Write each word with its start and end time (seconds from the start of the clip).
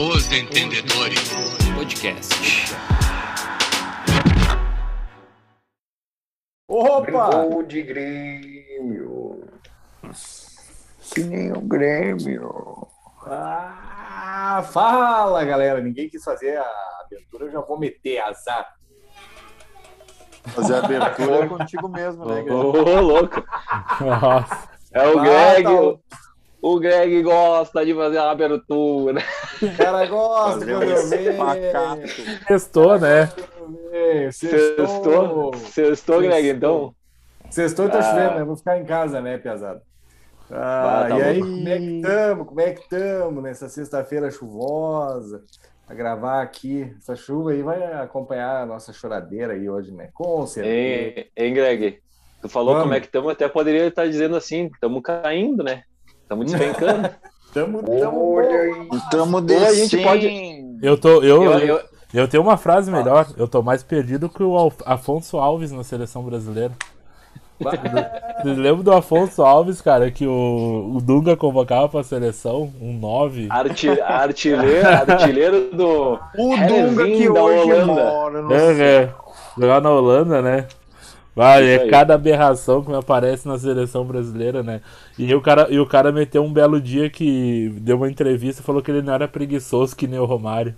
Os 0.00 0.30
Entendedores 0.32 1.30
Podcast. 1.74 2.74
Opa! 6.68 7.30
Gol 7.30 7.62
de 7.64 7.82
Grêmio. 7.82 9.44
Que 11.12 11.20
nem 11.24 11.52
o 11.52 11.60
Grêmio. 11.60 12.86
Ah, 13.26 14.62
fala, 14.72 15.44
galera. 15.44 15.80
Ninguém 15.80 16.08
quis 16.08 16.22
fazer 16.24 16.56
a 16.58 16.66
abertura, 17.04 17.44
eu 17.46 17.52
já 17.52 17.60
vou 17.60 17.78
meter 17.78 18.18
azar. 18.20 18.66
Fazer 20.46 20.74
a 20.76 20.78
abertura 20.84 21.44
é 21.44 21.46
contigo 21.48 21.88
mesmo, 21.88 22.24
né, 22.24 22.40
Ô, 22.40 22.72
Grêmio? 22.72 23.00
louco. 23.02 23.44
Nossa. 24.00 24.68
É 24.92 25.06
o 25.06 25.18
Ah, 25.18 25.22
Greg. 25.22 25.62
tá. 25.64 25.72
o- 25.72 26.00
O 26.62 26.78
Greg 26.78 27.22
gosta 27.22 27.84
de 27.86 27.94
fazer 27.94 28.18
a 28.18 28.30
abertura. 28.30 29.22
O 29.62 29.76
cara 29.76 30.06
gosta 30.06 30.60
Fazer 30.60 30.72
quando 30.74 30.90
eu 30.90 31.02
um 31.04 31.08
venho. 31.08 31.36
pacato. 31.36 32.46
Testou, 32.46 32.98
né? 32.98 33.28
Sextou? 34.32 35.54
Sextou. 35.56 36.20
Greg, 36.22 36.48
então? 36.50 36.94
Sextou 37.50 37.86
e 37.86 37.90
tá 37.90 37.98
Ah. 37.98 38.02
chovendo, 38.02 38.34
né? 38.36 38.44
Vou 38.44 38.56
ficar 38.56 38.78
em 38.78 38.84
casa, 38.84 39.20
né, 39.20 39.38
Piazada? 39.38 39.82
Ah, 40.50 41.02
Ah, 41.04 41.08
tá 41.08 41.18
e 41.18 41.22
aí, 41.22 41.40
como 41.40 41.68
é 41.68 41.78
que 41.78 42.00
tamo? 42.02 42.44
Como 42.44 42.60
é 42.60 42.72
que 42.72 42.88
tamo 42.88 43.40
nessa 43.40 43.68
sexta-feira 43.68 44.30
chuvosa? 44.30 45.42
A 45.88 45.94
gravar 45.94 46.40
aqui. 46.42 46.92
Essa 46.98 47.16
chuva 47.16 47.50
aí 47.52 47.62
vai 47.62 47.82
acompanhar 47.94 48.62
a 48.62 48.66
nossa 48.66 48.92
choradeira 48.92 49.52
aí 49.54 49.68
hoje, 49.68 49.92
né? 49.92 50.08
Com 50.14 50.46
certeza. 50.46 50.74
Hein, 51.20 51.26
hein, 51.36 51.54
Greg? 51.54 51.98
Tu 52.40 52.48
falou 52.48 52.68
Vamos. 52.74 52.82
como 52.84 52.94
é 52.94 53.00
que 53.00 53.06
estamos, 53.06 53.30
até 53.32 53.48
poderia 53.48 53.86
estar 53.86 54.06
dizendo 54.06 54.36
assim, 54.36 54.70
estamos 54.72 55.02
caindo, 55.02 55.62
né? 55.64 55.82
Estamos 56.22 56.50
despencando. 56.50 57.10
Tamo, 57.52 57.82
tamo 57.82 58.34
Olha. 58.36 58.70
Tamo 59.10 59.36
Ou 59.38 59.44
a 59.44 59.72
gente 59.74 59.96
descendo. 59.96 60.02
pode- 60.04 60.78
Eu, 60.82 60.96
tô, 60.96 61.22
eu, 61.22 61.42
eu, 61.42 61.58
eu, 61.58 61.80
eu, 62.14 62.28
tenho 62.28 62.42
uma 62.42 62.56
frase 62.56 62.90
melhor. 62.90 63.26
Eu 63.36 63.48
tô 63.48 63.62
mais 63.62 63.82
perdido 63.82 64.28
que 64.28 64.42
o 64.42 64.56
Al- 64.56 64.72
Afonso 64.86 65.36
Alves 65.38 65.72
na 65.72 65.82
seleção 65.84 66.22
brasileira. 66.22 66.72
Vocês 67.60 68.56
lembram 68.56 68.82
do 68.82 68.92
Afonso 68.92 69.42
Alves, 69.42 69.82
cara, 69.82 70.10
que 70.10 70.26
o, 70.26 70.92
o 70.96 71.00
Dunga 71.02 71.36
convocava 71.36 71.88
pra 71.90 72.02
seleção? 72.02 72.70
Um 72.80 72.94
9. 72.98 73.48
arti- 73.50 73.90
artilheiro, 74.00 74.88
artilheiro 74.88 75.70
do. 75.76 76.14
O 76.38 76.56
Dunga 76.66 77.04
que 77.04 77.28
da 77.30 77.42
hoje 77.42 77.72
Holanda. 77.72 77.86
mora 77.86 78.42
no 78.42 78.54
É, 78.54 78.82
é. 79.02 79.08
Jogar 79.58 79.80
na 79.82 79.90
Holanda, 79.90 80.40
né? 80.40 80.66
Vai, 81.34 81.64
é 81.68 81.88
cada 81.88 82.14
aberração 82.14 82.82
que 82.82 82.90
me 82.90 82.96
aparece 82.96 83.46
na 83.46 83.58
seleção 83.58 84.04
brasileira, 84.04 84.62
né? 84.62 84.80
E 85.18 85.32
o, 85.34 85.40
cara, 85.40 85.68
e 85.70 85.78
o 85.78 85.86
cara 85.86 86.10
meteu 86.10 86.42
um 86.42 86.52
belo 86.52 86.80
dia 86.80 87.08
que 87.08 87.68
deu 87.80 87.96
uma 87.96 88.10
entrevista 88.10 88.60
e 88.60 88.64
falou 88.64 88.82
que 88.82 88.90
ele 88.90 89.02
não 89.02 89.14
era 89.14 89.28
preguiçoso 89.28 89.94
que 89.96 90.06
nem 90.08 90.18
o 90.18 90.24
Romário. 90.24 90.74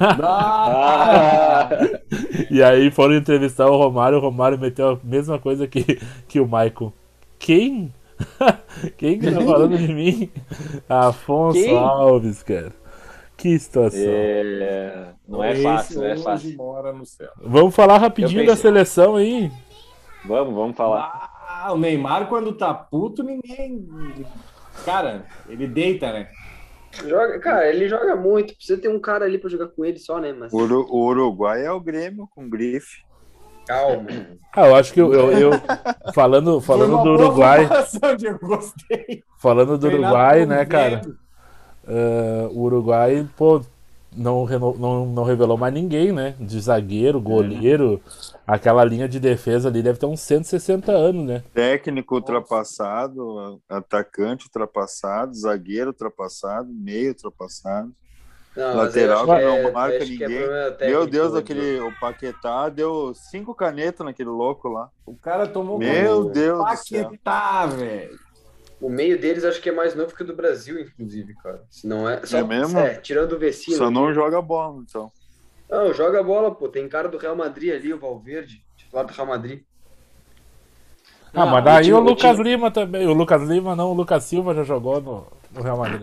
Ah, 0.00 1.68
E 2.50 2.62
aí 2.62 2.90
foram 2.90 3.14
entrevistar 3.14 3.66
o 3.66 3.76
Romário, 3.76 4.18
o 4.18 4.20
Romário 4.20 4.58
meteu 4.58 4.90
a 4.90 4.98
mesma 5.04 5.38
coisa 5.38 5.66
que, 5.66 6.00
que 6.26 6.40
o 6.40 6.44
Michael. 6.44 6.92
Quem? 7.38 7.92
Quem 8.96 9.18
que 9.18 9.30
tá 9.30 9.40
falando 9.42 9.76
de 9.76 9.92
mim? 9.92 10.30
Afonso 10.88 11.60
Quem? 11.60 11.76
Alves, 11.76 12.42
cara. 12.42 12.72
Que 13.36 13.58
situação. 13.58 14.00
é, 14.00 15.12
não 15.28 15.44
é 15.44 15.54
fácil, 15.54 16.00
não 16.00 16.06
é 16.06 16.16
fácil. 16.16 16.56
mora 16.56 16.92
no 16.92 17.04
céu. 17.04 17.30
Vamos 17.36 17.74
falar 17.74 17.98
rapidinho 17.98 18.46
da 18.46 18.56
seleção 18.56 19.16
aí. 19.16 19.52
Vamos, 20.26 20.54
vamos 20.54 20.76
falar. 20.76 21.30
Ah, 21.48 21.72
o 21.72 21.78
Neymar, 21.78 22.28
quando 22.28 22.52
tá 22.52 22.72
puto, 22.74 23.22
ninguém. 23.22 23.86
Cara, 24.84 25.24
ele 25.48 25.66
deita, 25.66 26.12
né? 26.12 26.28
Joga, 27.06 27.38
cara, 27.40 27.68
ele 27.68 27.88
joga 27.88 28.16
muito. 28.16 28.54
Precisa 28.54 28.80
ter 28.80 28.88
um 28.88 28.98
cara 29.00 29.24
ali 29.24 29.38
pra 29.38 29.50
jogar 29.50 29.68
com 29.68 29.84
ele 29.84 29.98
só, 29.98 30.18
né? 30.18 30.32
Mas 30.32 30.52
O 30.52 31.06
Uruguai 31.06 31.64
é 31.64 31.70
o 31.70 31.80
Grêmio 31.80 32.28
com 32.34 32.48
grife. 32.48 33.04
calma. 33.66 34.08
Ah, 34.54 34.66
eu 34.68 34.74
acho 34.74 34.92
que 34.92 35.00
eu, 35.00 35.12
eu, 35.12 35.32
eu- 35.32 35.52
falando, 36.14 36.60
falando 36.60 37.02
do 37.02 37.10
Uruguai, 37.10 37.68
falando 39.38 39.76
do 39.78 39.86
Uruguai, 39.86 40.46
né, 40.46 40.64
cara? 40.64 41.02
Ah, 41.86 42.48
o 42.50 42.62
Uruguai, 42.62 43.28
pô, 43.36 43.60
não, 44.14 44.46
não, 44.78 45.06
não 45.06 45.24
revelou 45.24 45.56
mais 45.56 45.72
ninguém, 45.72 46.12
né? 46.12 46.34
De 46.38 46.60
zagueiro, 46.60 47.20
goleiro, 47.20 48.00
aquela 48.46 48.84
linha 48.84 49.08
de 49.08 49.18
defesa 49.20 49.68
ali 49.68 49.82
deve 49.82 49.98
ter 49.98 50.06
uns 50.06 50.20
160 50.20 50.92
anos, 50.92 51.26
né? 51.26 51.42
Técnico 51.52 52.14
ultrapassado, 52.14 53.60
atacante 53.68 54.46
ultrapassado, 54.46 55.34
zagueiro 55.34 55.88
ultrapassado, 55.88 56.68
meio 56.72 57.08
ultrapassado. 57.08 57.92
Não, 58.56 58.74
Lateral 58.74 59.26
que 59.26 59.26
não 59.26 59.36
é- 59.38 59.70
marca 59.70 59.96
é 59.96 60.04
ninguém. 60.06 60.18
problema 60.38 60.76
Meu 60.80 61.06
Deus, 61.06 61.34
né, 61.34 61.40
aquele, 61.40 61.78
o 61.80 61.92
Paquetá 62.00 62.70
deu 62.70 63.12
cinco 63.14 63.54
canetas 63.54 64.04
naquele 64.04 64.30
louco 64.30 64.66
lá. 64.68 64.88
O 65.04 65.14
cara 65.14 65.46
tomou 65.46 65.78
Meu 65.78 66.24
Deus. 66.30 66.64
Paquetá, 66.64 67.66
velho. 67.66 68.18
O 68.80 68.90
meio 68.90 69.18
deles 69.18 69.44
acho 69.44 69.60
que 69.62 69.70
é 69.70 69.72
mais 69.72 69.94
novo 69.94 70.14
que 70.14 70.22
o 70.22 70.26
do 70.26 70.34
Brasil, 70.36 70.78
inclusive, 70.80 71.34
cara. 71.42 71.62
Se 71.70 71.86
não 71.86 72.08
é. 72.08 72.24
Só, 72.26 72.38
É 72.38 72.44
mesmo? 72.44 72.78
É, 72.78 72.94
tirando 72.96 73.32
o 73.32 73.38
Vecino. 73.38 73.76
Só 73.76 73.90
não 73.90 74.12
joga 74.12 74.40
bola, 74.42 74.82
então. 74.86 75.10
Não, 75.68 75.92
joga 75.94 76.22
bola, 76.22 76.54
pô. 76.54 76.68
Tem 76.68 76.86
cara 76.88 77.08
do 77.08 77.16
Real 77.18 77.34
Madrid 77.34 77.72
ali, 77.74 77.92
o 77.92 77.98
Valverde, 77.98 78.62
titular 78.76 79.04
do 79.06 79.12
Real 79.14 79.26
Madrid. 79.26 79.62
Ah, 81.34 81.42
Ah, 81.42 81.46
mas 81.46 81.64
daí 81.64 81.80
o 81.80 81.82
time- 81.84 81.94
o 81.94 81.98
o 81.98 82.00
Lucas 82.04 82.36
time- 82.36 82.50
Lima 82.50 82.70
também. 82.70 83.06
O 83.06 83.12
Lucas 83.12 83.42
Lima 83.42 83.76
não, 83.76 83.90
o 83.90 83.94
Lucas 83.94 84.24
Silva 84.24 84.54
já 84.54 84.62
jogou 84.62 85.00
no, 85.00 85.26
no 85.54 85.62
Real 85.62 85.76
Madrid. 85.76 86.02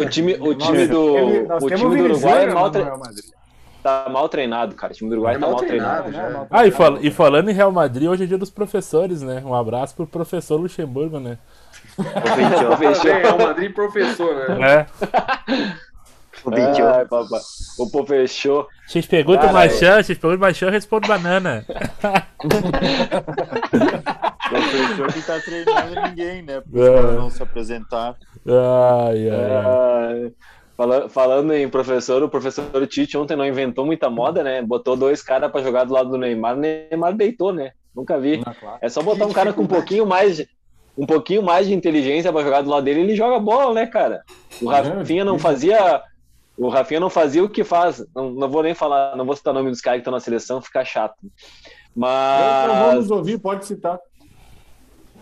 O 0.00 0.08
time, 0.08 0.34
o 0.34 0.54
Nós 0.54 0.66
time 0.66 0.86
do, 0.88 1.12
temos- 1.12 1.48
nós 1.48 1.62
o 1.62 1.68
time 1.68 1.96
do 1.96 2.04
Uruguai 2.04 2.44
é 2.44 2.54
mal, 2.54 2.64
no 2.66 2.70
tre- 2.72 2.82
Real 2.82 2.98
Madrid. 2.98 3.24
tá 3.82 4.08
mal 4.10 4.28
treinado, 4.28 4.74
cara. 4.74 4.92
O 4.92 4.96
time 4.96 5.10
do 5.10 5.12
Uruguai 5.14 5.34
É 5.34 5.38
tá 5.38 5.40
mal 5.46 5.50
mal 5.50 5.60
treinado, 5.60 6.08
treinado. 6.10 6.32
já. 6.32 6.46
Ah, 6.50 6.66
e, 6.66 6.70
fal- 6.72 6.98
e 7.00 7.10
falando 7.10 7.48
em 7.50 7.54
Real 7.54 7.70
Madrid, 7.70 8.08
hoje 8.08 8.24
é 8.24 8.26
dia 8.26 8.38
dos 8.38 8.50
professores, 8.50 9.22
né? 9.22 9.42
Um 9.44 9.54
abraço 9.54 9.94
pro 9.94 10.06
professor 10.06 10.56
Luxemburgo, 10.60 11.20
né? 11.20 11.38
Fechou. 11.96 13.12
Real 13.14 13.38
Madrid 13.38 13.72
professor, 13.74 14.48
né? 14.50 14.70
É. 14.70 14.86
Ai, 16.48 17.04
papai. 17.06 17.40
O 17.78 18.04
fechou. 18.06 18.68
Vocês 18.86 19.04
perguntam 19.06 19.52
mais 19.52 19.72
eu- 19.72 19.78
chance, 19.88 20.04
vocês 20.06 20.18
perguntam 20.18 20.40
mais 20.42 20.56
chance, 20.56 20.68
eu 20.68 20.72
respondo 20.72 21.08
banana. 21.08 21.64
Professor 24.48 25.12
que 25.12 25.22
tá 25.22 25.40
treinando 25.40 26.00
ninguém, 26.08 26.42
né? 26.42 26.60
Porque 26.60 26.78
É. 26.78 26.90
os 26.90 27.00
caras 27.00 27.14
não 27.16 27.30
se 27.30 27.42
apresentar. 27.42 28.14
Ai, 28.46 29.28
ai, 29.28 29.50
ai. 29.50 29.64
Ah, 29.64 30.30
fala- 30.76 31.08
falando 31.08 31.52
em 31.52 31.68
professor, 31.68 32.22
o 32.22 32.28
professor 32.28 32.64
Tite 32.86 33.16
ontem 33.18 33.36
não 33.36 33.44
inventou 33.44 33.84
muita 33.84 34.08
moda, 34.08 34.42
né? 34.44 34.62
Botou 34.62 34.96
dois 34.96 35.22
caras 35.22 35.50
pra 35.50 35.62
jogar 35.62 35.84
do 35.84 35.92
lado 35.92 36.10
do 36.10 36.18
Neymar. 36.18 36.54
O 36.56 36.60
Neymar 36.60 37.14
deitou, 37.14 37.52
né? 37.52 37.72
Nunca 37.94 38.18
vi. 38.20 38.42
Ah, 38.46 38.54
claro. 38.54 38.78
É 38.80 38.88
só 38.88 39.02
botar 39.02 39.26
um 39.26 39.32
cara 39.32 39.52
com 39.52 39.62
um 39.62 39.66
pouquinho 39.66 40.06
mais 40.06 40.36
de, 40.36 40.48
um 40.96 41.06
pouquinho 41.06 41.42
mais 41.42 41.66
de 41.66 41.74
inteligência 41.74 42.32
pra 42.32 42.42
jogar 42.42 42.62
do 42.62 42.70
lado 42.70 42.84
dele, 42.84 43.00
ele 43.00 43.16
joga 43.16 43.38
bola, 43.38 43.74
né, 43.74 43.86
cara? 43.86 44.22
O 44.60 44.68
Rafinha 44.68 45.24
não 45.24 45.38
fazia 45.38 46.02
o 46.56 46.68
Rafinha 46.68 47.00
não 47.00 47.10
fazia 47.10 47.44
o 47.44 47.48
que 47.48 47.62
faz. 47.62 48.02
Não, 48.14 48.30
não 48.30 48.48
vou 48.48 48.62
nem 48.62 48.74
falar, 48.74 49.14
não 49.14 49.26
vou 49.26 49.36
citar 49.36 49.52
o 49.52 49.56
nome 49.58 49.70
dos 49.70 49.80
caras 49.80 49.98
que 49.98 50.00
estão 50.00 50.12
na 50.12 50.20
seleção, 50.20 50.62
fica 50.62 50.84
chato. 50.84 51.16
Então 51.22 51.34
Mas 51.94 52.78
vamos 52.78 53.10
ouvir, 53.10 53.38
pode 53.38 53.66
citar. 53.66 53.98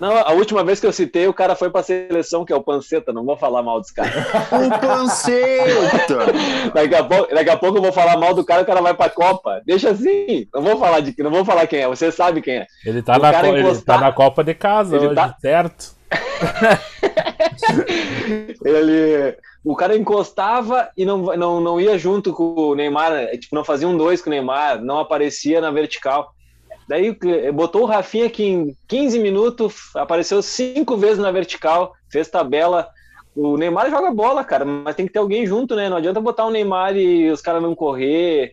Não, 0.00 0.16
a 0.16 0.32
última 0.32 0.64
vez 0.64 0.80
que 0.80 0.86
eu 0.86 0.92
citei, 0.92 1.26
o 1.28 1.34
cara 1.34 1.54
foi 1.54 1.70
pra 1.70 1.82
seleção, 1.82 2.44
que 2.44 2.52
é 2.52 2.56
o 2.56 2.62
Panceta, 2.62 3.12
não 3.12 3.24
vou 3.24 3.36
falar 3.36 3.62
mal 3.62 3.80
dos 3.80 3.90
caras. 3.90 4.12
O 4.52 4.80
Panceta! 4.80 6.26
Daqui 6.74 6.94
a, 6.94 7.04
pouco, 7.04 7.34
daqui 7.34 7.50
a 7.50 7.56
pouco 7.56 7.78
eu 7.78 7.82
vou 7.82 7.92
falar 7.92 8.16
mal 8.16 8.34
do 8.34 8.44
cara, 8.44 8.62
o 8.62 8.66
cara 8.66 8.80
vai 8.80 8.94
pra 8.94 9.08
Copa. 9.08 9.60
Deixa 9.64 9.90
assim. 9.90 10.46
Não 10.52 10.62
vou 10.62 10.76
falar 10.78 11.00
de 11.00 11.14
não 11.22 11.30
vou 11.30 11.44
falar 11.44 11.66
quem 11.66 11.80
é, 11.80 11.88
você 11.88 12.10
sabe 12.12 12.42
quem 12.42 12.58
é. 12.58 12.66
Ele 12.84 13.02
tá, 13.02 13.16
O 13.16 13.22
na, 13.22 13.32
cara 13.32 13.48
co- 13.48 13.56
ele 13.56 13.80
tá 13.82 13.98
na 13.98 14.12
Copa 14.12 14.44
de 14.44 14.54
Casa 14.54 14.96
Ele 14.96 15.06
hoje, 15.06 15.14
tá- 15.14 15.36
certo? 15.40 15.94
Ele, 18.64 19.36
o 19.64 19.74
cara 19.74 19.96
encostava 19.96 20.88
e 20.96 21.04
não, 21.04 21.18
não, 21.36 21.60
não 21.60 21.80
ia 21.80 21.98
junto 21.98 22.32
com 22.32 22.54
o 22.54 22.74
Neymar, 22.74 23.12
é, 23.12 23.36
tipo, 23.36 23.54
não 23.54 23.64
fazia 23.64 23.88
um 23.88 23.96
dois 23.96 24.20
com 24.20 24.28
o 24.28 24.32
Neymar, 24.32 24.82
não 24.82 24.98
aparecia 24.98 25.60
na 25.60 25.70
vertical. 25.70 26.32
Daí 26.88 27.16
eh, 27.24 27.50
botou 27.52 27.82
o 27.82 27.86
Rafinha 27.86 28.28
que 28.28 28.44
em 28.44 28.76
15 28.88 29.18
minutos 29.18 29.94
apareceu 29.96 30.42
cinco 30.42 30.96
vezes 30.96 31.18
na 31.18 31.30
vertical, 31.30 31.92
fez 32.10 32.28
tabela. 32.28 32.88
O 33.34 33.56
Neymar 33.56 33.90
joga 33.90 34.12
bola, 34.12 34.44
cara, 34.44 34.64
mas 34.64 34.94
tem 34.94 35.06
que 35.06 35.12
ter 35.12 35.18
alguém 35.18 35.44
junto, 35.46 35.74
né? 35.74 35.88
Não 35.88 35.96
adianta 35.96 36.20
botar 36.20 36.44
o 36.46 36.50
Neymar 36.50 36.96
e 36.96 37.30
os 37.30 37.40
caras 37.40 37.60
não 37.62 37.74
correr, 37.74 38.52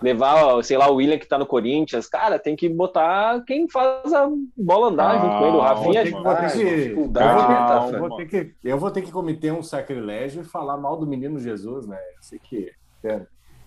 levar, 0.00 0.62
sei 0.62 0.76
lá, 0.78 0.88
o 0.88 0.94
William 0.96 1.18
que 1.18 1.26
tá 1.26 1.36
no 1.36 1.44
Corinthians. 1.46 2.06
Cara, 2.06 2.38
tem 2.38 2.54
que 2.54 2.68
botar 2.68 3.42
quem 3.44 3.68
faz 3.68 4.12
a 4.12 4.28
bola 4.56 4.86
andar 4.88 5.20
junto 5.20 5.38
com 5.38 5.46
ele. 5.48 5.56
O 5.56 5.60
Rafinha. 5.60 6.04
Vou 6.22 6.36
ter 6.36 6.52
que- 6.52 6.94
vou 6.94 7.08
ter 7.08 7.22
Ah, 7.22 7.34
que- 7.34 7.34
eu 7.34 7.34
vou 7.34 7.46
ter- 7.48 7.58
Calma. 7.66 7.98
vou 7.98 8.16
ter 8.16 8.26
que- 8.28 8.54
Eu 8.62 8.78
vou 8.78 8.90
ter 8.92 9.02
que 9.02 9.10
cometer 9.10 9.52
um 9.52 9.62
sacrilégio 9.64 10.42
e 10.42 10.44
falar 10.44 10.76
mal 10.76 10.96
do 10.96 11.06
menino 11.06 11.40
Jesus, 11.40 11.86
né? 11.88 11.96
Eu 12.16 12.22
sei 12.22 12.38
que. 12.38 12.70
é, 13.02 13.22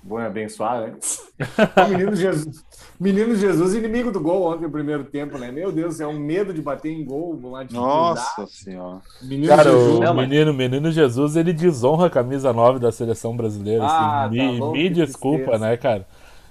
Bom 0.06 0.18
abençoar, 0.18 0.82
né? 0.82 0.94
O 1.88 1.90
menino 1.90 2.16
Jesus, 2.16 2.64
menino 3.00 3.36
Jesus, 3.36 3.74
inimigo 3.74 4.12
do 4.12 4.20
gol 4.20 4.44
ontem 4.52 4.64
no 4.64 4.70
primeiro 4.70 5.06
tempo, 5.06 5.38
né? 5.38 5.50
Meu 5.52 5.72
Deus, 5.72 6.00
é 6.02 6.06
um 6.08 6.20
medo 6.20 6.54
de 6.54 6.62
bater 6.62 6.92
em 6.92 7.06
gol. 7.06 7.40
Uma. 7.42 7.64
Nossa 7.72 8.46
senhora. 8.48 9.00
Menino 9.22 9.48
Cara, 9.48 9.72
Jesus. 9.72 9.98
o 9.98 10.00
Não, 10.02 10.14
mas- 10.14 10.28
menino, 10.30 10.54
menino 10.54 10.92
Jesus, 10.92 11.36
ele 11.38 11.54
desonra 11.54 12.08
a 12.08 12.10
camisa 12.10 12.52
9 12.52 12.80
da 12.80 12.92
seleção 12.92 13.36
brasileira. 13.36 13.84
Ah, 13.86 14.26
assim. 14.26 14.38
tá 14.38 14.44
me 14.44 14.60
louco, 14.60 14.78
me 14.78 14.90
desculpa, 14.90 15.38
tristeza. 15.38 15.66
né, 15.66 15.78
cara? 15.78 16.06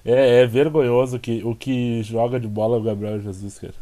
É, 0.04 0.42
é 0.42 0.46
vergonhoso 0.46 1.18
que, 1.18 1.42
o 1.44 1.54
que 1.54 2.02
joga 2.02 2.40
de 2.40 2.48
bola 2.48 2.78
o 2.78 2.82
Gabriel 2.82 3.20
Jesus, 3.20 3.58
cara. 3.58 3.74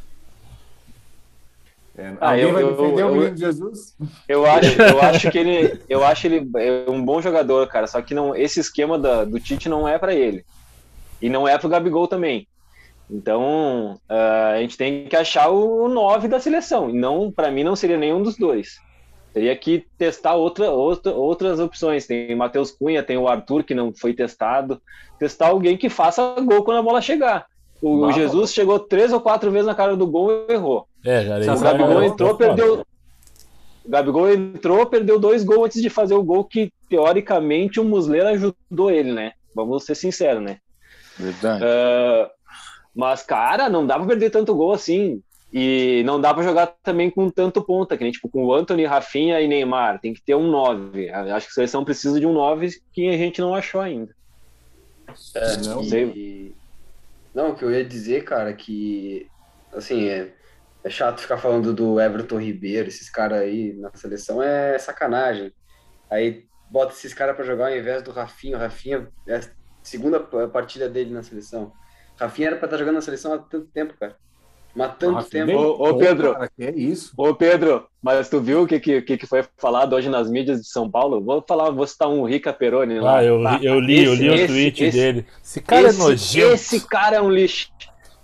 É, 2.00 2.14
Ah, 2.20 2.30
alguém 2.30 2.44
eu- 2.46 2.52
vai 2.54 2.64
defender 2.64 3.02
eu- 3.02 3.08
o 3.08 3.12
menino 3.14 3.36
Jesus? 3.36 3.94
Eu 4.26 4.46
acho, 4.46 4.80
eu 4.80 5.02
acho 5.02 5.30
que 5.30 5.38
ele, 5.38 5.80
eu 5.88 6.02
acho 6.04 6.26
ele 6.26 6.48
é 6.56 6.90
um 6.90 7.04
bom 7.04 7.20
jogador, 7.20 7.66
cara. 7.68 7.86
Só 7.86 8.00
que 8.00 8.14
não, 8.14 8.34
esse 8.34 8.58
esquema 8.58 8.98
da- 8.98 9.24
do 9.24 9.38
Tite 9.38 9.68
não 9.68 9.86
é 9.86 9.98
pra 9.98 10.14
ele 10.14 10.44
e 11.20 11.28
não 11.28 11.46
é 11.46 11.58
pro 11.58 11.68
Gabigol 11.68 12.08
também. 12.08 12.46
Então 13.10 13.98
ah, 14.08 14.52
a 14.54 14.60
gente 14.60 14.76
tem 14.78 15.04
que 15.06 15.16
achar 15.16 15.48
o 15.50 15.88
9 15.88 16.28
da 16.28 16.40
seleção. 16.40 16.88
Não, 16.88 17.30
para 17.30 17.50
mim 17.50 17.64
não 17.64 17.76
seria 17.76 17.98
nenhum 17.98 18.22
dos 18.22 18.36
dois. 18.36 18.78
Teria 19.34 19.54
que 19.54 19.84
testar 19.96 20.34
outra, 20.34 20.70
outra, 20.70 21.12
outras 21.12 21.60
opções. 21.60 22.06
Tem 22.06 22.32
o 22.34 22.36
Matheus 22.36 22.72
Cunha, 22.72 23.02
tem 23.02 23.16
o 23.16 23.28
Arthur 23.28 23.62
que 23.62 23.74
não 23.74 23.92
foi 23.92 24.12
testado. 24.14 24.80
Testar 25.18 25.48
alguém 25.48 25.76
que 25.76 25.88
faça 25.88 26.34
gol 26.40 26.64
quando 26.64 26.78
a 26.78 26.82
bola 26.82 27.00
chegar. 27.00 27.46
O 27.82 28.12
Jesus 28.12 28.52
chegou 28.52 28.78
três 28.78 29.12
ou 29.12 29.20
quatro 29.20 29.50
vezes 29.50 29.66
na 29.66 29.74
cara 29.74 29.96
do 29.96 30.06
gol 30.06 30.30
e 30.48 30.52
errou. 30.52 30.86
É, 31.04 31.24
cara, 31.24 31.54
O 31.54 31.60
Gabigol 31.60 32.02
entrou, 32.02 32.36
perdeu. 32.36 32.86
O 33.84 33.90
Gabigol 33.90 34.30
entrou, 34.30 34.86
perdeu 34.86 35.18
dois 35.18 35.42
gols 35.42 35.66
antes 35.66 35.80
de 35.82 35.88
fazer 35.88 36.14
o 36.14 36.22
gol 36.22 36.44
que, 36.44 36.70
teoricamente, 36.88 37.80
o 37.80 37.84
Muslera 37.84 38.30
ajudou 38.30 38.90
ele, 38.90 39.12
né? 39.12 39.32
Vamos 39.54 39.84
ser 39.84 39.94
sinceros, 39.94 40.42
né? 40.42 40.58
Verdade. 41.18 41.64
Ah, 41.64 42.30
mas, 42.94 43.22
cara, 43.22 43.68
não 43.68 43.86
dá 43.86 43.96
pra 43.96 44.06
perder 44.06 44.30
tanto 44.30 44.54
gol 44.54 44.72
assim. 44.72 45.22
E 45.52 46.02
não 46.04 46.20
dá 46.20 46.32
pra 46.32 46.44
jogar 46.44 46.68
também 46.82 47.10
com 47.10 47.28
tanto 47.28 47.60
ponta, 47.62 47.96
que 47.96 48.04
nem 48.04 48.12
tipo 48.12 48.28
com 48.28 48.44
o 48.44 48.54
Anthony, 48.54 48.84
Rafinha 48.84 49.40
e 49.40 49.48
Neymar. 49.48 50.00
Tem 50.00 50.14
que 50.14 50.22
ter 50.22 50.36
um 50.36 50.48
9. 50.48 51.10
Acho 51.10 51.46
que 51.46 51.52
a 51.52 51.54
seleção 51.54 51.84
precisa 51.84 52.20
de 52.20 52.26
um 52.26 52.32
9 52.32 52.68
que 52.92 53.08
a 53.08 53.16
gente 53.16 53.40
não 53.40 53.52
achou 53.54 53.80
ainda. 53.80 54.14
É, 55.34 55.56
Não 55.66 55.82
e- 55.82 55.88
sei. 55.88 56.54
Não, 57.34 57.50
o 57.50 57.54
que 57.54 57.64
eu 57.64 57.70
ia 57.70 57.84
dizer, 57.84 58.24
cara, 58.24 58.52
que 58.52 59.28
assim, 59.72 60.08
é, 60.08 60.34
é 60.82 60.90
chato 60.90 61.20
ficar 61.20 61.38
falando 61.38 61.72
do 61.72 62.00
Everton 62.00 62.40
Ribeiro, 62.40 62.88
esses 62.88 63.08
caras 63.08 63.40
aí 63.40 63.72
na 63.74 63.90
seleção 63.94 64.42
é 64.42 64.78
sacanagem. 64.78 65.52
Aí 66.10 66.46
bota 66.70 66.92
esses 66.92 67.14
caras 67.14 67.36
pra 67.36 67.44
jogar 67.44 67.68
ao 67.68 67.76
invés 67.76 68.02
do 68.02 68.10
Rafinha. 68.10 68.56
O 68.56 68.60
Rafinha 68.60 69.08
é 69.28 69.36
a 69.36 69.42
segunda 69.82 70.20
partida 70.48 70.88
dele 70.88 71.12
na 71.12 71.22
seleção. 71.22 71.72
Rafinha 72.18 72.48
era 72.48 72.56
pra 72.56 72.66
estar 72.66 72.78
jogando 72.78 72.96
na 72.96 73.00
seleção 73.00 73.32
há 73.32 73.38
tanto 73.38 73.66
tempo, 73.68 73.94
cara. 73.98 74.16
Mas 74.74 74.92
tanto 74.98 75.12
Nossa, 75.12 75.28
tempo. 75.30 75.52
Ô, 75.52 75.88
ô, 75.90 75.96
Pedro. 75.96 76.32
cara, 76.32 76.48
que 76.56 76.62
é 76.64 76.70
isso? 76.70 77.12
Ô 77.16 77.34
Pedro, 77.34 77.86
mas 78.02 78.28
tu 78.28 78.40
viu 78.40 78.62
o 78.62 78.66
que, 78.66 78.78
que, 78.78 79.02
que 79.02 79.26
foi 79.26 79.44
falado 79.58 79.94
hoje 79.94 80.08
nas 80.08 80.30
mídias 80.30 80.60
de 80.60 80.68
São 80.68 80.88
Paulo? 80.88 81.20
Vou 81.20 81.44
falar, 81.46 81.70
vou 81.70 81.86
citar 81.86 82.08
um 82.08 82.24
Rica 82.24 82.52
Peroni 82.52 83.00
lá. 83.00 83.18
Ah, 83.18 83.24
eu, 83.24 83.46
Ah, 83.46 83.58
eu 83.60 83.80
li, 83.80 84.04
eu 84.04 84.12
esse- 84.14 84.22
li 84.22 84.28
o 84.30 84.34
esse- 84.34 84.46
tweet 84.46 84.84
esse- 84.84 84.96
dele. 84.98 85.26
Esse 85.42 85.60
cara 85.60 85.88
esse, 85.88 86.00
é 86.00 86.04
nojento. 86.04 86.54
Esse 86.54 86.80
cara 86.86 87.16
é 87.16 87.20
um 87.20 87.30
lixo. 87.30 87.68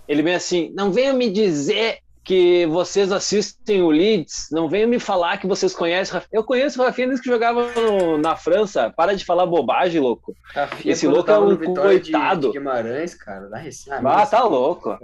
Ele 0.07 0.21
vem 0.23 0.35
assim, 0.35 0.71
não 0.73 0.89
venham 0.91 1.15
me 1.17 1.29
dizer 1.29 1.97
que 2.23 2.65
vocês 2.67 3.09
assistem 3.11 3.81
o 3.81 3.89
Leeds, 3.89 4.47
não 4.51 4.67
venham 4.67 4.89
me 4.89 4.99
falar 4.99 5.37
que 5.37 5.47
vocês 5.47 5.73
conhecem 5.73 6.11
o 6.11 6.15
Rafinha. 6.15 6.29
Eu 6.39 6.43
conheço 6.43 6.81
o 6.81 6.85
Rafinha 6.85 7.07
desde 7.07 7.23
que 7.23 7.29
jogava 7.29 7.71
no- 7.73 8.17
na 8.17 8.35
França. 8.35 8.89
Para 8.95 9.15
de 9.15 9.23
falar 9.25 9.45
bobagem, 9.45 9.99
louco. 10.01 10.33
Rafinha, 10.53 10.91
esse 10.93 11.07
louco 11.07 11.29
é 11.31 11.39
um 11.39 11.55
Vitória 11.55 11.99
de- 11.99 12.11
coitado. 12.11 12.51
De 12.51 12.57
Guimarães, 12.57 13.15
cara, 13.15 13.47
dá 13.49 13.61
ah, 14.03 14.25
tá 14.25 14.43
louco. 14.43 14.97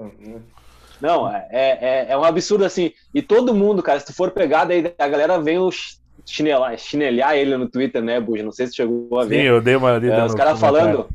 Não, 1.01 1.29
é, 1.29 1.47
é, 1.51 2.05
é 2.09 2.17
um 2.17 2.23
absurdo 2.23 2.63
assim. 2.65 2.91
E 3.13 3.21
todo 3.21 3.53
mundo, 3.53 3.83
cara, 3.83 3.99
se 3.99 4.05
tu 4.05 4.13
for 4.13 4.31
pegar, 4.31 4.65
daí 4.65 4.93
a 4.97 5.07
galera 5.07 5.39
vem 5.39 5.59
o 5.59 5.69
chinelar, 6.25 6.77
chinelhar 6.77 7.35
ele 7.35 7.57
no 7.57 7.67
Twitter, 7.67 8.01
né, 8.01 8.19
Buja? 8.19 8.43
Não 8.43 8.51
sei 8.51 8.67
se 8.67 8.75
chegou 8.75 9.19
a 9.19 9.25
ver. 9.25 9.41
Sim, 9.41 9.47
eu 9.47 9.61
dei 9.61 9.75
uma 9.75 9.97
lida 9.97 10.13
É, 10.15 10.25
os 10.25 10.33
caras 10.33 10.59
falando. 10.59 11.07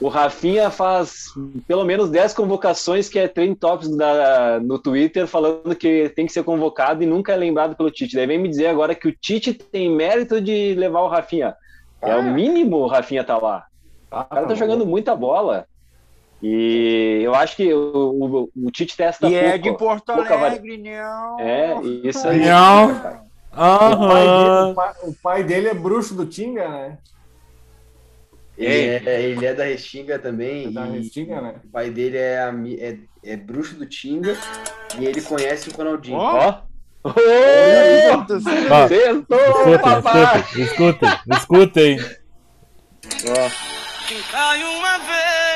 O 0.00 0.08
Rafinha 0.08 0.70
faz 0.70 1.26
pelo 1.68 1.84
menos 1.84 2.08
10 2.08 2.32
convocações 2.32 3.06
que 3.10 3.18
é 3.18 3.28
trend 3.28 3.54
tops 3.56 3.94
da, 3.94 4.58
no 4.58 4.78
Twitter 4.78 5.26
falando 5.26 5.74
que 5.76 6.08
tem 6.16 6.24
que 6.24 6.32
ser 6.32 6.42
convocado 6.42 7.02
e 7.02 7.06
nunca 7.06 7.34
é 7.34 7.36
lembrado 7.36 7.76
pelo 7.76 7.90
Tite. 7.90 8.16
Daí 8.16 8.26
vem 8.26 8.38
me 8.38 8.48
dizer 8.48 8.68
agora 8.68 8.94
que 8.94 9.08
o 9.08 9.12
Tite 9.12 9.52
tem 9.52 9.94
mérito 9.94 10.40
de 10.40 10.74
levar 10.74 11.02
o 11.02 11.08
Rafinha. 11.08 11.54
É 12.00 12.16
o 12.16 12.22
mínimo 12.32 12.78
o 12.78 12.86
Rafinha 12.86 13.22
tá 13.22 13.36
lá. 13.36 13.66
Ah, 14.10 14.22
O 14.22 14.34
cara 14.34 14.46
tá 14.46 14.54
jogando 14.54 14.86
muita 14.86 15.14
bola. 15.14 15.66
E 16.42 17.20
eu 17.22 17.34
acho 17.34 17.56
que 17.56 17.72
o, 17.72 18.48
o, 18.54 18.66
o 18.66 18.70
Tite 18.70 18.96
testa 18.96 19.28
E 19.28 19.34
é 19.34 19.58
de 19.58 19.76
Porto 19.76 20.10
Alegre, 20.10 20.78
não. 20.78 21.38
É, 21.38 21.80
isso 22.04 22.26
aí. 22.26 22.40
Não. 22.40 22.94
cara. 23.00 23.30
O 23.52 24.08
pai, 24.08 24.24
dele, 24.24 24.70
o, 24.70 24.74
pai, 24.74 24.94
o 25.02 25.14
pai 25.14 25.44
dele 25.44 25.68
é 25.68 25.74
bruxo 25.74 26.14
do 26.14 26.24
Tinga, 26.24 26.68
né? 26.68 26.98
Ele 28.56 29.08
é, 29.08 29.22
ele 29.22 29.46
é 29.46 29.54
da 29.54 29.64
Restinga 29.64 30.18
também. 30.18 30.66
É 30.66 30.70
da 30.70 30.84
Restinga, 30.84 31.40
né? 31.40 31.54
O 31.64 31.68
pai 31.68 31.90
dele 31.90 32.18
é, 32.18 32.48
é, 32.78 32.98
é 33.24 33.36
bruxo 33.36 33.74
do 33.74 33.86
Tinga 33.86 34.36
e 34.98 35.06
ele 35.06 35.22
conhece 35.22 35.68
o 35.70 35.72
Ronaldinho. 35.72 36.18
Ó. 36.18 36.48
Ó. 36.48 36.70
Ô, 37.02 37.14
Eita, 37.18 38.38
Ó, 38.70 38.84
Acertou, 38.84 39.38
Escutem, 39.38 39.78
papai! 39.78 40.40
escutem, 40.40 41.08
escutem, 41.32 41.98
escutem. 41.98 41.98
Quem 44.06 44.22
cai 44.30 44.62
uma 44.62 44.98
vez, 44.98 45.49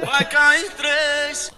vai 0.00 0.24
cair 0.24 0.70
três. 0.76 1.50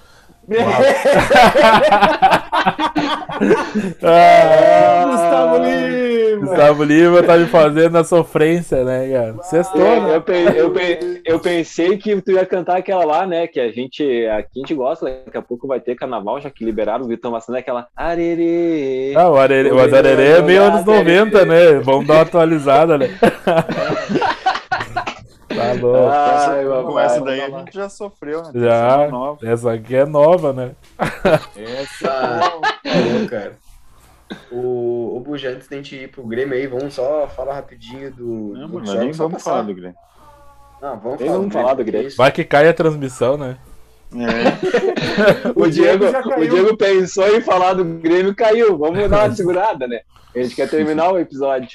Ah, 4.03 5.05
Gustavo 5.11 5.59
Lima! 5.59 6.47
Gustavo 6.47 6.85
Lima 6.85 7.23
tá 7.23 7.37
me 7.37 7.47
fazendo 7.47 7.97
a 7.99 8.05
sofrência, 8.05 8.85
né, 8.85 9.09
cara? 9.13 9.35
Sextou, 9.43 9.81
Eu, 9.81 10.03
né? 10.03 10.17
eu, 10.17 10.23
pe- 10.23 10.53
eu 10.55 10.71
pe- 10.71 11.23
eu 11.25 11.41
pensei 11.41 11.97
que 11.99 12.21
tu 12.23 12.33
ia 12.33 12.47
cantar 12.47 12.77
aquela 12.79 13.05
lá, 13.05 13.27
né? 13.27 13.47
Que 13.47 13.59
a 13.61 13.71
gente 13.73 14.03
aqui 14.29 14.51
a 14.57 14.59
gente 14.61 14.75
gosta, 14.75 15.07
daqui 15.25 15.37
a 15.37 15.43
pouco 15.43 15.67
vai 15.67 15.81
ter 15.81 15.95
carnaval, 15.97 16.41
já 16.41 16.51
que 16.51 16.65
liberaram 16.65 17.03
os 17.03 17.09
Vitão 17.09 17.33
bastante 17.33 17.59
aquela 17.59 17.87
arerê. 17.97 19.15
Ah, 19.17 19.29
o 19.31 19.37
Arerê, 19.37 19.71
o 19.71 19.79
Arerê 19.81 20.39
é 20.39 20.43
meio 20.43 20.63
anos 20.63 20.85
90, 20.85 21.45
né? 21.45 21.73
Vamos 21.83 22.07
dar 22.07 22.15
uma 22.15 22.23
atualizada, 22.23 22.99
né? 22.99 23.11
tá 25.57 25.75
bom. 25.81 26.09
Ai, 26.09 26.65
Com 26.85 27.01
essa 27.01 27.21
daí 27.21 27.41
a 27.41 27.51
gente 27.51 27.75
já 27.75 27.89
sofreu, 27.89 28.43
né? 28.43 28.51
Já. 28.55 29.03
Essa 29.03 29.11
nova. 29.11 29.49
Essa 29.49 29.73
aqui 29.73 29.97
é 29.97 30.05
nova, 30.05 30.53
né? 30.53 30.71
Essa 31.57 32.11
Ah, 32.11 32.41
tá 32.83 32.91
bom, 32.95 33.27
cara. 33.29 33.59
O, 34.51 35.17
o 35.17 35.21
Buja, 35.21 35.51
antes 35.51 35.69
da 35.69 35.77
gente 35.77 35.95
ir 35.95 36.09
pro 36.09 36.25
Grêmio 36.25 36.55
aí, 36.55 36.67
vamos 36.67 36.95
só 36.95 37.29
falar 37.29 37.55
rapidinho 37.55 38.13
do. 38.13 38.55
Não, 38.57 38.69
do 38.69 38.81
nem 38.81 39.13
vamos 39.13 39.35
passar. 39.35 39.51
falar 39.51 39.63
do 39.63 39.75
Grêmio. 39.75 39.97
Não, 40.83 40.99
vamos 40.99 41.21
falar, 41.21 41.33
vamos 41.33 41.53
falar 41.53 41.75
do 41.75 41.85
Grêmio. 41.85 42.17
Vai 42.17 42.33
que 42.33 42.45
cai 42.45 42.69
a 42.69 42.75
transmissão, 42.75 43.37
né? 43.37 43.57
É. 44.15 45.53
O 45.55 45.69
Diego, 45.69 46.05
o 46.05 46.47
Diego 46.49 46.77
pensou 46.77 47.27
em 47.35 47.41
falar 47.41 47.75
do 47.75 47.85
Grêmio 47.85 48.33
e 48.33 48.35
caiu. 48.35 48.77
Vamos 48.77 49.09
dar 49.09 49.25
uma 49.25 49.35
segurada, 49.35 49.87
né? 49.87 50.01
A 50.35 50.39
gente 50.43 50.55
quer 50.55 50.69
terminar 50.69 51.13
o 51.13 51.19
episódio. 51.19 51.69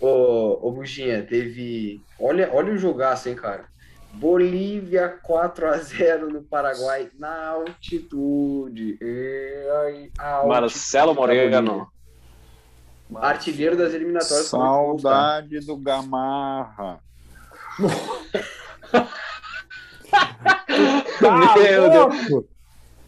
Ô, 0.00 0.68
ô 0.68 0.70
Buginha, 0.72 1.22
teve. 1.22 2.00
Olha, 2.18 2.50
olha 2.52 2.72
o 2.72 2.78
jogaço, 2.78 3.28
hein, 3.28 3.34
cara. 3.34 3.66
Bolívia 4.12 5.18
4x0 5.26 6.32
no 6.32 6.42
Paraguai 6.42 7.10
na 7.18 7.48
altitude. 7.48 8.98
Ai, 9.84 10.10
a 10.18 10.24
altitude 10.36 10.48
Marcelo 10.48 11.14
Moreno. 11.14 11.88
Artilheiro 13.16 13.76
das 13.76 13.94
eliminatórias. 13.94 14.50
tá? 14.50 14.58
Saudade 14.58 15.60
do 15.60 15.76
Gamarra. 15.76 17.00
Meu 21.20 21.90
Deus. 21.90 22.44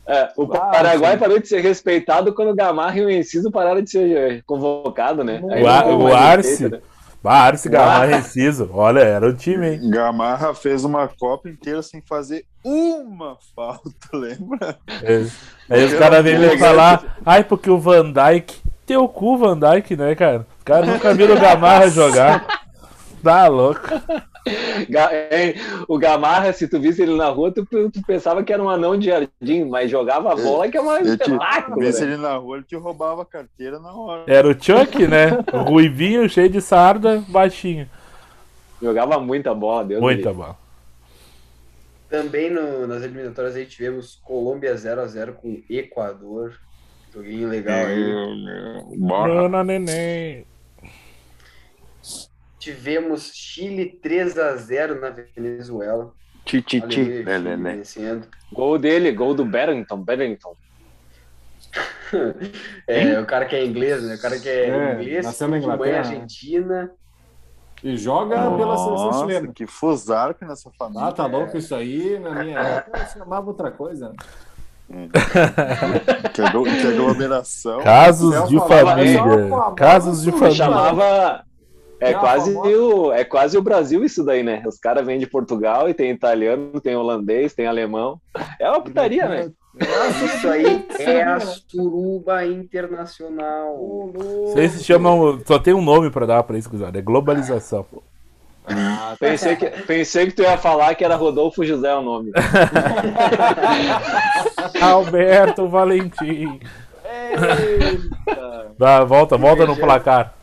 É, 0.07 0.29
o 0.37 0.43
Ah, 0.53 0.59
Paraguai 0.71 1.13
sim. 1.13 1.19
parou 1.19 1.39
de 1.39 1.47
ser 1.49 1.61
respeitado 1.61 2.33
quando 2.35 2.51
o 2.51 2.55
Gamarra 2.57 2.97
e 2.99 3.05
o 3.05 3.11
Enciso 3.11 3.51
pararam 3.51 3.81
de 3.83 3.91
ser 3.91 4.17
eh, 4.17 4.43
convocado, 4.47 5.23
né? 5.23 5.41
Aí 5.51 5.63
O 5.63 5.97
o 5.99 6.03
mais 6.05 6.15
Arce. 6.17 6.49
respeito, 6.51 6.77
né? 6.77 6.81
Arce 7.23 7.69
Gamarra 7.69 8.17
Enciso. 8.17 8.71
Olha, 8.73 9.01
era 9.01 9.29
o 9.29 9.35
time, 9.35 9.69
hein? 9.75 9.91
Gamarra 9.91 10.55
fez 10.55 10.85
uma 10.85 11.07
Copa 11.07 11.49
inteira 11.49 11.83
sem 11.83 12.01
fazer 12.01 12.45
uma 12.65 13.37
falta, 13.55 13.91
lembra? 14.13 14.77
É. 15.03 15.27
Aí 15.69 15.85
os 15.85 15.95
caras 15.95 16.25
vêm 16.25 16.39
me 16.39 16.57
falar, 16.59 17.19
ai, 17.25 17.45
porque 17.45 17.71
o 17.71 17.79
Van 17.79 18.11
Dyke. 18.11 18.59
Teu 18.87 19.07
cu, 19.07 19.37
Van 19.39 19.57
Dyke, 19.57 19.95
né, 19.97 20.15
cara? 20.17 20.47
Os 20.59 20.65
caras 20.65 20.89
nunca 20.89 21.15
viram 21.15 21.37
o 21.37 21.41
Gamarra 21.41 21.89
jogar. 21.89 22.45
Tá 23.23 23.47
louco. 23.49 23.81
O 25.89 25.99
Gamarra, 25.99 26.53
se 26.53 26.67
tu 26.69 26.81
visse 26.81 27.03
ele 27.03 27.15
na 27.17 27.29
rua, 27.29 27.53
tu, 27.53 27.65
tu 27.67 28.03
pensava 28.07 28.43
que 28.43 28.53
era 28.53 28.63
um 28.63 28.69
anão 28.69 28.99
de 28.99 29.07
jardim, 29.07 29.65
mas 29.65 29.91
jogava 29.91 30.33
a 30.33 30.37
bola 30.37 30.69
que 30.69 30.79
é 30.79 30.81
te- 30.81 31.09
espetáculo. 31.11 31.93
Se 31.93 32.03
ele 32.05 32.17
na 32.17 32.37
rua, 32.37 32.57
ele 32.57 32.65
te 32.67 32.77
roubava 32.77 33.23
a 33.23 33.27
carteira 33.27 33.79
na 33.79 33.93
hora. 33.93 34.25
Era 34.27 34.49
o 34.49 34.53
Chuck, 34.53 35.07
né? 35.07 35.39
Ruivinho, 35.53 36.29
cheio 36.29 36.49
de 36.49 36.61
sarda, 36.61 37.23
baixinho. 37.29 37.89
Jogava 38.81 39.19
muita 39.21 39.55
bola, 39.55 39.85
Deus 39.85 40.01
Muita 40.01 40.33
bola. 40.33 40.57
Também 42.09 42.51
no- 42.51 42.87
nas 42.87 43.03
eliminatórias 43.03 43.55
aí 43.55 43.67
tivemos 43.67 44.19
Colômbia 44.25 44.75
0x0 44.75 45.33
com 45.35 45.63
Equador. 45.69 46.55
Joguinho 47.13 47.49
legal 47.49 47.87
aí. 47.87 48.97
Mano, 48.99 49.63
neném. 49.65 50.47
Tivemos 52.61 53.33
Chile 53.35 53.99
3x0 54.05 55.01
na 55.01 55.11
Venezuela. 55.11 56.13
Aleluia, 56.47 56.91
Chile 56.91 57.23
Lelele. 57.23 57.63
vencendo. 57.63 58.29
Gol 58.53 58.79
dele, 58.79 59.11
gol 59.13 59.35
do 59.35 59.45
Barrington, 59.45 59.97
Barrington. 59.99 60.55
É, 62.89 63.21
o 63.21 63.25
cara 63.27 63.45
que 63.47 63.55
é 63.55 63.65
inglês, 63.65 64.03
né? 64.03 64.17
O 64.17 64.21
cara 64.21 64.37
que 64.39 64.49
é, 64.49 64.69
É, 64.69 64.95
inglês, 64.95 65.25
nasceu 65.25 65.47
na 65.47 65.59
Inglaterra, 65.59 65.93
né? 65.93 65.99
argentina. 66.01 66.91
E 67.85 67.97
joga 67.97 68.35
pela 68.57 68.77
seleção 68.77 69.07
Nossa, 69.07 69.19
chilena. 69.21 69.53
que 69.55 69.67
fusarco 69.67 70.45
nessa 70.45 70.71
família. 70.77 71.07
Ah, 71.07 71.13
tá 71.13 71.27
louco 71.27 71.57
isso 71.57 71.73
aí. 71.75 72.19
Na 72.19 72.43
minha 72.43 72.59
época 72.61 73.07
se 73.07 73.19
chamava 73.19 73.47
outra 73.47 73.71
coisa. 73.71 74.13
Que, 76.35 76.43
que 76.43 76.87
aglomeração. 76.89 77.81
Casos 77.83 78.49
de 78.49 78.59
família. 78.59 79.21
"É, 79.21 79.75
Casos 79.77 80.23
de 80.23 80.33
família. 80.33 80.51
Chamava. 80.57 81.45
É 82.01 82.15
quase, 82.15 82.53
famosa- 82.55 82.77
o, 82.79 83.13
é 83.13 83.25
quase 83.25 83.59
o 83.59 83.63
Brasil 83.63 84.05
isso 84.05 84.25
daí, 84.25 84.43
né? 84.43 84.63
Os 84.67 84.79
caras 84.79 85.05
vêm 85.07 85.19
de 85.19 85.27
Portugal 85.27 85.89
e 85.89 85.95
tem 85.95 86.11
italiano, 86.11 86.81
tem 86.81 86.97
holandês, 86.97 87.53
tem 87.55 87.67
alemão. 87.67 88.19
É 88.59 88.69
uma 88.69 88.81
putaria, 88.81 89.29
né? 89.29 89.51
Isso 90.25 90.49
aí 90.49 90.85
é 90.99 91.23
a 91.23 91.39
suruba 91.41 92.45
internacional. 92.47 93.77
Vocês 94.47 94.73
se 94.73 94.85
chamam. 94.85 95.41
Só 95.47 95.59
tem 95.59 95.75
um 95.75 95.83
nome 95.83 96.11
pra 96.11 96.27
dar 96.27 96.43
pra 96.43 96.59
isso, 96.59 96.69
gurizada. 96.69 96.99
É 96.99 97.03
globalização. 97.03 97.85
Pensei 99.19 99.57
que, 99.57 99.67
pensei 99.83 100.27
que 100.27 100.33
tu 100.33 100.43
ia 100.43 100.57
falar 100.57 100.95
que 100.95 101.05
era 101.05 101.17
Rodolfo 101.17 101.65
José 101.65 101.93
o 101.95 102.03
nome. 102.03 102.31
Alberto 104.81 105.69
Valentim. 105.69 106.61
Dá, 108.79 109.05
volta, 109.05 109.37
volta 109.37 109.67
no 109.67 109.77
placar. 109.77 110.35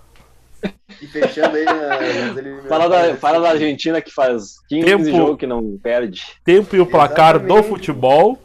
E 1.02 1.08
fechando 1.08 1.56
aí 1.58 1.66
na- 1.66 1.74
nas 1.74 2.38
eliminatórias. 2.38 2.68
Fala 2.68 2.90
da, 2.90 3.16
fala 3.18 3.40
da 3.40 3.50
Argentina 3.52 4.02
que 4.02 4.12
faz 4.12 4.60
15 4.68 4.86
Tempo. 4.86 5.06
jogos 5.06 5.38
que 5.38 5.48
não 5.48 5.78
perde. 5.78 6.22
Tempo 6.44 6.76
e 6.76 6.80
o 6.80 6.86
placar 6.86 7.40
do 7.40 7.46
Exatamente. 7.46 7.70
futebol. 7.70 8.42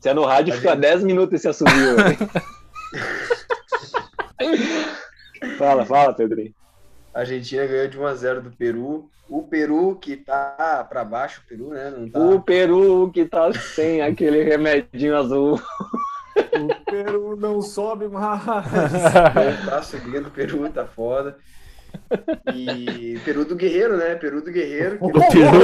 Se 0.00 0.08
é 0.08 0.14
no 0.14 0.24
rádio, 0.24 0.54
fica 0.54 0.76
10 0.76 1.02
minutos 1.02 1.34
esse 1.34 1.48
assobio. 1.48 1.96
fala, 5.58 5.84
fala, 5.84 6.14
Pedrinho. 6.14 6.54
A 7.14 7.20
Argentina 7.20 7.66
ganhou 7.66 7.88
de 7.88 7.98
1x0 7.98 8.40
do 8.40 8.50
Peru. 8.50 9.10
O 9.28 9.42
Peru, 9.42 9.96
que 9.96 10.16
tá 10.16 10.86
pra 10.88 11.04
baixo, 11.04 11.42
o 11.44 11.48
Peru, 11.48 11.68
né? 11.70 11.90
Não 11.90 12.08
tá. 12.08 12.18
O 12.18 12.40
Peru 12.40 13.10
que 13.12 13.24
tá 13.26 13.52
sem 13.52 14.00
aquele 14.02 14.42
remedinho 14.42 15.16
azul. 15.16 15.60
O 16.36 16.84
Peru 16.90 17.36
não 17.36 17.60
sobe 17.60 18.08
mais. 18.08 18.42
Não 18.44 19.66
tá 19.70 19.82
subindo, 19.82 20.28
o 20.28 20.30
Peru 20.30 20.68
tá 20.70 20.86
foda. 20.86 21.36
E 22.54 23.18
Peru 23.24 23.44
do 23.44 23.54
Guerreiro, 23.54 23.96
né? 23.98 24.14
Peru 24.14 24.40
do 24.42 24.50
Guerreiro. 24.50 24.98
Que 24.98 25.12
Do 25.12 25.20
Peru. 25.20 25.58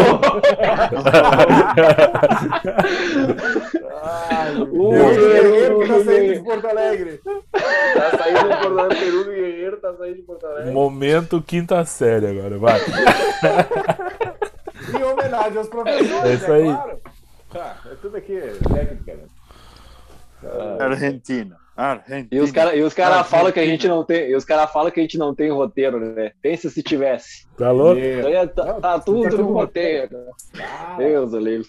O 4.72 4.90
Peru 4.90 5.14
do 5.14 5.28
Guerreiro 5.28 5.80
que 5.80 5.86
tá 5.88 6.04
saindo 6.04 6.34
de 6.34 6.40
Porto 6.40 6.66
Alegre. 6.66 7.20
tá 7.52 8.18
saindo 8.18 8.48
de 8.48 8.56
Porto 8.56 8.78
Alegre. 8.78 8.98
Peru 9.04 9.24
do 9.24 9.30
Guerreiro 9.30 9.76
tá 9.78 9.94
saindo 9.94 10.16
de 10.16 10.22
Porto 10.22 10.46
Alegre. 10.46 10.72
Momento 10.72 11.42
quinta 11.42 11.84
série 11.84 12.26
agora, 12.26 12.58
vai. 12.58 12.80
Em 14.98 15.02
homenagem 15.02 15.58
aos 15.58 15.68
professores, 15.68 16.24
É 16.24 16.34
isso 16.34 16.52
aí. 16.52 16.64
claro. 16.64 17.00
Ah, 17.56 17.76
é 17.90 17.94
tudo 18.02 18.16
aqui 18.16 18.38
técnica, 18.74 19.14
né? 19.14 19.22
Argentina. 20.80 21.56
Argentina. 21.76 22.28
E 22.30 22.40
os 22.40 22.52
caras 22.52 22.80
os 22.84 22.94
cara 22.94 23.24
falam 23.24 23.50
que 23.52 23.60
a 23.60 23.66
gente 23.66 23.88
não 23.88 24.04
tem. 24.04 24.30
E 24.30 24.36
os 24.36 24.44
caras 24.44 24.70
falam 24.72 24.90
que 24.92 25.00
a 25.00 25.02
gente 25.02 25.18
não 25.18 25.34
tem 25.34 25.50
roteiro, 25.50 25.98
né? 25.98 26.32
Pensa 26.40 26.70
se 26.70 26.82
tivesse. 26.82 27.46
Tá 27.56 27.70
louco? 27.72 28.00
É- 28.00 28.46
tá, 28.46 28.64
Não, 28.64 28.80
tá 28.80 29.00
tudo 29.00 29.36
no 29.38 29.52
roteiro. 29.52 30.08
cara. 30.54 30.68
Ah, 30.68 30.94
Deus 30.96 31.32
o 31.32 31.38
livre. 31.38 31.68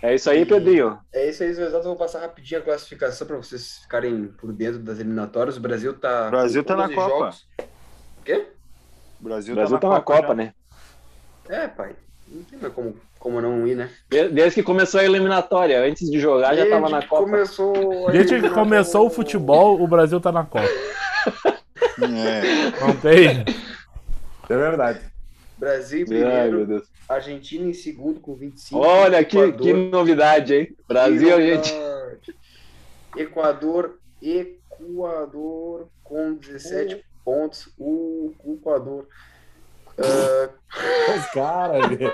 É 0.00 0.14
isso 0.14 0.28
aí, 0.28 0.44
Pedrinho. 0.44 0.98
É 1.14 1.30
isso 1.30 1.42
aí, 1.42 1.48
exato. 1.48 1.76
Eu 1.76 1.82
vou 1.82 1.96
passar 1.96 2.20
rapidinho 2.20 2.60
a 2.60 2.64
classificação 2.64 3.26
para 3.26 3.36
vocês 3.38 3.78
ficarem 3.82 4.28
por 4.28 4.52
dentro 4.52 4.78
das 4.80 4.98
eliminatórias. 4.98 5.56
O 5.56 5.60
Brasil 5.60 5.94
tá. 5.98 6.28
O 6.28 6.30
Brasil 6.30 6.62
tá 6.62 6.76
na 6.76 6.84
11 6.84 6.94
Copa. 6.94 7.08
jogos. 7.10 7.48
Quê? 8.24 8.46
O 9.20 9.24
Brasil, 9.24 9.52
O 9.52 9.56
Brasil 9.56 9.78
tá 9.78 9.88
na 9.88 10.00
Copa, 10.02 10.28
já. 10.28 10.34
né? 10.34 10.54
É, 11.48 11.68
pai. 11.68 11.96
Não 12.28 12.42
tem 12.44 12.58
mais 12.58 12.72
como, 12.74 12.96
como 13.18 13.40
não 13.40 13.66
ir, 13.66 13.74
né? 13.76 13.90
De- 14.10 14.28
Desde 14.28 14.54
que 14.56 14.62
começou 14.62 15.00
a 15.00 15.04
eliminatória. 15.04 15.80
Antes 15.82 16.10
de 16.10 16.18
jogar, 16.18 16.54
já 16.56 16.64
tava 16.68 16.80
Desde 16.88 16.92
na 16.92 17.06
Copa. 17.06 17.22
Começou 17.24 18.10
Desde 18.10 18.40
que 18.40 18.50
começou 18.50 19.06
o 19.06 19.10
futebol, 19.10 19.80
o 19.82 19.86
Brasil 19.86 20.20
tá 20.20 20.32
na 20.32 20.44
Copa. 20.44 20.66
É. 22.00 22.80
Não 22.80 22.96
tem? 22.96 23.44
É 24.48 24.56
verdade. 24.56 25.00
Brasil 25.56 26.06
em 26.08 26.14
Ai, 26.14 26.18
meu 26.18 26.30
primeiro, 26.30 26.66
Deus. 26.66 26.82
Argentina 27.08 27.66
em 27.68 27.72
segundo 27.72 28.18
com 28.20 28.34
25. 28.34 28.80
Olha 28.80 29.24
que, 29.24 29.38
Equador- 29.38 29.60
que 29.60 29.72
novidade, 29.72 30.54
hein? 30.54 30.76
Brasil, 30.88 31.36
gente. 31.40 31.72
Equador, 33.16 33.98
Equador 34.20 35.88
com 36.02 36.34
17 36.34 37.04
pontos. 37.24 37.68
O, 37.78 38.32
o 38.44 38.54
Equador. 38.54 39.06
Ah, 39.98 40.50
Os 41.16 41.26
caras, 41.32 41.86
velho. 41.96 42.12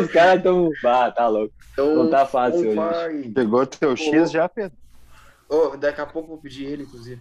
Os 0.00 0.10
caras 0.12 0.42
tão. 0.42 0.70
Ah, 0.84 1.10
tá 1.10 1.28
louco. 1.28 1.54
então, 1.72 1.94
Não 1.94 2.10
tá 2.10 2.26
fácil 2.26 2.68
hoje. 2.70 2.76
fire. 3.20 3.30
Pegou 3.32 3.66
teu 3.66 3.96
X 3.96 4.30
já, 4.30 4.48
Pedro? 4.48 4.76
Oh, 5.48 5.76
daqui 5.76 6.00
a 6.00 6.06
pouco 6.06 6.26
eu 6.26 6.34
vou 6.34 6.38
pedir 6.42 6.66
ele, 6.66 6.82
inclusive. 6.84 7.20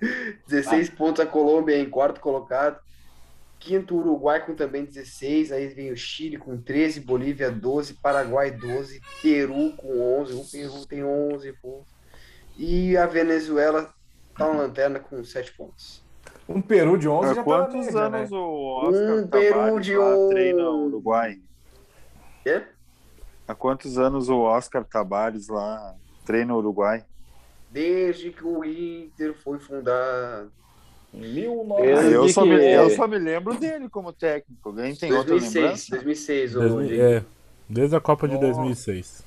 16 0.48 0.90
pontos 0.90 1.20
a 1.20 1.26
Colômbia 1.26 1.76
em 1.78 1.88
quarto 1.88 2.20
colocado. 2.20 2.78
Quinto, 3.58 3.94
Uruguai 3.96 4.44
com 4.44 4.54
também 4.54 4.84
16. 4.84 5.52
Aí 5.52 5.68
vem 5.68 5.92
o 5.92 5.96
Chile 5.96 6.38
com 6.38 6.56
13, 6.56 7.00
Bolívia 7.00 7.50
12, 7.50 7.94
Paraguai 7.94 8.50
12, 8.50 9.00
Peru 9.22 9.72
com 9.76 10.20
11. 10.20 10.32
O 10.34 10.44
Peru 10.50 10.86
tem 10.86 11.04
11 11.04 11.52
pontos. 11.54 11.88
E 12.56 12.96
a 12.96 13.06
Venezuela 13.06 13.92
tá 14.36 14.48
na 14.48 14.60
lanterna 14.60 14.98
com 14.98 15.22
7 15.22 15.52
pontos. 15.52 16.02
Um 16.52 16.60
Peru 16.60 16.98
de 16.98 17.08
11 17.08 17.24
Há 17.26 17.28
já 17.28 17.34
tá 17.36 17.42
quantos 17.44 17.86
média, 17.86 18.00
anos 18.00 18.30
né? 18.30 18.36
o 18.36 18.80
Oscar 18.82 19.18
Um 19.18 19.28
Peru 19.28 19.54
Tavares 19.54 19.86
de 19.86 19.96
lá 19.96 20.16
um- 20.16 20.28
treina 20.30 20.68
o 20.70 20.86
Uruguai? 20.86 21.38
Quê? 22.42 22.62
Há 23.46 23.54
quantos 23.54 23.98
anos 23.98 24.28
o 24.28 24.40
Oscar 24.40 24.84
Tabares 24.84 25.48
lá 25.48 25.94
treina 26.26 26.52
o 26.54 26.58
Uruguai? 26.58 27.04
Desde 27.70 28.30
que 28.32 28.44
o 28.44 28.64
Inter 28.64 29.32
foi 29.34 29.60
fundado. 29.60 30.50
Mil 31.12 31.66
Ah, 31.76 31.80
Desde 31.82 32.12
eu, 32.12 32.28
só 32.28 32.44
me, 32.44 32.54
eu 32.74 32.90
só 32.90 33.06
me 33.06 33.18
lembro 33.18 33.54
dele 33.54 33.88
como 33.88 34.12
técnico. 34.12 34.68
Alguém 34.68 34.94
tem 34.94 35.12
outra 35.12 35.30
2006, 35.30 35.54
lembrança? 35.62 35.90
2006, 35.90 36.56
ô, 36.56 36.60
Desde, 36.60 36.86
Diego. 36.94 37.02
é, 37.02 37.24
desde 37.68 37.96
a 37.96 38.00
Copa 38.00 38.26
de 38.28 38.34
Nossa. 38.34 38.46
2006. 38.46 39.24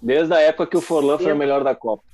Desde 0.00 0.32
a 0.32 0.40
época 0.40 0.66
que 0.68 0.76
o 0.76 0.80
Forlan 0.80 1.18
foi 1.18 1.32
o 1.32 1.36
melhor 1.36 1.62
da 1.64 1.74
Copa. 1.74 2.04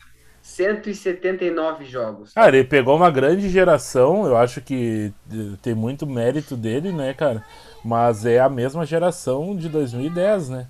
179 0.45 1.87
jogos. 1.87 2.35
Cara, 2.35 2.55
ele 2.55 2.69
pegou 2.69 2.95
uma 2.95 3.11
grande 3.11 3.49
geração, 3.49 4.27
eu 4.27 4.37
acho 4.37 4.61
que 4.61 5.11
eh, 5.33 5.57
tem 5.63 5.75
muito 5.75 6.07
mérito 6.07 6.55
dele, 6.55 6.93
né, 6.93 7.15
cara? 7.15 7.43
Mas 7.83 8.27
é 8.27 8.39
a 8.41 8.49
mesma 8.49 8.85
geração 8.85 9.57
de 9.57 9.71
2010, 9.71 10.51
né? 10.51 10.67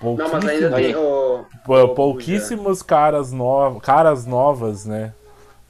Não, 0.00 0.16
mas 0.16 0.32
ainda 0.46 0.70
Pouquíssimos- 0.70 0.74
tem 0.80 0.96
o. 0.96 1.44
Pô, 1.64 1.82
o- 1.82 1.94
pouquíssimos 1.94 2.82
caras 2.82 3.30
no... 3.32 3.78
caras 3.80 4.24
novas, 4.26 4.86
né? 4.86 5.12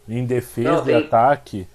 Em 0.08 0.24
defesa 0.24 0.70
Não, 0.76 0.82
e 0.82 0.84
tem- 0.84 0.96
ataque. 0.96 1.68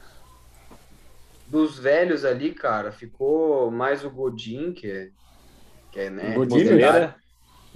Dos 1.47 1.77
velhos 1.77 2.23
ali, 2.25 2.53
cara, 2.53 2.91
ficou 2.93 3.69
mais 3.69 4.03
o 4.05 4.09
Godin, 4.09 4.71
que 4.73 4.89
é. 4.89 5.09
Que 5.91 5.99
é, 5.99 6.09
né? 6.09 6.33
Godin. 6.33 6.63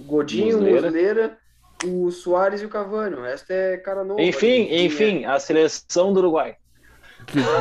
O 0.00 0.04
Godinho, 0.04 0.58
o 0.58 0.62
Muslera. 0.62 1.38
O 1.84 2.10
Soares 2.10 2.62
e 2.62 2.66
o 2.66 2.68
Cavani. 2.68 3.16
O 3.16 3.22
resto 3.22 3.50
é 3.50 3.76
cara 3.78 4.04
novo. 4.04 4.20
Enfim, 4.20 4.66
ali, 4.66 4.86
enfim, 4.86 5.24
a 5.24 5.38
seleção 5.38 6.12
do 6.12 6.20
Uruguai. 6.20 6.56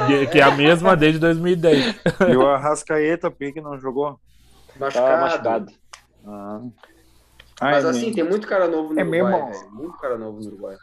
Que, 0.07 0.27
que 0.27 0.39
é 0.39 0.43
a 0.43 0.51
mesma 0.55 0.95
desde 0.95 1.19
2010. 1.19 1.95
E 2.29 2.35
o 2.35 2.47
Arrascaeta, 2.47 3.29
por 3.29 3.51
que 3.53 3.61
não 3.61 3.79
jogou? 3.79 4.19
é 4.75 4.79
Machucado. 4.79 5.07
Tava 5.07 5.21
machucado. 5.21 5.71
Ah. 6.25 6.61
Mas 7.61 7.85
Ai, 7.85 7.91
assim, 7.91 8.05
meu. 8.07 8.15
tem 8.15 8.23
muito 8.23 8.47
cara 8.47 8.67
novo 8.67 8.93
no 8.93 8.99
É 8.99 9.03
Uruguai, 9.03 9.31
mesmo? 9.31 9.51
velho. 9.53 9.71
Muito 9.71 9.97
cara 9.99 10.17
novo 10.17 10.39
no 10.39 10.47
Uruguai. 10.47 10.75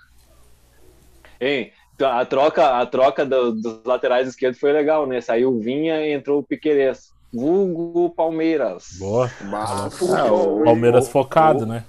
Então, 1.40 2.08
A 2.10 2.24
troca, 2.24 2.78
a 2.78 2.86
troca 2.86 3.26
do- 3.26 3.52
dos 3.52 3.80
laterais 3.84 4.28
esquerdos 4.28 4.60
foi 4.60 4.72
legal, 4.72 5.04
né? 5.06 5.20
Saiu 5.20 5.50
o 5.52 5.60
Vinha 5.60 6.00
e 6.06 6.12
entrou 6.12 6.38
o 6.38 6.42
Piquerez. 6.44 7.12
Vulgo 7.32 8.10
Palmeiras. 8.10 8.96
Boa. 8.98 9.28
Ah, 9.52 9.88
o- 10.32 10.62
Palmeiras 10.64 11.08
focado, 11.08 11.66
né? 11.66 11.84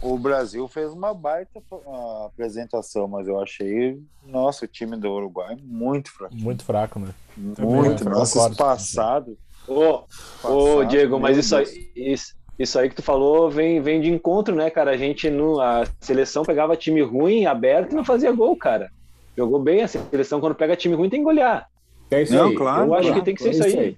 O 0.00 0.16
Brasil 0.18 0.66
fez 0.68 0.92
uma 0.92 1.12
baita 1.12 1.60
ah, 1.86 2.26
apresentação, 2.26 3.08
mas 3.08 3.26
eu 3.26 3.40
achei, 3.40 3.98
nossa, 4.24 4.64
o 4.64 4.68
time 4.68 4.96
do 4.96 5.10
Uruguai 5.10 5.56
muito 5.62 6.10
fraco. 6.12 6.34
Muito 6.34 6.64
fraco, 6.64 6.98
né? 7.00 7.08
Muito, 7.36 8.04
eu 8.04 8.10
nossa, 8.10 8.34
concordo. 8.38 8.56
passado. 8.56 9.38
Ô, 9.66 9.82
ô, 9.82 10.04
passado, 10.42 10.86
Diego, 10.86 11.18
mas 11.20 11.36
isso 11.36 11.54
aí, 11.56 11.90
isso, 11.94 12.34
isso 12.58 12.78
aí 12.78 12.88
que 12.88 12.94
tu 12.96 13.02
falou 13.02 13.50
vem, 13.50 13.80
vem 13.80 14.00
de 14.00 14.10
encontro, 14.10 14.54
né, 14.54 14.70
cara? 14.70 14.92
A 14.92 14.96
gente, 14.96 15.28
no, 15.28 15.60
a 15.60 15.84
seleção 16.00 16.44
pegava 16.44 16.76
time 16.76 17.02
ruim, 17.02 17.44
aberto 17.46 17.92
e 17.92 17.96
não 17.96 18.04
fazia 18.04 18.32
gol, 18.32 18.56
cara. 18.56 18.90
Jogou 19.36 19.60
bem 19.60 19.82
a 19.82 19.88
seleção, 19.88 20.40
quando 20.40 20.54
pega 20.54 20.74
time 20.76 20.94
ruim 20.94 21.10
tem 21.10 21.20
que 21.20 21.24
golear. 21.24 21.66
É 22.10 22.22
isso 22.22 22.32
Não, 22.34 22.48
aí. 22.48 22.54
claro. 22.56 22.86
Eu 22.86 22.94
acho 22.94 23.02
claro, 23.08 23.20
que 23.20 23.24
tem 23.24 23.34
que 23.34 23.42
ser 23.42 23.48
é 23.48 23.52
isso 23.52 23.66
isso 23.66 23.78
aí. 23.78 23.84
aí. 23.84 23.96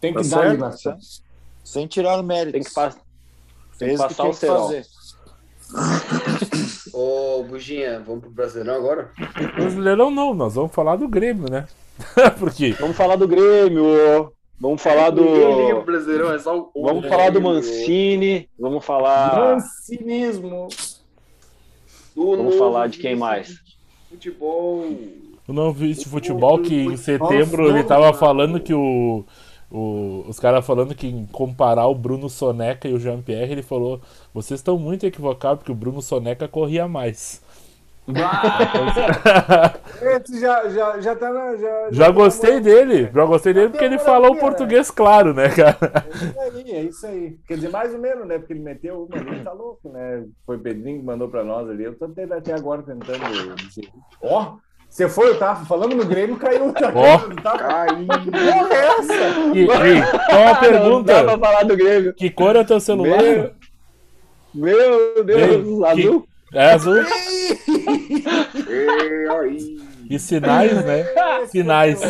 Tem 0.00 0.14
que 0.14 0.28
Tá 0.28 0.58
dar 0.58 0.72
certo, 0.72 0.98
Sem 1.64 1.86
tirar 1.86 2.18
o 2.20 2.22
mérito. 2.22 2.52
Tem 2.52 2.62
que, 2.62 2.72
pa- 2.72 2.94
tem 3.78 3.88
que 3.88 3.94
o 3.94 3.96
que 3.96 3.98
passar 3.98 4.14
tinha 4.14 4.28
o 4.28 4.30
que 4.30 4.36
cerol. 4.36 4.62
fazer. 4.66 4.86
Ô, 6.92 7.42
Buginha, 7.44 8.00
vamos 8.00 8.22
pro 8.22 8.30
Brasileirão 8.30 8.74
agora? 8.74 9.10
Brasileirão 9.54 10.10
não, 10.10 10.34
nós 10.34 10.54
vamos 10.54 10.72
falar 10.72 10.96
do 10.96 11.06
Grêmio, 11.06 11.50
né? 11.50 11.66
Porque 12.38 12.72
Vamos 12.72 12.96
falar 12.96 13.16
do 13.16 13.26
Grêmio, 13.26 14.32
vamos 14.58 14.80
falar 14.80 15.10
do. 15.10 15.82
Brasileirão, 15.84 16.32
é 16.32 16.38
só 16.38 16.70
o. 16.74 16.82
Vamos 16.82 17.06
falar 17.06 17.30
do 17.30 17.40
Mancini, 17.40 18.48
vamos 18.58 18.84
falar. 18.84 19.54
Mancinismo. 19.56 20.68
Do 22.14 22.36
Vamos 22.36 22.56
falar 22.56 22.88
de 22.88 22.98
quem 22.98 23.14
mais? 23.14 23.60
Futebol. 24.08 24.84
eu 25.46 25.54
não 25.54 25.72
vi 25.72 25.90
esse 25.90 26.08
futebol 26.08 26.60
que 26.60 26.74
em 26.74 26.96
setembro 26.96 27.68
ele 27.68 27.84
tava 27.84 28.12
falando 28.12 28.58
que 28.60 28.74
o. 28.74 29.24
o- 29.70 30.24
os 30.28 30.38
caras 30.40 30.64
falando 30.66 30.94
que 30.94 31.06
em 31.06 31.26
comparar 31.26 31.86
o 31.86 31.94
Bruno 31.94 32.28
Soneca 32.28 32.88
e 32.88 32.94
o 32.94 33.00
Jean-Pierre, 33.00 33.52
ele 33.52 33.62
falou: 33.62 34.00
vocês 34.34 34.60
estão 34.60 34.78
muito 34.78 35.04
equivocados 35.06 35.58
porque 35.58 35.72
o 35.72 35.74
Bruno 35.74 36.00
Soneca 36.02 36.48
corria 36.48 36.86
mais. 36.88 37.42
Esse 40.00 40.40
já, 40.40 40.68
já, 40.70 41.00
já 41.00 41.14
tá 41.14 41.30
na. 41.30 41.56
Já, 41.56 41.90
Já 41.90 42.04
tá 42.06 42.10
gostei 42.12 42.54
na- 42.54 42.60
dele, 42.60 43.10
já 43.12 43.24
gostei 43.26 43.52
dele 43.52 43.68
porque 43.70 43.84
ele 43.84 43.98
falou 43.98 44.32
o 44.32 44.38
português 44.38 44.90
claro, 44.90 45.34
né, 45.34 45.48
cara? 45.50 45.78
É 46.08 46.16
isso 46.16 46.40
aí, 46.40 46.70
é 46.72 46.82
isso 46.84 47.06
aí. 47.06 47.38
Quer 47.46 47.54
dizer, 47.56 47.70
mais 47.70 47.92
ou 47.92 48.00
menos, 48.00 48.26
né? 48.26 48.38
Porque 48.38 48.52
ele 48.54 48.60
meteu 48.60 49.04
uma 49.04 49.16
ali, 49.20 49.44
tá 49.44 49.52
louco, 49.52 49.88
né? 49.90 50.24
Foi 50.46 50.58
Pedrinho 50.58 51.00
que 51.00 51.04
mandou 51.04 51.28
pra 51.28 51.44
nós 51.44 51.68
ali. 51.68 51.84
Eu 51.84 51.98
tô 51.98 52.06
até 52.06 52.24
até 52.24 52.52
agora 52.54 52.82
tentando. 52.82 53.20
Ó, 54.22 54.56
você 54.88 55.08
foi, 55.08 55.28
eu 55.28 55.38
tava 55.38 55.64
falando 55.64 55.94
no 55.94 56.04
Grêmio, 56.04 56.36
caiu. 56.36 56.72
Tá 56.72 56.90
Ó. 56.94 57.18
caindo, 57.18 57.42
tá? 57.42 57.58
Cai. 57.58 57.86
Que 57.96 58.30
porra 58.30 58.74
é 58.74 58.86
essa? 58.86 59.14
E, 59.54 59.58
e, 59.60 59.64
uma 59.64 59.74
Não 59.76 59.82
dá 59.82 60.54
pra 60.54 60.60
pergunta: 60.60 61.38
falar 61.38 61.62
do 61.64 61.76
Grêmio. 61.76 62.14
que 62.14 62.30
cor 62.30 62.56
é 62.56 62.64
teu 62.64 62.80
celular? 62.80 63.22
Meu, 63.22 63.54
meu 64.54 65.24
Deus, 65.24 65.78
Que- 65.78 65.84
azul. 65.86 66.26
É 66.54 66.72
azul. 66.72 66.94
E 70.08 70.18
sinais, 70.18 70.84
né? 70.84 71.04
Sinais. 71.48 72.00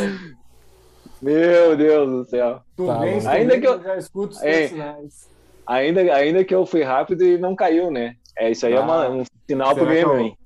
Meu 1.20 1.76
Deus 1.76 2.08
do 2.08 2.24
céu. 2.30 2.60
Tá 2.76 3.30
Ainda 3.32 3.58
que 3.58 3.66
eu- 3.66 3.82
já 3.82 3.96
escuto 3.96 4.36
os 4.36 4.42
É. 4.42 4.68
sinais. 4.68 5.28
Ainda, 5.66 6.00
ainda 6.14 6.44
que 6.44 6.54
eu 6.54 6.64
fui 6.64 6.82
rápido 6.82 7.24
e 7.24 7.36
não 7.36 7.54
caiu, 7.56 7.90
né? 7.90 8.14
É, 8.38 8.50
isso 8.50 8.64
aí 8.66 8.72
é 8.74 8.80
uma- 8.80 9.04
Ah, 9.04 9.10
um 9.10 9.24
sinal 9.48 9.74
pro 9.74 9.84
que 9.84 9.90
Grêmio, 9.90 10.18
hein? 10.18 10.37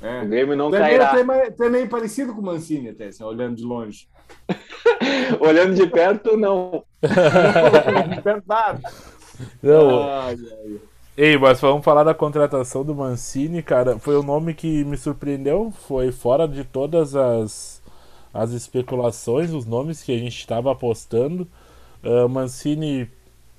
É. 0.00 0.22
O 0.22 0.28
Grêmio 0.28 0.56
não 0.56 0.70
meio, 0.70 0.82
cairá. 0.82 1.10
tu, 1.52 1.64
é 1.64 1.68
meio, 1.68 1.88
parecido 1.88 2.34
com 2.34 2.40
o 2.40 2.44
Mancini, 2.44 2.88
até, 2.90 3.08
assim, 3.08 3.22
olhando 3.22 3.56
de 3.56 3.62
longe. 3.64 4.08
Olhando 5.40 5.74
de 5.74 5.86
perto, 5.86 6.36
não. 6.36 6.84
Verdade. 8.24 8.82
Não, 9.62 10.02
Ai, 10.02 10.34
ai. 10.34 10.80
Ei, 11.16 11.36
mas 11.38 11.60
vamos 11.60 11.84
falar 11.84 12.04
da 12.04 12.14
contratação 12.14 12.84
do 12.84 12.94
Mancini, 12.94 13.62
cara. 13.62 13.98
Foi 13.98 14.16
o 14.16 14.22
nome 14.22 14.54
que 14.54 14.84
me 14.84 14.96
surpreendeu. 14.96 15.70
Foi 15.86 16.12
fora 16.12 16.48
de 16.48 16.64
todas 16.64 17.14
as, 17.14 17.82
as 18.32 18.52
especulações, 18.52 19.52
os 19.52 19.66
nomes 19.66 20.02
que 20.02 20.12
a 20.14 20.18
gente 20.18 20.38
estava 20.38 20.72
apostando. 20.72 21.46
Ah, 22.02 22.28
Mancini 22.28 23.10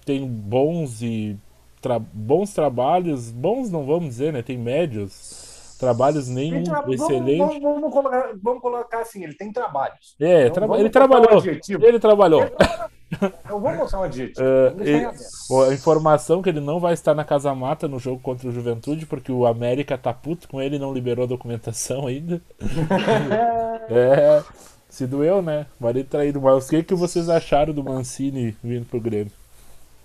tem 0.06 0.28
bons 0.28 1.02
e 1.04 1.38
tra- 1.82 2.00
bons 2.00 2.54
trabalhos, 2.54 3.32
bons 3.32 3.70
não 3.72 3.86
vamos 3.86 4.10
dizer, 4.10 4.34
né? 4.34 4.42
Tem 4.42 4.58
médios. 4.58 5.41
Trabalhos 5.82 6.30
nenhum 6.30 6.64
tra- 6.64 6.80
vamos, 6.82 7.02
excelente. 7.02 7.38
vamos, 7.40 7.60
vamos 7.62 7.92
colocar, 7.92 8.32
vamos 8.42 8.62
colocar 8.62 9.00
assim, 9.02 9.24
ele 9.24 9.34
tem 9.34 9.52
trabalhos. 9.52 10.16
É, 10.20 10.48
Então, 10.48 10.62
vamos 10.62 10.80
ele 10.80 10.88
botar 10.90 11.06
um 11.06 11.08
trabalhou. 11.10 11.38
adjetivo. 11.40 11.86
Ele 11.86 12.00
trabalhou. 12.00 12.44
Eu 13.50 13.60
vou 13.60 13.76
botar 13.76 14.00
um 14.00 14.04
adjetivo. 14.04 14.46
Vamos 14.76 14.88
em 14.88 15.02
e- 15.02 15.70
a 15.70 15.74
informação 15.74 16.42
que 16.42 16.50
ele 16.50 16.62
não 16.62 16.80
vai 16.80 16.94
estar 16.94 17.14
na 17.14 17.26
Casa 17.26 17.54
Mata 17.54 17.88
no 17.88 18.00
jogo 18.00 18.22
contra 18.22 18.48
o 18.48 18.52
Juventude, 18.52 19.06
porque 19.06 19.32
o 19.32 19.46
América 19.46 19.98
tá 19.98 20.14
puto 20.14 20.48
com 20.48 20.62
ele 20.62 20.78
e 20.78 20.80
não 20.80 20.94
liberou 20.94 21.26
a 21.26 21.28
documentação 21.28 22.08
ainda. 22.08 22.40
é, 23.90 24.42
se 24.90 25.06
doeu, 25.08 25.42
né? 25.42 25.66
Marido 25.80 26.08
traído. 26.08 26.40
Mas 26.42 26.68
o 26.68 26.70
que, 26.70 26.84
que 26.84 26.96
vocês 26.96 27.28
acharam 27.28 27.74
do 27.74 27.84
Mancini 27.84 28.56
vindo 28.64 28.86
pro 28.86 29.00
Grêmio? 29.02 29.32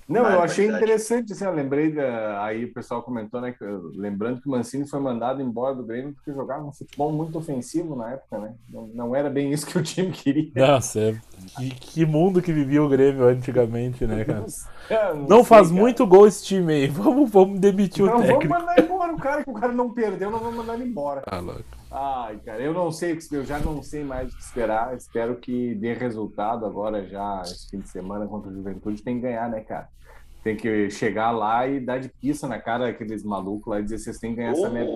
Não, 0.09 0.31
eu 0.31 0.41
achei 0.41 0.69
interessante, 0.69 1.33
assim, 1.33 1.45
eu 1.45 1.53
lembrei 1.53 1.93
da, 1.93 2.45
aí 2.45 2.65
o 2.65 2.73
pessoal 2.73 3.03
comentou, 3.03 3.41
né, 3.41 3.53
que, 3.53 3.65
lembrando 3.95 4.41
que 4.41 4.47
o 4.49 4.51
Mancini 4.53 4.89
foi 4.89 5.01
mandado 5.01 5.43
embora 5.43 5.75
do 5.75 5.85
Grêmio 5.85 6.13
porque 6.15 6.33
jogava 6.33 6.65
um 6.65 6.73
futebol 6.73 7.11
muito 7.13 7.37
ofensivo 7.37 7.97
na 7.97 8.13
época, 8.13 8.39
né? 8.39 8.55
Não, 8.71 8.87
não 8.95 9.17
era 9.17 9.29
bem 9.29 9.53
isso 9.53 9.67
que 9.67 9.77
o 9.77 9.83
time 9.83 10.13
queria. 10.13 10.51
Nossa, 10.55 11.01
é- 11.01 11.17
que, 11.57 11.71
que 11.71 12.07
mundo 12.07 12.41
que 12.41 12.53
vivia 12.53 12.83
o 12.83 12.89
Grêmio 12.89 13.25
antigamente, 13.25 14.07
né, 14.07 14.25
cara? 14.25 14.47
É, 14.89 15.13
Não 15.15 15.39
sei, 15.39 15.45
faz 15.45 15.69
cara. 15.69 15.81
muito 15.81 16.07
gol 16.07 16.27
esse 16.27 16.45
time 16.45 16.73
aí. 16.73 16.87
Vamos, 16.89 17.31
vamos 17.31 17.59
demitir 17.59 18.05
o 18.05 18.07
Não, 18.07 18.15
vamos 18.19 18.29
técnico. 18.29 18.55
mandar 18.55 18.79
embora 18.81 19.13
o 19.13 19.19
cara, 19.19 19.45
que 19.45 19.51
o 19.51 19.55
cara 19.55 19.73
não 19.73 19.91
perdeu, 19.93 20.31
não 20.31 20.39
vamos 20.39 20.57
mandar 20.57 20.75
ele 20.75 20.85
embora. 20.89 21.23
Ah, 21.27 21.41
louco. 21.41 21.65
Ai, 21.91 22.39
cara, 22.45 22.61
eu 22.63 22.75
não 22.75 22.91
sei, 22.91 23.17
que- 23.17 23.35
eu 23.35 23.45
já 23.45 23.59
não 23.59 23.83
sei 23.83 24.03
mais 24.03 24.33
o 24.33 24.37
que 24.37 24.43
esperar. 24.43 24.95
Espero 24.97 25.37
que 25.37 25.75
dê 25.77 25.93
resultado 25.93 26.67
agora 26.67 27.07
já 27.07 27.43
esse 27.45 27.71
fim 27.71 27.79
de 27.81 27.89
semana 27.89 28.27
contra 28.27 28.51
o 28.51 28.55
Juventude. 28.55 29.03
Tem 29.03 29.17
que 29.17 29.23
ganhar, 29.23 29.49
né, 29.49 29.61
cara? 29.61 29.89
Tem 30.43 30.57
que 30.57 30.91
chegar 30.91 31.31
lá 31.33 31.67
e 31.67 31.81
dar 31.81 31.99
de 31.99 32.09
pista 32.09 32.47
na 32.47 32.59
cara 32.61 32.87
daqueles 32.87 33.23
malucos 33.25 33.67
lá 33.67 33.81
e 33.81 33.85
dizer 33.85 33.99
vocês 33.99 34.19
têm 34.19 34.31
que 34.31 34.37
ganhar 34.37 34.53
essa 34.53 34.69
merda. 34.69 34.93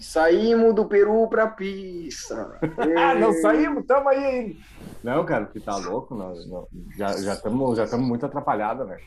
Saímos 0.00 0.74
do 0.74 0.84
Peru 0.86 1.28
pra 1.28 1.46
pista. 1.46 2.58
Ah, 2.98 3.14
não 3.14 3.32
saímos, 3.34 3.86
tamo 3.86 4.08
aí 4.08 4.24
ainda. 4.24 4.56
Não, 5.02 5.24
cara, 5.24 5.44
porque 5.46 5.60
tá 5.60 5.76
louco, 5.76 6.14
nós, 6.14 6.46
nós- 6.48 6.66
já 6.96 7.08
estamos 7.34 7.76
já 7.76 7.86
tamo 7.86 8.04
muito 8.04 8.24
atrapalhados, 8.26 8.86
né? 8.86 8.98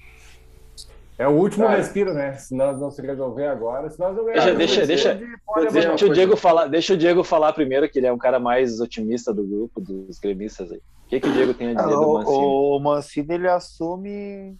É 1.17 1.28
o 1.28 1.32
último 1.32 1.65
Cara. 1.65 1.78
respiro, 1.78 2.13
né? 2.13 2.34
Se 2.34 2.54
nós 2.56 2.80
não 2.80 2.91
se 2.91 3.01
resolver 3.01 3.47
agora, 3.47 3.89
se 3.89 3.97
nós 3.99 4.15
não 4.15 4.25
Deixa- 4.25 4.41
ganhar, 4.45 4.58
deixa- 4.58 4.86
deixa- 4.86 5.19
uma 5.47 5.71
Deixa 5.71 6.06
o. 6.06 6.10
Diego 6.13 6.36
falar, 6.36 6.67
deixa 6.67 6.93
o 6.93 6.97
Diego 6.97 7.23
falar 7.23 7.54
primeiro, 7.54 7.89
que 7.89 7.99
ele 7.99 8.08
é 8.08 8.12
um 8.12 8.17
cara 8.17 8.38
mais 8.39 8.82
otimista 8.82 9.34
do 9.34 9.43
grupo, 9.45 9.80
dos 9.80 10.19
gremistas 10.19 10.71
aí. 10.71 10.78
O 11.06 11.08
que, 11.08 11.19
que 11.21 11.28
o 11.30 11.32
Diego 11.32 11.54
tem 11.54 11.69
a 11.69 11.73
dizer 11.75 11.89
do 11.95 12.13
Mancini? 12.13 12.36
Ah, 12.36 12.39
O, 12.39 12.78
o 12.78 12.80
Mancini 12.80 13.34
ele 13.34 13.47
assume 13.47 14.58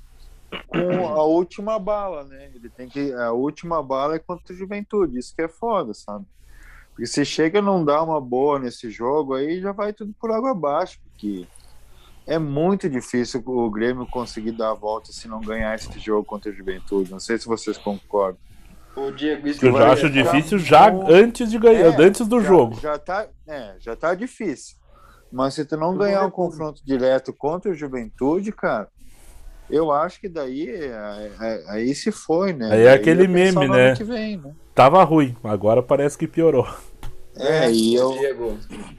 com 0.68 1.08
a 1.08 1.24
última 1.24 1.78
bala, 1.78 2.24
né? 2.24 2.50
Ele 2.56 2.70
tem 2.70 2.88
que 2.88 3.12
a 3.14 3.32
última 3.34 3.84
bala 3.84 4.16
é 4.16 4.20
contra 4.20 4.54
o 4.54 4.56
Juventude, 4.56 5.18
isso 5.20 5.36
que 5.36 5.42
é 5.42 5.48
foda, 5.50 5.94
sabe? 5.94 6.24
Porque 6.92 7.06
se 7.08 7.26
chega 7.26 7.60
a 7.60 7.62
não 7.62 7.84
dar 7.84 8.02
uma 8.04 8.22
boa 8.22 8.58
nesse 8.60 8.90
jogo, 8.90 9.34
aí 9.34 9.60
já 9.60 9.74
vai 9.74 9.92
tudo 9.92 10.14
por 10.22 10.32
água 10.32 10.52
abaixo, 10.52 10.98
porque 11.04 11.46
é 12.28 12.40
muito 12.40 12.90
difícil 12.90 13.44
o 13.46 13.70
Grêmio 13.70 14.08
conseguir 14.08 14.52
dar 14.52 14.72
a 14.72 14.74
volta 14.74 15.12
se 15.12 15.28
não 15.28 15.40
ganhar 15.42 15.76
esse 15.76 16.00
jogo 16.00 16.26
contra 16.26 16.52
o 16.52 16.54
Juventude. 16.56 17.12
Não 17.12 17.20
sei 17.20 17.38
se 17.38 17.46
vocês 17.46 17.78
concordam. 17.78 18.40
O 18.96 19.12
Diego, 19.12 19.48
isso 19.48 19.66
Eu 19.66 19.74
já 19.74 19.92
acho 19.92 20.10
difícil 20.10 20.58
já 20.58 20.90
antes 20.90 21.52
de 21.52 21.60
ganhar, 21.60 22.00
É, 22.00 22.04
antes 22.04 22.26
do 22.28 22.40
já, 22.42 22.48
jogo. 22.48 22.80
Já 22.80 22.98
tá, 22.98 23.28
é, 23.48 23.76
já 23.80 23.96
tá 23.96 24.16
difícil. 24.16 24.78
Mas 25.32 25.54
se 25.54 25.66
tu 25.66 25.76
não 25.76 25.98
ganhar 25.98 26.26
um 26.26 26.32
confronto 26.32 26.82
direto 26.86 27.34
contra 27.34 27.72
o 27.72 27.76
Juventude, 27.76 28.54
cara, 28.54 28.88
eu 29.70 29.92
acho 29.92 30.20
que 30.22 30.30
daí 30.30 30.70
é- 30.70 31.32
é- 31.42 31.64
aí 31.68 31.94
se 31.94 32.12
foi, 32.12 32.54
né? 32.54 32.72
Aí 32.72 32.84
é 32.84 32.94
aquele 32.94 33.28
meme, 33.28 33.68
né? 33.68 33.94
vem, 33.96 34.38
né? 34.38 34.54
Tava 34.74 35.04
ruim, 35.04 35.36
agora 35.44 35.84
parece 35.84 36.18
que 36.18 36.28
piorou. 36.28 36.68
É, 37.38 37.70
e 37.72 37.94
eu, 37.96 38.12
Diego, 38.14 38.58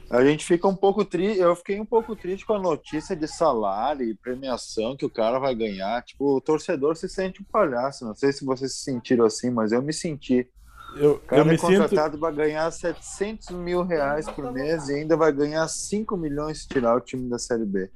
a 0.09 0.23
gente 0.23 0.45
fica 0.45 0.67
um 0.67 0.75
pouco 0.75 1.03
triste. 1.03 1.39
Eu 1.39 1.55
fiquei 1.55 1.79
um 1.79 1.85
pouco 1.85 2.15
triste 2.15 2.45
com 2.45 2.53
a 2.53 2.59
notícia 2.59 3.15
de 3.15 3.27
salário 3.27 4.03
e 4.07 4.13
premiação 4.13 4.95
que 4.95 5.05
o 5.05 5.09
cara 5.09 5.39
vai 5.39 5.55
ganhar. 5.55 6.03
Tipo, 6.03 6.35
o 6.35 6.41
torcedor 6.41 6.95
se 6.95 7.09
sente 7.09 7.41
um 7.41 7.45
palhaço. 7.45 8.05
Não 8.05 8.13
sei 8.15 8.31
se 8.31 8.45
vocês 8.45 8.73
se 8.75 8.83
sentiram 8.83 9.25
assim, 9.25 9.49
mas 9.49 9.71
eu 9.71 9.81
me 9.81 9.91
senti. 9.91 10.47
Eu, 10.95 11.13
O 11.13 11.19
cara 11.19 11.41
eu 11.41 11.45
me 11.45 11.55
é 11.55 11.57
sinto. 11.57 11.81
contratado 11.81 12.19
para 12.19 12.31
ganhar 12.33 12.71
700 12.71 13.49
mil 13.49 13.83
reais 13.83 14.29
por 14.29 14.51
mês 14.53 14.87
e 14.89 14.95
ainda 14.95 15.17
vai 15.17 15.31
ganhar 15.31 15.67
5 15.67 16.15
milhões 16.15 16.61
se 16.61 16.67
tirar 16.67 16.95
o 16.95 17.01
time 17.01 17.27
da 17.29 17.39
Série 17.39 17.65
B. 17.65 17.89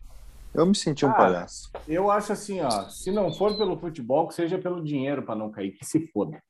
Eu 0.54 0.65
me 0.65 0.75
senti 0.75 1.06
um 1.06 1.12
Ah, 1.12 1.13
palhaço. 1.13 1.71
Eu 1.88 2.12
acho 2.12 2.34
assim, 2.34 2.60
ó, 2.62 2.89
se 2.89 3.10
não 3.12 3.32
for 3.34 3.56
pelo 3.58 3.80
futebol, 3.80 4.27
que 4.27 4.34
seja 4.34 4.58
pelo 4.58 4.84
dinheiro 4.84 5.23
para 5.23 5.36
não 5.36 5.49
cair, 5.49 5.71
que 5.71 5.86
se 5.86 6.08
foda. 6.08 6.41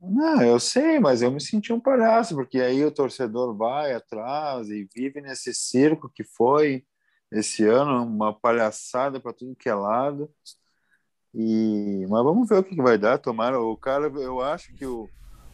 Não, 0.00 0.42
eu 0.42 0.58
sei, 0.58 0.98
mas 0.98 1.20
eu 1.20 1.30
me 1.30 1.40
senti 1.40 1.72
um 1.72 1.80
palhaço, 1.80 2.34
porque 2.34 2.58
aí 2.58 2.82
o 2.84 2.90
torcedor 2.90 3.54
vai 3.54 3.92
atrás 3.92 4.70
e 4.70 4.88
vive 4.94 5.20
nesse 5.20 5.52
circo 5.52 6.08
que 6.08 6.24
foi 6.24 6.84
esse 7.30 7.64
ano, 7.66 8.02
uma 8.04 8.32
palhaçada 8.32 9.20
para 9.20 9.32
tudo 9.32 9.54
que 9.54 9.68
é 9.68 9.74
lado. 9.74 10.30
E, 11.34 12.06
mas 12.08 12.24
vamos 12.24 12.48
ver 12.48 12.58
o 12.58 12.64
que, 12.64 12.74
vai 12.76 12.96
dar. 12.96 13.18
Tomara, 13.18 13.60
o 13.60 13.76
cara, 13.76 14.06
eu 14.06 14.40
acho 14.40 14.72
que 14.74 14.86
o, 14.86 15.08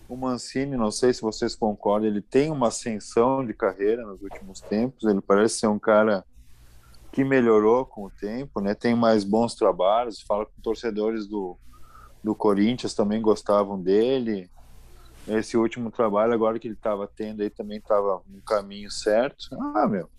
o 0.09 0.17
Mancini, 0.17 0.77
não 0.77 0.91
sei 0.93 1.13
se 1.13 1.21
vocês 1.23 1.55
concordam, 1.55 2.09
ele 2.09 2.23
tem 2.23 2.51
uma 2.51 2.69
ascensão 2.69 3.45
de 3.45 3.53
carreira 3.53 4.07
nos 4.07 4.23
últimos 4.23 4.61
tempos. 4.61 5.05
Ele 5.05 5.21
parece 5.21 5.59
ser 5.59 5.67
um 5.67 5.79
cara 5.79 6.25
que 7.13 7.25
melhorou 7.25 7.85
com 7.85 8.05
o 8.05 8.11
tempo, 8.11 8.61
né? 8.61 8.75
Tem 8.75 8.95
mais 8.95 9.25
bons 9.25 9.55
trabalhos. 9.55 10.23
Fala 10.23 10.47
com 10.47 10.63
torcedores 10.63 11.27
do, 11.27 11.59
do 12.27 12.35
Corinthians 12.35 12.93
também 12.93 13.23
gostavam 13.23 13.81
dele. 13.81 14.51
Esse 15.29 15.57
último 15.57 15.93
trabalho 15.93 16.33
agora 16.33 16.59
que 16.59 16.67
ele 16.67 16.75
estava 16.75 17.07
tendo 17.07 17.41
aí 17.41 17.49
também 17.49 17.79
estava 17.79 18.21
no 18.27 18.43
caminho 18.43 18.91
certo. 18.91 19.47
Ah, 19.77 19.87
meu. 19.87 20.11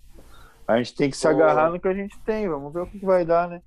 A 0.65 0.77
gente 0.77 0.95
tem 0.95 1.09
que 1.09 1.17
se 1.17 1.27
Ô. 1.27 1.31
agarrar 1.31 1.69
no 1.69 1.81
que 1.81 1.87
a 1.87 1.93
gente 1.93 2.17
tem. 2.21 2.47
Vamos 2.47 2.71
ver 2.71 2.79
o 2.79 2.87
que, 2.87 2.97
que 2.97 3.05
vai 3.05 3.25
dar, 3.25 3.49
né? 3.49 3.61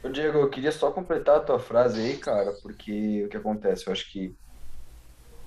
Ô, 0.00 0.08
Diego, 0.08 0.38
eu 0.38 0.48
queria 0.48 0.70
só 0.70 0.92
completar 0.92 1.38
a 1.38 1.40
tua 1.40 1.58
frase 1.58 2.00
aí, 2.00 2.16
cara, 2.18 2.52
porque 2.62 3.24
o 3.24 3.28
que 3.28 3.36
acontece? 3.36 3.88
Eu 3.88 3.92
acho 3.92 4.08
que, 4.12 4.32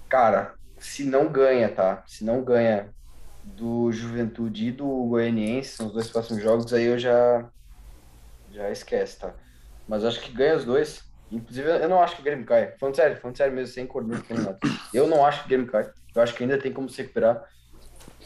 cara, 0.09 0.55
se 0.77 1.05
não 1.05 1.31
ganha, 1.31 1.73
tá? 1.73 2.03
Se 2.05 2.25
não 2.25 2.43
ganha 2.43 2.93
do 3.45 3.93
Juventude 3.93 4.67
e 4.67 4.71
do 4.73 4.87
Goianiense, 5.05 5.81
nos 5.81 5.93
dois 5.93 6.09
próximos 6.09 6.43
jogos, 6.43 6.73
aí 6.73 6.83
eu 6.83 6.99
já, 6.99 7.49
já 8.51 8.69
esquece, 8.69 9.19
tá? 9.19 9.33
Mas 9.87 10.03
acho 10.03 10.19
que 10.19 10.33
ganha 10.33 10.57
os 10.57 10.65
dois. 10.65 11.14
Inclusive, 11.35 11.69
eu 11.69 11.89
não 11.89 12.01
acho 12.01 12.15
que 12.15 12.21
o 12.21 12.25
Grêmio 12.25 12.45
cai. 12.45 12.75
Falando 12.79 12.95
sério, 12.95 13.17
falando 13.17 13.37
sério 13.37 13.53
mesmo, 13.53 13.73
sem 13.73 13.87
coordenar 13.87 14.23
nada. 14.29 14.59
Eu 14.93 15.07
não 15.07 15.25
acho 15.25 15.39
que 15.41 15.45
o 15.45 15.49
Grêmio 15.49 15.67
cai. 15.67 15.89
Eu 16.15 16.21
acho 16.21 16.33
que 16.35 16.43
ainda 16.43 16.59
tem 16.61 16.71
como 16.73 16.89
se 16.89 17.01
recuperar. 17.01 17.43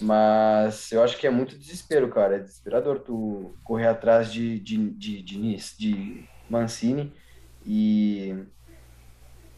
Mas 0.02 0.91
eu 0.91 1.04
acho 1.04 1.17
que 1.17 1.28
é 1.28 1.30
muito 1.30 1.58
desespero, 1.58 2.10
cara. 2.10 2.38
É 2.38 2.39
desesperador 2.39 3.00
tu 3.02 3.58
correr 3.63 3.88
atrás 3.88 4.32
de, 4.32 4.60
de, 4.60 4.91
de, 4.98 5.24
de, 5.24 5.38
Nis- 5.39 5.76
de 5.78 6.30
Mancini 6.50 7.13
e 7.65 8.34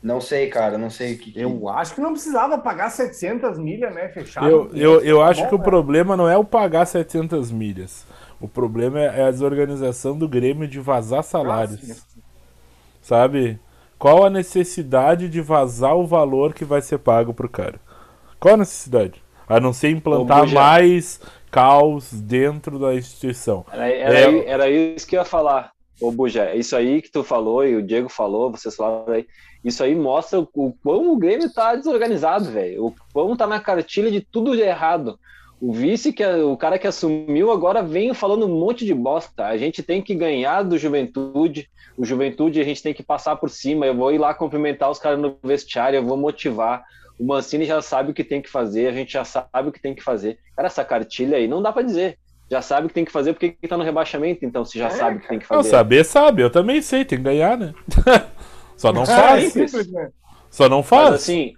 não 0.01 0.19
sei, 0.19 0.49
cara, 0.49 0.77
não 0.79 0.89
sei 0.89 1.13
o 1.13 1.19
que, 1.19 1.31
que- 1.31 1.39
Eu 1.41 1.69
acho 1.69 1.93
que 1.93 2.01
não 2.01 2.13
precisava 2.13 2.57
pagar 2.57 2.89
700 2.89 3.59
milhas, 3.59 3.93
né? 3.93 4.09
Fechado. 4.09 4.47
Eu, 4.47 4.71
eu, 4.75 5.01
eu 5.01 5.21
acho 5.21 5.41
Bom, 5.41 5.49
que 5.49 5.55
o 5.55 5.59
né? 5.59 5.63
problema 5.65 6.17
não 6.17 6.27
é 6.27 6.37
o 6.37 6.43
pagar 6.43 6.85
700 6.85 7.51
milhas. 7.51 8.05
O 8.39 8.47
problema 8.47 8.99
é 8.99 9.23
a 9.23 9.31
desorganização 9.31 10.17
do 10.17 10.27
Grêmio 10.27 10.67
de 10.67 10.79
vazar 10.79 11.23
salários. 11.23 12.03
Sabe? 13.01 13.59
Qual 13.97 14.25
a 14.25 14.29
necessidade 14.29 15.29
de 15.29 15.41
vazar 15.41 15.95
o 15.95 16.07
valor 16.07 16.53
que 16.53 16.65
vai 16.65 16.81
ser 16.81 16.97
pago 16.99 17.33
pro 17.33 17.49
cara? 17.49 17.79
Qual 18.39 18.55
a 18.55 18.57
necessidade? 18.57 19.21
A 19.47 19.59
não 19.59 19.73
ser 19.73 19.89
implantar 19.89 20.47
mais 20.51 21.19
caos 21.51 22.11
dentro 22.13 22.79
da 22.79 22.95
instituição. 22.95 23.65
Era, 23.71 23.89
era, 23.89 24.19
É. 24.19 24.45
era 24.47 24.69
isso 24.69 25.05
que 25.05 25.15
eu 25.15 25.19
ia 25.19 25.25
falar. 25.25 25.71
Ô, 25.99 26.11
Buja, 26.11 26.55
isso 26.55 26.75
aí 26.75 27.01
que 27.01 27.11
tu 27.11 27.23
falou 27.23 27.63
e 27.63 27.75
o 27.75 27.83
Diego 27.83 28.09
falou, 28.09 28.49
vocês 28.51 28.75
falaram 28.75 29.13
aí, 29.13 29.27
isso 29.63 29.83
aí 29.83 29.93
mostra 29.93 30.39
o, 30.39 30.49
o 30.55 30.73
quão 30.81 31.13
o 31.13 31.17
Grêmio 31.17 31.53
tá 31.53 31.75
desorganizado, 31.75 32.45
velho. 32.45 32.87
O 32.87 32.95
quão 33.13 33.35
tá 33.35 33.45
na 33.45 33.59
cartilha 33.59 34.09
de 34.09 34.21
tudo 34.21 34.55
de 34.55 34.61
errado. 34.63 35.19
O 35.61 35.71
vice, 35.71 36.11
que 36.11 36.23
é 36.23 36.37
o 36.43 36.57
cara 36.57 36.79
que 36.79 36.87
assumiu, 36.87 37.51
agora 37.51 37.83
vem 37.83 38.13
falando 38.15 38.47
um 38.47 38.59
monte 38.59 38.83
de 38.83 38.93
bosta. 38.95 39.45
A 39.45 39.57
gente 39.57 39.83
tem 39.83 40.01
que 40.01 40.15
ganhar 40.15 40.63
do 40.63 40.77
Juventude. 40.77 41.69
O 41.95 42.03
Juventude 42.03 42.59
a 42.59 42.63
gente 42.63 42.81
tem 42.81 42.93
que 42.95 43.03
passar 43.03 43.35
por 43.35 43.49
cima. 43.49 43.85
Eu 43.85 43.95
vou 43.95 44.11
ir 44.11 44.17
lá 44.17 44.33
cumprimentar 44.33 44.89
os 44.89 44.97
caras 44.99 45.19
no 45.19 45.37
vestiário, 45.43 45.97
eu 45.97 46.03
vou 46.05 46.17
motivar. 46.17 46.83
O 47.19 47.25
Mancini 47.25 47.65
já 47.65 47.79
sabe 47.81 48.09
o 48.11 48.13
que 48.13 48.23
tem 48.23 48.41
que 48.41 48.49
fazer, 48.49 48.87
a 48.87 48.91
gente 48.91 49.13
já 49.13 49.23
sabe 49.23 49.69
o 49.69 49.71
que 49.71 49.79
tem 49.79 49.93
que 49.93 50.01
fazer. 50.01 50.39
Cara, 50.55 50.67
essa 50.67 50.83
cartilha 50.83 51.37
aí 51.37 51.47
não 51.47 51.61
dá 51.61 51.71
pra 51.71 51.83
dizer. 51.83 52.17
Já 52.49 52.61
sabe 52.61 52.85
o 52.85 52.89
que 52.89 52.95
tem 52.95 53.05
que 53.05 53.11
fazer 53.11 53.33
porque 53.33 53.55
tá 53.67 53.77
no 53.77 53.83
rebaixamento, 53.83 54.43
então 54.43 54.65
se 54.65 54.79
já 54.79 54.89
sabe 54.89 55.17
o 55.17 55.21
que 55.21 55.27
tem 55.27 55.39
que 55.39 55.45
Não, 55.51 55.63
fazer. 55.63 55.69
saber 55.69 56.03
sabe, 56.03 56.41
eu 56.41 56.49
também 56.49 56.81
sei, 56.81 57.05
tem 57.05 57.17
que 57.19 57.23
ganhar, 57.23 57.55
né? 57.57 57.73
Só 58.75 58.91
não 58.91 59.05
É, 59.05 59.05
faz. 59.05 59.53
simples, 59.53 59.87
né? 59.91 60.11
Só 60.49 60.67
não 60.67 60.83
Mas 60.91 61.11
faz. 61.11 61.13
assim, 61.13 61.53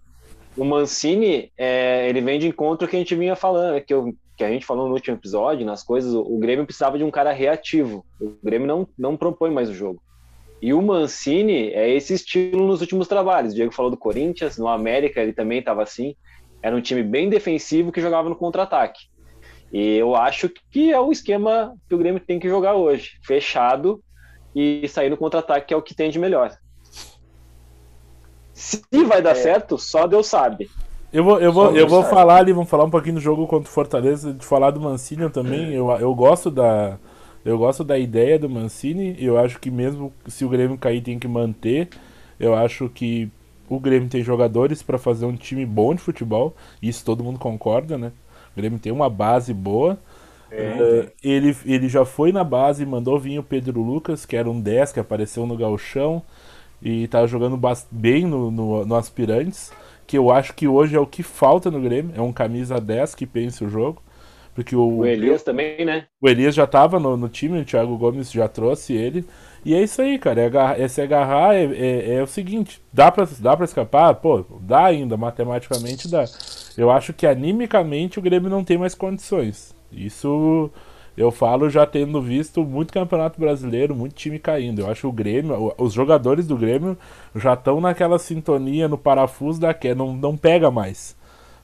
o 0.56 0.64
Mancini, 0.64 1.52
é, 1.58 2.08
ele 2.08 2.22
vem 2.22 2.40
de 2.40 2.48
encontro 2.48 2.88
que 2.88 2.96
a 2.96 3.00
gente 3.00 3.16
vinha 3.16 3.36
falando, 3.36 3.82
que, 3.82 3.94
eu, 3.94 4.14
que 4.38 4.44
a 4.44 4.50
gente 4.50 4.66
falou 4.66 4.88
no 4.88 4.94
último 4.94 5.18
episódio, 5.18 5.66
nas 5.66 5.84
coisas, 5.84 6.14
o, 6.14 6.22
o 6.22 6.38
Grêmio 6.38 6.66
precisava 6.66 6.98
de 6.98 7.04
um 7.04 7.12
cara 7.12 7.32
reativo. 7.32 8.06
O 8.20 8.34
Grêmio 8.44 8.68
não, 8.68 8.88
não 8.98 9.18
propõe 9.18 9.52
mais 9.52 9.70
o 9.70 9.74
jogo. 9.74 10.02
E 10.62 10.74
o 10.74 10.82
Mancini 10.82 11.70
é 11.72 11.90
esse 11.90 12.14
estilo 12.14 12.66
nos 12.66 12.82
últimos 12.82 13.08
trabalhos. 13.08 13.52
O 13.52 13.56
Diego 13.56 13.74
falou 13.74 13.92
do 13.92 13.98
Corinthians, 13.98 14.58
no 14.58 14.68
América 14.68 15.22
ele 15.22 15.34
também 15.34 15.60
estava 15.60 15.84
assim. 15.84 16.16
Era 16.62 16.76
um 16.76 16.82
time 16.82 17.04
bem 17.04 17.30
defensivo 17.30 17.92
que 17.92 18.00
jogava 18.00 18.30
no 18.30 18.36
contra-ataque. 18.36 19.08
E 19.74 19.98
eu 19.98 20.16
acho 20.16 20.50
que 20.72 20.94
é 20.94 21.00
o 21.00 21.12
esquema 21.12 21.76
que 21.90 21.96
o 21.96 21.98
Grêmio 21.98 22.22
tem 22.22 22.40
que 22.40 22.48
jogar 22.48 22.76
hoje. 22.76 23.20
Fechado 23.24 24.02
e 24.56 24.88
sair 24.88 25.10
no 25.10 25.18
contra-ataque, 25.18 25.68
que 25.68 25.74
é 25.74 25.78
o 25.78 25.82
que 25.82 25.96
tem 25.96 26.10
de 26.10 26.20
melhor. 26.20 26.56
Se 28.54 28.82
vai 29.08 29.22
dar 29.22 29.36
certo, 29.36 29.78
só 29.78 30.06
Deus 30.08 30.28
sabe. 30.28 30.70
Eu 31.12 31.24
vou, 31.24 31.40
eu 31.40 31.54
vou, 31.54 31.70
Só 31.70 31.76
eu 31.76 31.88
vou 31.88 32.02
sabe. 32.02 32.14
falar 32.16 32.38
ali, 32.38 32.54
vamos 32.54 32.70
falar 32.70 32.86
um 32.86 32.90
pouquinho 32.90 33.16
do 33.16 33.22
jogo 33.22 33.46
contra 33.46 33.70
o 33.70 33.72
Fortaleza, 33.74 34.34
de 34.34 34.44
falar 34.46 34.72
do 34.72 34.80
Mancini 34.82 35.30
também. 35.30 35.72
Eu, 35.72 35.92
eu 35.92 36.14
gosto 36.16 36.50
da. 36.50 36.98
Eu 37.46 37.58
gosto 37.58 37.84
da 37.84 37.98
ideia 38.00 38.40
do 38.40 38.50
Mancini. 38.50 39.16
Eu 39.20 39.38
acho 39.38 39.60
que 39.60 39.70
mesmo 39.70 40.12
se 40.28 40.44
o 40.46 40.50
Grêmio 40.50 40.78
cair, 40.78 41.02
tem 41.02 41.20
que 41.20 41.28
manter. 41.28 41.90
Eu 42.40 42.56
acho 42.56 42.90
que 42.90 43.30
o 43.70 43.80
Grêmio 43.80 44.10
tem 44.10 44.24
jogadores 44.24 44.82
para 44.82 44.98
fazer 44.98 45.26
um 45.26 45.36
time 45.36 45.66
bom 45.66 45.94
de 45.94 46.02
futebol. 46.02 46.56
Isso 46.82 47.06
todo 47.06 47.24
mundo 47.24 47.38
concorda, 47.38 47.98
né? 47.98 48.12
O 48.54 48.60
Grêmio 48.60 48.80
tem 48.80 48.92
uma 48.92 49.10
base 49.10 49.54
boa. 49.54 50.00
Eh, 50.52 51.12
ele, 51.24 51.56
ele 51.66 51.90
já 51.90 52.06
foi 52.06 52.32
na 52.32 52.44
base, 52.44 52.86
mandou 52.86 53.20
vir 53.20 53.40
o 53.40 53.44
Pedro 53.44 53.82
Lucas, 53.82 54.26
que 54.26 54.36
era 54.36 54.50
um 54.50 54.60
10 54.60 54.94
que 54.94 55.00
apareceu 55.00 55.46
no 55.46 55.58
Galchão 55.58 56.24
e 56.84 57.08
tá 57.08 57.26
jogando 57.26 57.60
bem 57.90 58.26
no, 58.26 58.52
no, 58.52 58.86
no 58.86 58.96
Aspirantes, 58.96 59.72
que 60.06 60.18
eu 60.18 60.30
acho 60.30 60.54
que 60.54 60.68
hoje 60.68 60.96
é 60.96 61.00
o 61.00 61.08
que 61.08 61.24
falta 61.24 61.72
no 61.72 61.80
Grêmio, 61.80 62.14
é 62.16 62.22
um 62.22 62.34
camisa 62.34 62.80
10 62.80 63.16
que 63.16 63.26
pense 63.26 63.64
o 63.64 63.70
jogo, 63.70 64.04
porque 64.54 64.76
o, 64.76 64.98
O 64.98 65.06
Elias 65.06 65.44
também, 65.44 65.86
né? 65.86 66.06
o 66.22 66.28
Elias 66.28 66.54
já 66.54 66.68
tava 66.68 67.00
no, 67.00 67.16
no 67.16 67.30
time, 67.30 67.62
o 67.62 67.66
Thiago 67.66 67.98
Gomes 67.98 68.30
já 68.32 68.48
trouxe 68.50 68.94
ele, 68.94 69.26
e 69.66 69.74
é 69.74 69.82
isso 69.82 70.02
aí, 70.02 70.20
cara, 70.20 70.42
é, 70.42 70.46
agarrar, 70.46 70.80
é 70.82 70.88
se 70.90 71.02
agarrar, 71.02 71.56
é, 71.56 71.64
é, 71.64 72.16
é 72.16 72.24
o 72.24 72.28
seguinte, 72.28 72.82
dá 72.92 73.10
pra, 73.10 73.26
dá 73.40 73.56
pra 73.56 73.64
escapar? 73.66 74.14
Pô, 74.16 74.46
dá 74.60 74.86
ainda, 74.86 75.16
matematicamente 75.16 76.10
dá. 76.10 76.26
Eu 76.78 76.92
acho 76.92 77.14
que 77.14 77.26
animicamente 77.26 78.20
o 78.20 78.22
Grêmio 78.22 78.50
não 78.50 78.64
tem 78.64 78.78
mais 78.78 78.94
condições. 78.94 79.74
Isso 79.92 80.70
eu 81.16 81.32
falo 81.32 81.70
já 81.70 81.86
tendo 81.86 82.22
visto 82.22 82.64
muito 82.64 82.94
campeonato 82.94 83.40
brasileiro, 83.40 83.96
muito 83.96 84.16
time 84.16 84.40
caindo. 84.40 84.80
Eu 84.80 84.90
acho 84.90 85.08
o 85.08 85.12
Grêmio, 85.12 85.74
os 85.78 85.94
jogadores 85.94 86.48
do 86.48 86.58
Grêmio 86.58 86.98
já 87.36 87.54
estão 87.54 87.80
naquela 87.80 88.18
sintonia 88.18 88.88
no 88.88 88.98
parafuso 88.98 89.62
da 89.62 89.74
que 89.74 89.94
não, 89.94 90.16
não 90.16 90.36
pega 90.36 90.72
mais. 90.72 91.16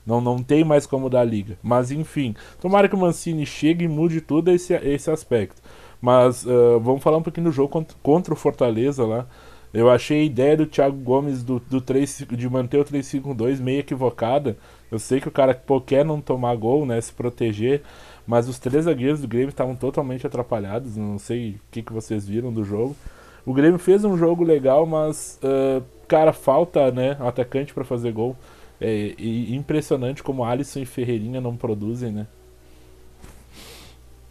Não, 0.06 0.20
não 0.20 0.42
tem 0.42 0.64
mais 0.64 0.86
como 0.86 1.10
dar 1.10 1.24
liga. 1.24 1.58
Mas 1.62 1.90
enfim, 1.90 2.34
tomara 2.60 2.88
que 2.88 2.94
o 2.94 2.98
Mancini 2.98 3.44
chegue 3.44 3.84
e 3.84 3.88
mude 3.88 4.20
tudo 4.20 4.50
esse, 4.50 4.72
esse 4.74 5.10
aspecto. 5.10 5.60
Mas 6.00 6.46
ah, 6.46 6.78
vamos 6.80 7.02
falar 7.02 7.18
um 7.18 7.22
pouquinho 7.22 7.46
do 7.48 7.52
jogo 7.52 7.68
contra, 7.68 7.96
contra 8.02 8.32
o 8.32 8.36
Fortaleza 8.36 9.04
lá. 9.04 9.26
Eu 9.72 9.88
achei 9.88 10.22
a 10.22 10.24
ideia 10.24 10.56
do 10.56 10.66
Thiago 10.66 10.96
Gomes 10.96 11.44
do, 11.44 11.60
do 11.60 11.80
3, 11.80 12.26
de 12.30 12.48
manter 12.48 12.78
o 12.78 12.84
3-5-2 12.84 13.60
meio 13.60 13.80
equivocada. 13.80 14.56
Eu 14.90 14.98
sei 14.98 15.20
que 15.20 15.28
o 15.28 15.32
cara 15.32 15.54
pô, 15.54 15.80
quer 15.80 16.04
não 16.04 16.20
tomar 16.20 16.54
gol, 16.56 16.84
né? 16.84 17.00
Se 17.00 17.12
proteger. 17.12 17.82
Mas 18.26 18.48
os 18.48 18.58
três 18.58 18.84
zagueiros 18.84 19.20
do 19.20 19.28
Grêmio 19.28 19.48
estavam 19.48 19.74
totalmente 19.74 20.26
atrapalhados. 20.26 20.96
Não 20.96 21.18
sei 21.18 21.52
o 21.52 21.60
que, 21.70 21.82
que 21.82 21.92
vocês 21.92 22.26
viram 22.26 22.52
do 22.52 22.64
jogo. 22.64 22.96
O 23.44 23.52
Grêmio 23.52 23.78
fez 23.78 24.04
um 24.04 24.16
jogo 24.16 24.44
legal, 24.44 24.84
mas, 24.86 25.38
ah, 25.42 25.82
cara, 26.06 26.32
falta 26.32 26.90
né, 26.90 27.16
atacante 27.20 27.72
para 27.72 27.84
fazer 27.84 28.12
gol. 28.12 28.36
É 28.80 29.14
impressionante 29.18 30.22
como 30.22 30.44
Alisson 30.44 30.80
e 30.80 30.86
Ferreirinha 30.86 31.40
não 31.40 31.56
produzem, 31.56 32.10
né? 32.10 32.26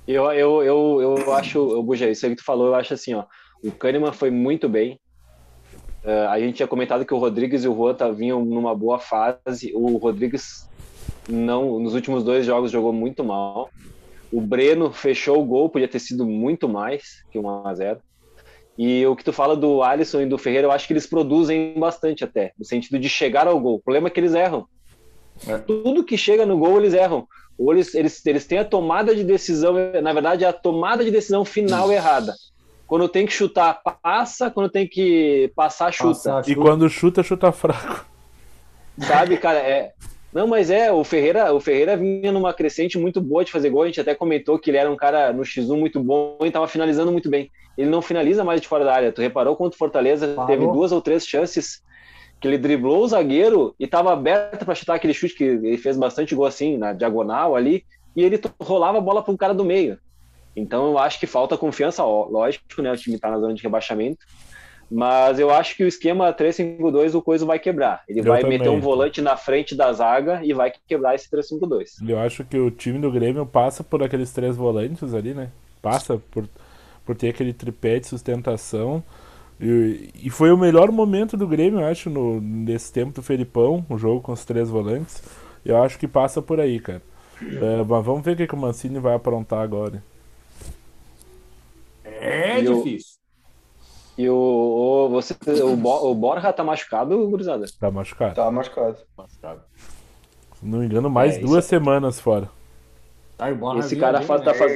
Eu, 0.07 0.31
eu, 0.31 0.63
eu, 0.63 1.01
eu 1.01 1.33
acho, 1.33 1.83
Buja, 1.83 2.09
isso 2.09 2.25
aí 2.25 2.31
que 2.31 2.41
tu 2.41 2.45
falou, 2.45 2.67
eu 2.67 2.75
acho 2.75 2.95
assim, 2.95 3.13
ó. 3.13 3.25
O 3.63 3.71
Kahneman 3.71 4.11
foi 4.11 4.31
muito 4.31 4.67
bem. 4.67 4.99
Eh, 6.03 6.27
a 6.27 6.39
gente 6.39 6.55
tinha 6.55 6.67
comentado 6.67 7.05
que 7.05 7.13
o 7.13 7.17
Rodrigues 7.17 7.63
e 7.63 7.67
o 7.67 7.75
Juan 7.75 7.93
tá- 7.93 8.09
vinham 8.09 8.43
numa 8.43 8.73
boa 8.75 8.99
fase. 8.99 9.71
O 9.75 9.97
Rodrigues 9.97 10.67
não, 11.27 11.79
nos 11.79 11.93
últimos 11.93 12.23
dois 12.23 12.45
jogos 12.45 12.71
jogou 12.71 12.93
muito 12.93 13.23
mal. 13.23 13.69
O 14.31 14.39
Breno 14.39 14.91
fechou 14.91 15.41
o 15.41 15.45
gol, 15.45 15.69
podia 15.69 15.87
ter 15.87 15.99
sido 15.99 16.25
muito 16.25 16.69
mais 16.69 17.23
que 17.31 17.39
1 17.39 17.67
a 17.67 17.73
0 17.73 17.99
E 18.77 19.05
o 19.05 19.15
que 19.15 19.23
tu 19.23 19.33
fala 19.33 19.55
do 19.57 19.83
Alisson 19.83 20.21
e 20.21 20.25
do 20.25 20.37
Ferreira, 20.37 20.67
eu 20.67 20.71
acho 20.71 20.87
que 20.87 20.93
eles 20.93 21.05
produzem 21.05 21.73
bastante 21.77 22.23
até, 22.23 22.53
no 22.57 22.63
sentido 22.63 22.97
de 22.97 23.09
chegar 23.09 23.47
ao 23.47 23.59
gol. 23.59 23.75
O 23.75 23.79
problema 23.81 24.07
é 24.07 24.11
que 24.11 24.19
eles 24.19 24.33
erram. 24.33 24.65
É. 25.47 25.57
Tudo 25.57 26.03
que 26.03 26.17
chega 26.17 26.45
no 26.45 26.57
gol, 26.57 26.79
eles 26.79 26.93
erram. 26.93 27.27
Ou 27.57 27.73
eles, 27.73 27.93
eles, 27.93 28.25
eles 28.25 28.45
têm 28.47 28.59
a 28.59 28.63
tomada 28.65 29.13
de 29.13 29.23
decisão, 29.23 29.73
na 30.01 30.13
verdade, 30.13 30.45
é 30.45 30.47
a 30.47 30.53
tomada 30.53 31.03
de 31.03 31.11
decisão 31.11 31.43
final 31.43 31.91
errada. 31.91 32.33
Quando 32.89 33.07
tem 33.07 33.25
que 33.27 33.31
chutar, 33.31 33.81
passa, 34.01 34.49
quando 34.49 34.67
tem 34.67 34.87
que 34.87 35.51
passar, 35.55 35.93
chuta. 35.93 36.09
Passar, 36.09 36.41
E 36.41 36.53
chuta. 36.53 36.61
quando 36.61 36.89
chuta, 36.89 37.21
chuta 37.23 37.51
fraco. 37.51 38.03
Sabe, 38.97 39.37
cara, 39.37 39.59
é, 39.59 39.93
Não, 40.33 40.47
mas 40.47 40.71
é, 40.71 40.91
o 40.91 41.03
Ferreira, 41.03 41.53
o 41.53 41.59
Ferreira 41.59 41.95
vinha 41.95 42.31
numa 42.31 42.51
crescente 42.51 42.97
muito 42.97 43.21
boa 43.21 43.45
de 43.45 43.51
fazer 43.51 43.69
gol. 43.69 43.83
A 43.83 43.85
gente 43.85 44.01
até 44.01 44.15
comentou 44.15 44.57
que 44.57 44.71
ele 44.71 44.77
era 44.77 44.89
um 44.91 44.95
cara 44.95 45.31
no 45.31 45.43
X1 45.43 45.77
muito 45.77 45.99
bom 45.99 46.37
e 46.41 46.47
estava 46.47 46.67
finalizando 46.67 47.11
muito 47.11 47.29
bem. 47.29 47.51
Ele 47.77 47.89
não 47.89 48.01
finaliza 48.01 48.43
mais 48.43 48.59
de 48.59 48.67
fora 48.67 48.83
da 48.83 48.93
área. 48.93 49.11
Tu 49.11 49.21
reparou 49.21 49.55
quanto 49.55 49.73
o 49.75 49.77
Fortaleza 49.77 50.27
Parou. 50.29 50.47
teve 50.47 50.65
duas 50.65 50.91
ou 50.91 50.99
três 51.01 51.25
chances 51.25 51.81
que 52.41 52.47
ele 52.47 52.57
driblou 52.57 53.03
o 53.03 53.07
zagueiro 53.07 53.75
e 53.79 53.85
estava 53.85 54.11
aberto 54.13 54.65
para 54.65 54.73
chutar 54.75 54.95
aquele 54.95 55.13
chute 55.13 55.35
que 55.35 55.43
ele 55.43 55.77
fez 55.77 55.95
bastante 55.95 56.33
gol 56.33 56.45
assim, 56.45 56.77
na 56.77 56.93
diagonal 56.93 57.55
ali, 57.55 57.85
e 58.15 58.23
ele 58.23 58.39
rolava 58.59 58.97
a 58.97 59.01
bola 59.01 59.21
para 59.21 59.33
um 59.33 59.37
cara 59.37 59.53
do 59.53 59.63
meio. 59.65 59.97
Então 60.59 60.87
eu 60.87 60.97
acho 60.97 61.19
que 61.19 61.27
falta 61.27 61.57
confiança, 61.57 62.03
ó, 62.03 62.25
lógico, 62.25 62.81
né? 62.81 62.91
O 62.91 62.97
time 62.97 63.15
está 63.15 63.29
na 63.29 63.39
zona 63.39 63.53
de 63.53 63.63
rebaixamento. 63.63 64.25
Mas 64.91 65.39
eu 65.39 65.51
acho 65.51 65.75
que 65.75 65.83
o 65.83 65.87
esquema 65.87 66.33
3-5-2 66.33 67.13
o 67.13 67.21
Coisa 67.21 67.45
vai 67.45 67.59
quebrar. 67.59 68.03
Ele 68.07 68.21
Eu 68.21 68.23
vai 68.23 68.41
também. 68.41 68.57
meter 68.57 68.69
um 68.69 68.79
volante 68.79 69.21
na 69.21 69.37
frente 69.37 69.75
da 69.75 69.93
zaga 69.93 70.41
e 70.43 70.51
vai 70.51 70.73
quebrar 70.87 71.13
esse 71.13 71.29
3-5-2. 71.29 72.07
Eu 72.07 72.17
acho 72.19 72.43
que 72.43 72.57
o 72.57 72.71
time 72.71 72.97
do 72.97 73.11
Grêmio 73.11 73.45
passa 73.45 73.83
por 73.83 74.01
aqueles 74.01 74.31
três 74.31 74.55
volantes 74.57 75.13
ali, 75.13 75.33
né? 75.35 75.49
Passa 75.79 76.19
por, 76.31 76.49
por 77.05 77.15
ter 77.15 77.29
aquele 77.29 77.53
tripé 77.53 77.99
de 77.99 78.07
sustentação. 78.07 79.03
E, 79.61 80.09
e 80.23 80.29
foi 80.31 80.51
o 80.51 80.57
melhor 80.57 80.91
momento 80.91 81.37
do 81.37 81.47
Grêmio, 81.47 81.81
eu 81.81 81.85
acho, 81.85 82.09
no, 82.09 82.41
nesse 82.41 82.91
tempo 82.91 83.13
do 83.13 83.21
Felipão, 83.21 83.85
o 83.89 83.97
jogo 83.97 84.21
com 84.21 84.31
os 84.31 84.43
três 84.43 84.69
volantes. 84.69 85.21
Eu 85.63 85.83
acho 85.83 85.99
que 85.99 86.07
passa 86.07 86.41
por 86.41 86.59
aí, 86.59 86.79
cara. 86.79 87.01
É, 87.41 87.83
mas 87.87 88.05
vamos 88.05 88.23
ver 88.23 88.31
o 88.31 88.35
que, 88.35 88.47
que 88.47 88.55
o 88.55 88.57
Mancini 88.57 88.99
vai 88.99 89.13
aprontar 89.13 89.59
agora. 89.59 90.01
É 92.19 92.61
E 92.61 92.67
o- 92.69 92.75
difícil. 92.83 93.19
E 94.17 94.29
o, 94.29 94.35
o, 94.35 95.09
você, 95.09 95.33
o, 95.63 95.77
Bo- 95.77 96.11
o 96.11 96.13
Borja 96.13 96.51
tá 96.51 96.61
machucado, 96.63 97.29
gurizada? 97.29 97.65
Tá 97.79 97.89
machucado. 97.89 98.35
Tá 98.35 98.51
machucado. 98.51 98.97
Se 100.59 100.65
não 100.65 100.79
me 100.79 100.85
engano, 100.85 101.09
mais 101.09 101.37
É, 101.37 101.39
duas 101.39 101.63
semanas 101.63 102.19
fora. 102.19 102.49
Tá, 103.39 103.49
Esse 103.79 103.95
cara 103.95 104.21
faz, 104.21 104.41
né? 104.41 104.45
tá 104.45 104.53
faz, 104.53 104.71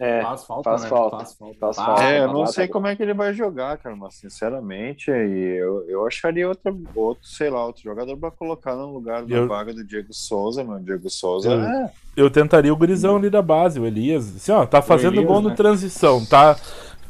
é, 0.00 0.22
Faz 0.22 0.44
falta, 0.44 0.70
faz 0.70 0.82
né? 0.84 0.88
falta. 0.88 1.16
Faz 1.16 1.34
falta. 1.34 1.56
Faz 1.58 1.76
Faz 1.76 1.86
falta. 1.88 2.02
É, 2.04 2.18
eu 2.20 2.26
tá 2.28 2.32
não 2.32 2.46
sei 2.46 2.66
tá 2.68 2.72
como 2.72 2.86
é 2.86 2.94
que 2.94 3.02
ele 3.02 3.12
vai 3.12 3.34
jogar, 3.34 3.76
cara, 3.78 3.96
mas 3.96 4.14
sinceramente, 4.14 5.10
eu, 5.10 5.84
eu 5.88 6.06
acharia 6.06 6.48
outro, 6.48 6.80
outro, 6.94 7.26
sei 7.26 7.50
lá, 7.50 7.66
outro 7.66 7.82
jogador 7.82 8.16
pra 8.16 8.30
colocar 8.30 8.76
no 8.76 8.92
lugar 8.92 9.24
da 9.24 9.34
Eu- 9.34 9.48
vaga 9.48 9.74
do 9.74 9.82
Diego 9.84 10.12
Souza, 10.12 10.62
mano. 10.62 10.84
Diego 10.84 11.10
Souza 11.10 11.50
Eu- 11.50 11.60
é. 11.60 11.90
Eu 12.16 12.30
tentaria 12.30 12.72
o 12.72 12.76
Grisão 12.76 13.16
ali 13.16 13.28
da 13.30 13.42
base, 13.42 13.80
o 13.80 13.86
Elias. 13.86 14.34
Assim, 14.36 14.52
ó, 14.52 14.64
tá 14.64 14.80
fazendo 14.80 15.14
Elias, 15.14 15.26
gol 15.26 15.40
no 15.40 15.48
né? 15.50 15.54
transição, 15.56 16.24
tá? 16.24 16.56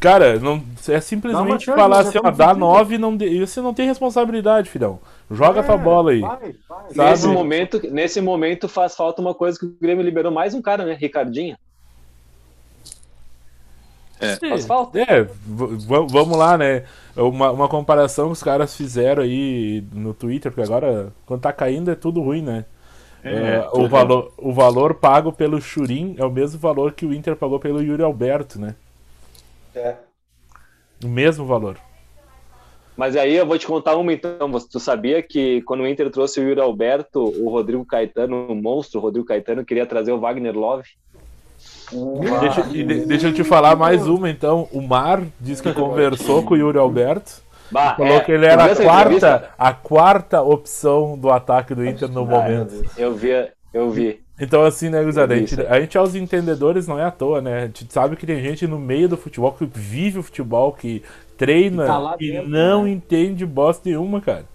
Cara, 0.00 0.38
não, 0.38 0.62
é 0.88 1.00
simplesmente 1.00 1.64
chance, 1.64 1.76
falar 1.76 2.02
já 2.02 2.08
assim, 2.10 2.18
ó, 2.18 2.30
estamos 2.30 2.38
dá 2.38 2.48
sentindo. 2.48 2.60
nove 2.60 2.94
e 2.94 2.98
não 2.98 3.16
de- 3.16 3.40
você 3.40 3.60
não 3.60 3.74
tem 3.74 3.86
responsabilidade, 3.86 4.70
filhão. 4.70 5.00
Joga 5.30 5.60
É, 5.60 5.62
tua 5.62 5.76
bola 5.76 6.12
aí. 6.12 6.20
Vai, 6.20 6.54
vai. 6.94 7.10
Nesse 7.10 7.26
momento, 7.26 7.80
nesse 7.90 8.20
momento 8.20 8.68
faz 8.68 8.94
falta 8.94 9.20
uma 9.20 9.34
coisa 9.34 9.58
que 9.58 9.66
o 9.66 9.76
Grêmio 9.80 10.04
liberou 10.04 10.30
mais 10.30 10.54
um 10.54 10.62
cara, 10.62 10.84
né? 10.84 10.94
Ricardinho. 10.94 11.56
Faz 14.48 14.66
falta. 14.66 14.98
É, 15.00 15.26
vamos 15.46 16.36
lá, 16.36 16.58
né? 16.58 16.84
Uma, 17.16 17.50
uma 17.52 17.68
comparação 17.68 18.26
que 18.26 18.32
os 18.32 18.42
caras 18.42 18.76
fizeram 18.76 19.22
aí 19.22 19.84
no 19.92 20.12
Twitter, 20.12 20.50
porque 20.50 20.62
agora, 20.62 21.12
quando 21.24 21.40
tá 21.42 21.52
caindo, 21.52 21.90
é 21.90 21.94
tudo 21.94 22.20
ruim, 22.20 22.42
né? 22.42 22.64
É, 23.22 23.68
o, 23.72 23.88
valor, 23.88 24.32
o 24.36 24.52
valor 24.52 24.94
pago 24.94 25.32
pelo 25.32 25.60
Churin 25.60 26.14
é 26.18 26.24
o 26.24 26.30
mesmo 26.30 26.58
valor 26.58 26.92
que 26.92 27.04
o 27.06 27.12
Inter 27.12 27.36
pagou 27.36 27.58
pelo 27.60 27.82
Yuri 27.82 28.02
Alberto, 28.02 28.60
né? 28.60 28.74
É. 29.78 29.94
O 31.04 31.08
mesmo 31.08 31.46
valor. 31.46 31.76
Mas 32.96 33.14
aí 33.14 33.36
eu 33.36 33.46
vou 33.46 33.56
te 33.56 33.66
contar 33.66 33.96
uma 33.96 34.12
então. 34.12 34.50
Você- 34.50 34.68
Tu 34.68 34.80
sabia 34.80 35.22
que 35.22 35.62
quando 35.62 35.80
o 35.82 35.86
Inter 35.86 36.10
trouxe 36.10 36.40
o 36.40 36.48
Yuri 36.48 36.60
Alberto, 36.60 37.22
o 37.22 37.48
Rodrigo 37.48 37.84
Caetano, 37.86 38.48
o 38.50 38.54
monstro, 38.56 38.98
o 38.98 39.02
Rodrigo 39.02 39.26
Caetano, 39.26 39.64
queria 39.64 39.86
trazer 39.86 40.10
o 40.10 40.18
Wagner 40.18 40.56
Love? 40.56 40.88
Deixa, 42.40 42.62
de- 42.64 42.84
deixa 43.06 43.28
eu 43.28 43.34
te 43.34 43.44
falar 43.44 43.76
mais 43.76 44.06
uma, 44.06 44.28
então. 44.28 44.68
O 44.72 44.80
Mar 44.82 45.22
disse 45.40 45.62
que 45.62 45.72
conversou 45.72 46.42
com 46.42 46.54
o 46.54 46.56
Yuri 46.56 46.78
Alberto. 46.78 47.40
Bah, 47.70 47.94
Falou 47.96 48.14
é, 48.16 48.20
que 48.20 48.32
ele 48.32 48.46
era 48.46 48.64
a 48.64 48.74
quarta, 48.76 49.02
entrevista? 49.02 49.50
a 49.58 49.72
quarta 49.74 50.42
opção 50.42 51.18
do 51.18 51.30
ataque 51.30 51.74
do 51.74 51.86
Inter 51.86 52.08
no 52.10 52.24
momento. 52.24 52.82
Eu 52.96 53.14
vi, 53.14 53.28
eu 53.74 53.90
vi. 53.90 54.22
Então, 54.40 54.64
assim, 54.64 54.88
né, 54.88 55.02
Guzada, 55.02 55.34
a 55.34 55.36
gente, 55.36 55.60
a 55.60 55.80
gente 55.80 55.98
aos 55.98 56.14
entendedores 56.14 56.86
não 56.86 56.98
é 56.98 57.04
à 57.04 57.10
toa, 57.10 57.40
né? 57.40 57.62
A 57.64 57.66
gente 57.66 57.92
sabe 57.92 58.16
que 58.16 58.26
tem 58.26 58.40
gente 58.40 58.66
no 58.66 58.78
meio 58.78 59.08
do 59.08 59.16
futebol 59.16 59.52
que 59.52 59.66
vive 59.66 60.18
o 60.20 60.22
futebol, 60.22 60.72
que 60.72 61.02
treina 61.36 61.86
tá 61.86 62.16
e 62.20 62.32
dentro, 62.32 62.48
não 62.48 62.84
né? 62.84 62.90
entende 62.90 63.44
bosta 63.44 63.88
nenhuma, 63.88 64.20
cara. 64.20 64.46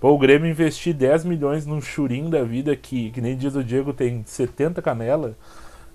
Pô, 0.00 0.10
o 0.10 0.18
Grêmio 0.18 0.48
investir 0.50 0.94
10 0.94 1.24
milhões 1.24 1.66
num 1.66 1.80
churinho 1.80 2.28
da 2.30 2.44
vida 2.44 2.76
que, 2.76 3.10
que 3.10 3.20
nem 3.20 3.36
diz 3.36 3.56
o 3.56 3.64
Diego, 3.64 3.92
tem 3.92 4.22
70 4.24 4.80
canela. 4.82 5.34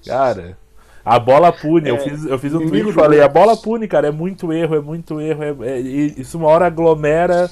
Cara, 0.06 0.58
a 1.06 1.19
bola 1.19 1.52
pune. 1.52 1.89
eu, 1.89 1.97
fiz, 1.97 2.26
eu 2.26 2.38
fiz 2.39 2.54
um 2.54 2.65
tweet 2.65 2.89
e 2.89 2.93
falei, 2.93 3.21
a 3.21 3.28
bola 3.28 3.56
pune, 3.56 3.88
cara, 3.88 4.08
é 4.08 4.12
muito 4.12 4.52
erro, 4.52 4.76
é 4.76 4.82
muito 4.82 5.21
erro. 5.21 5.43
É, 5.63 5.78
é- 5.78 5.80
isso 5.80 6.38
uma 6.38 6.47
hora 6.47 6.65
aglomera 6.67 7.49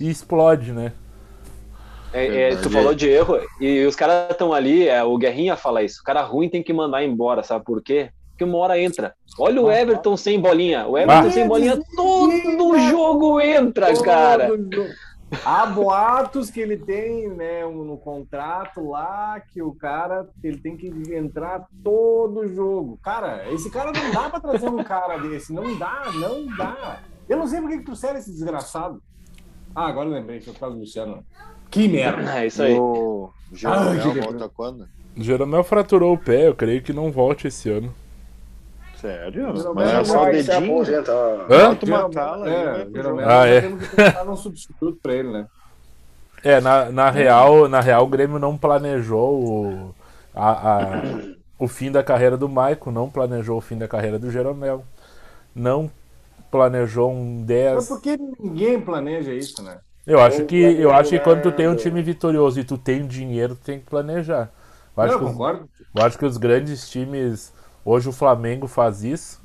e 0.00 0.08
explode, 0.10 0.72
né? 0.72 0.92
É, 2.12 2.52
é, 2.52 2.56
tu 2.56 2.68
falou 2.70 2.94
de 2.94 3.08
erro 3.08 3.38
e 3.60 3.84
os 3.86 3.96
caras 3.96 4.30
estão 4.30 4.52
ali, 4.52 4.86
é, 4.88 5.02
o 5.02 5.16
Guerrinha 5.16 5.56
fala 5.56 5.82
isso. 5.82 6.00
O 6.00 6.04
cara 6.04 6.22
ruim 6.22 6.48
tem 6.48 6.62
que 6.62 6.72
mandar 6.72 7.02
embora, 7.02 7.42
sabe 7.42 7.64
por 7.64 7.82
quê? 7.82 8.10
Porque 8.30 8.44
uma 8.44 8.58
hora 8.58 8.78
entra. 8.78 9.14
Olha 9.38 9.60
o 9.62 9.70
Everton 9.70 10.16
sem 10.16 10.40
bolinha. 10.40 10.86
O 10.86 10.98
Everton 10.98 11.28
Ah. 11.28 11.30
sem 11.30 11.48
bolinha, 11.48 11.80
todo 11.96 12.78
jogo 12.90 13.40
entra, 13.40 13.94
cara. 14.02 14.48
Todo 14.48 14.74
jogo. 14.74 14.88
Há 15.46 15.64
boatos 15.64 16.50
que 16.50 16.60
ele 16.60 16.76
tem, 16.76 17.30
né, 17.30 17.64
um- 17.64 17.84
no 17.84 17.96
contrato 17.96 18.86
lá, 18.90 19.40
que 19.40 19.62
o 19.62 19.72
cara 19.74 20.28
ele 20.44 20.58
tem 20.58 20.76
que 20.76 20.88
entrar 21.14 21.64
todo 21.82 22.46
jogo. 22.48 22.98
Cara, 23.02 23.50
esse 23.50 23.70
cara 23.70 23.90
não 23.92 24.10
dá 24.12 24.28
pra 24.28 24.38
trazer 24.40 24.68
um 24.68 24.84
cara 24.84 25.16
desse. 25.16 25.50
Não 25.50 25.78
dá, 25.78 26.02
não 26.14 26.44
dá. 26.54 27.00
Eu 27.26 27.38
não 27.38 27.46
sei 27.46 27.62
por 27.62 27.70
que 27.70 27.78
que 27.78 27.84
trouxeram 27.84 28.18
esse 28.18 28.30
desgraçado. 28.30 29.02
Ah, 29.74 29.86
agora 29.86 30.06
eu 30.06 30.12
lembrei, 30.12 30.38
foi 30.42 30.52
por 30.52 30.60
causa 30.60 30.74
do 30.74 30.80
Luciano. 30.82 31.24
Que 31.72 31.88
merda. 31.88 32.38
É 32.38 32.46
isso 32.46 32.62
aí. 32.62 32.78
O 32.78 33.30
Jeromel 33.52 34.12
que 34.12 34.20
volta 34.20 34.48
quando? 34.48 34.86
O 35.16 35.22
Jeromel 35.22 35.64
fraturou 35.64 36.14
o 36.14 36.18
pé, 36.18 36.46
eu 36.48 36.54
creio 36.54 36.82
que 36.82 36.92
não 36.92 37.10
volte 37.10 37.48
esse 37.48 37.68
ano. 37.70 37.92
Sério? 39.00 39.32
Jeromel 39.56 39.74
Mas 39.74 39.88
é 39.90 39.94
vai 39.94 40.04
só 40.04 40.12
o 40.18 40.20
Vai 40.22 40.34
se 40.42 40.50
dedinho. 40.50 40.72
aposenta. 40.74 41.12
Hã? 41.50 41.78
Uma 41.86 42.10
tala 42.10 42.48
É, 42.48 42.86
Ah, 43.26 43.46
é. 43.46 43.60
temos 43.62 43.88
que 43.88 43.96
pensar 43.96 44.24
num 44.24 44.36
substituto 44.36 44.98
pra 45.02 45.14
ele, 45.14 45.32
né? 45.32 45.46
É, 46.44 46.60
na, 46.60 46.90
na, 46.90 47.10
real, 47.10 47.68
na 47.68 47.80
real, 47.80 48.04
o 48.04 48.08
Grêmio 48.08 48.38
não 48.38 48.56
planejou 48.58 49.44
o, 49.44 49.94
a, 50.34 50.50
a- 50.78 51.02
o 51.58 51.68
fim 51.68 51.90
da 51.92 52.02
carreira 52.02 52.36
do 52.36 52.48
Maico, 52.48 52.90
não 52.90 53.08
planejou 53.08 53.58
o 53.58 53.60
fim 53.60 53.78
da 53.78 53.86
carreira 53.86 54.18
do 54.18 54.30
Jeromel, 54.30 54.84
não 55.54 55.88
planejou 56.50 57.12
um 57.12 57.38
Mas 57.38 57.46
10. 57.46 57.88
porque 57.88 58.16
ninguém 58.40 58.80
planeja 58.80 59.32
isso, 59.32 59.62
né? 59.62 59.78
Eu 60.06 60.20
acho 60.20 60.44
que, 60.46 60.56
eu 60.56 60.92
acho 60.92 61.10
que 61.10 61.18
quando 61.20 61.42
tu 61.42 61.52
tem 61.52 61.68
um 61.68 61.76
time 61.76 62.02
vitorioso 62.02 62.58
e 62.58 62.64
tu 62.64 62.76
tem 62.76 63.06
dinheiro, 63.06 63.54
tu 63.54 63.62
tem 63.62 63.78
que 63.78 63.86
planejar. 63.86 64.50
Eu 64.96 65.02
acho, 65.02 65.12
Eu 65.14 65.18
que 65.18 65.24
os, 65.24 65.30
concordo. 65.32 65.68
eu 65.94 66.02
acho 66.04 66.18
que 66.18 66.24
os 66.26 66.36
grandes 66.36 66.90
times. 66.90 67.52
Hoje 67.84 68.08
o 68.08 68.12
Flamengo 68.12 68.66
faz 68.66 69.04
isso. 69.04 69.40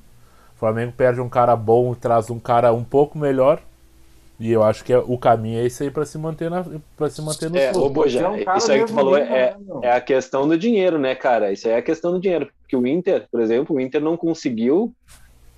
O 0.55 0.59
Flamengo 0.59 0.93
perde 0.93 1.21
um 1.21 1.29
cara 1.29 1.55
bom 1.55 1.93
e 1.93 1.95
traz 1.95 2.29
um 2.29 2.39
cara 2.39 2.73
um 2.73 2.83
pouco 2.83 3.17
melhor. 3.17 3.61
E 4.39 4.51
eu 4.51 4.63
acho 4.63 4.83
que 4.83 4.93
é- 4.93 4.97
o 4.99 5.17
caminho 5.17 5.59
é 5.59 5.65
esse 5.65 5.81
aí 5.83 5.89
pra 5.89 6.05
se 6.05 6.17
manter 6.17 6.49
na, 6.49 6.63
para 6.95 7.09
se 7.09 7.21
manter 7.23 7.49
no 7.49 7.57
É, 7.57 7.71
ô 7.75 7.89
Boja, 7.89 8.19
é 8.19 8.27
um 8.27 8.43
cara 8.43 8.57
isso 8.57 8.71
aí 8.71 8.79
que 8.81 8.85
tu 8.85 8.93
falou 8.93 9.17
é, 9.17 9.55
é 9.81 9.91
a 9.91 10.01
questão 10.01 10.47
do 10.47 10.55
dinheiro, 10.57 10.99
né, 10.99 11.15
cara? 11.15 11.51
Isso 11.51 11.67
aí 11.67 11.73
é 11.73 11.77
a 11.77 11.81
questão 11.81 12.11
do 12.11 12.19
dinheiro. 12.19 12.47
Porque 12.61 12.77
o 12.77 12.85
Inter, 12.85 13.27
por 13.31 13.41
exemplo, 13.41 13.75
o 13.75 13.79
Inter 13.79 14.01
não 14.01 14.15
conseguiu 14.15 14.93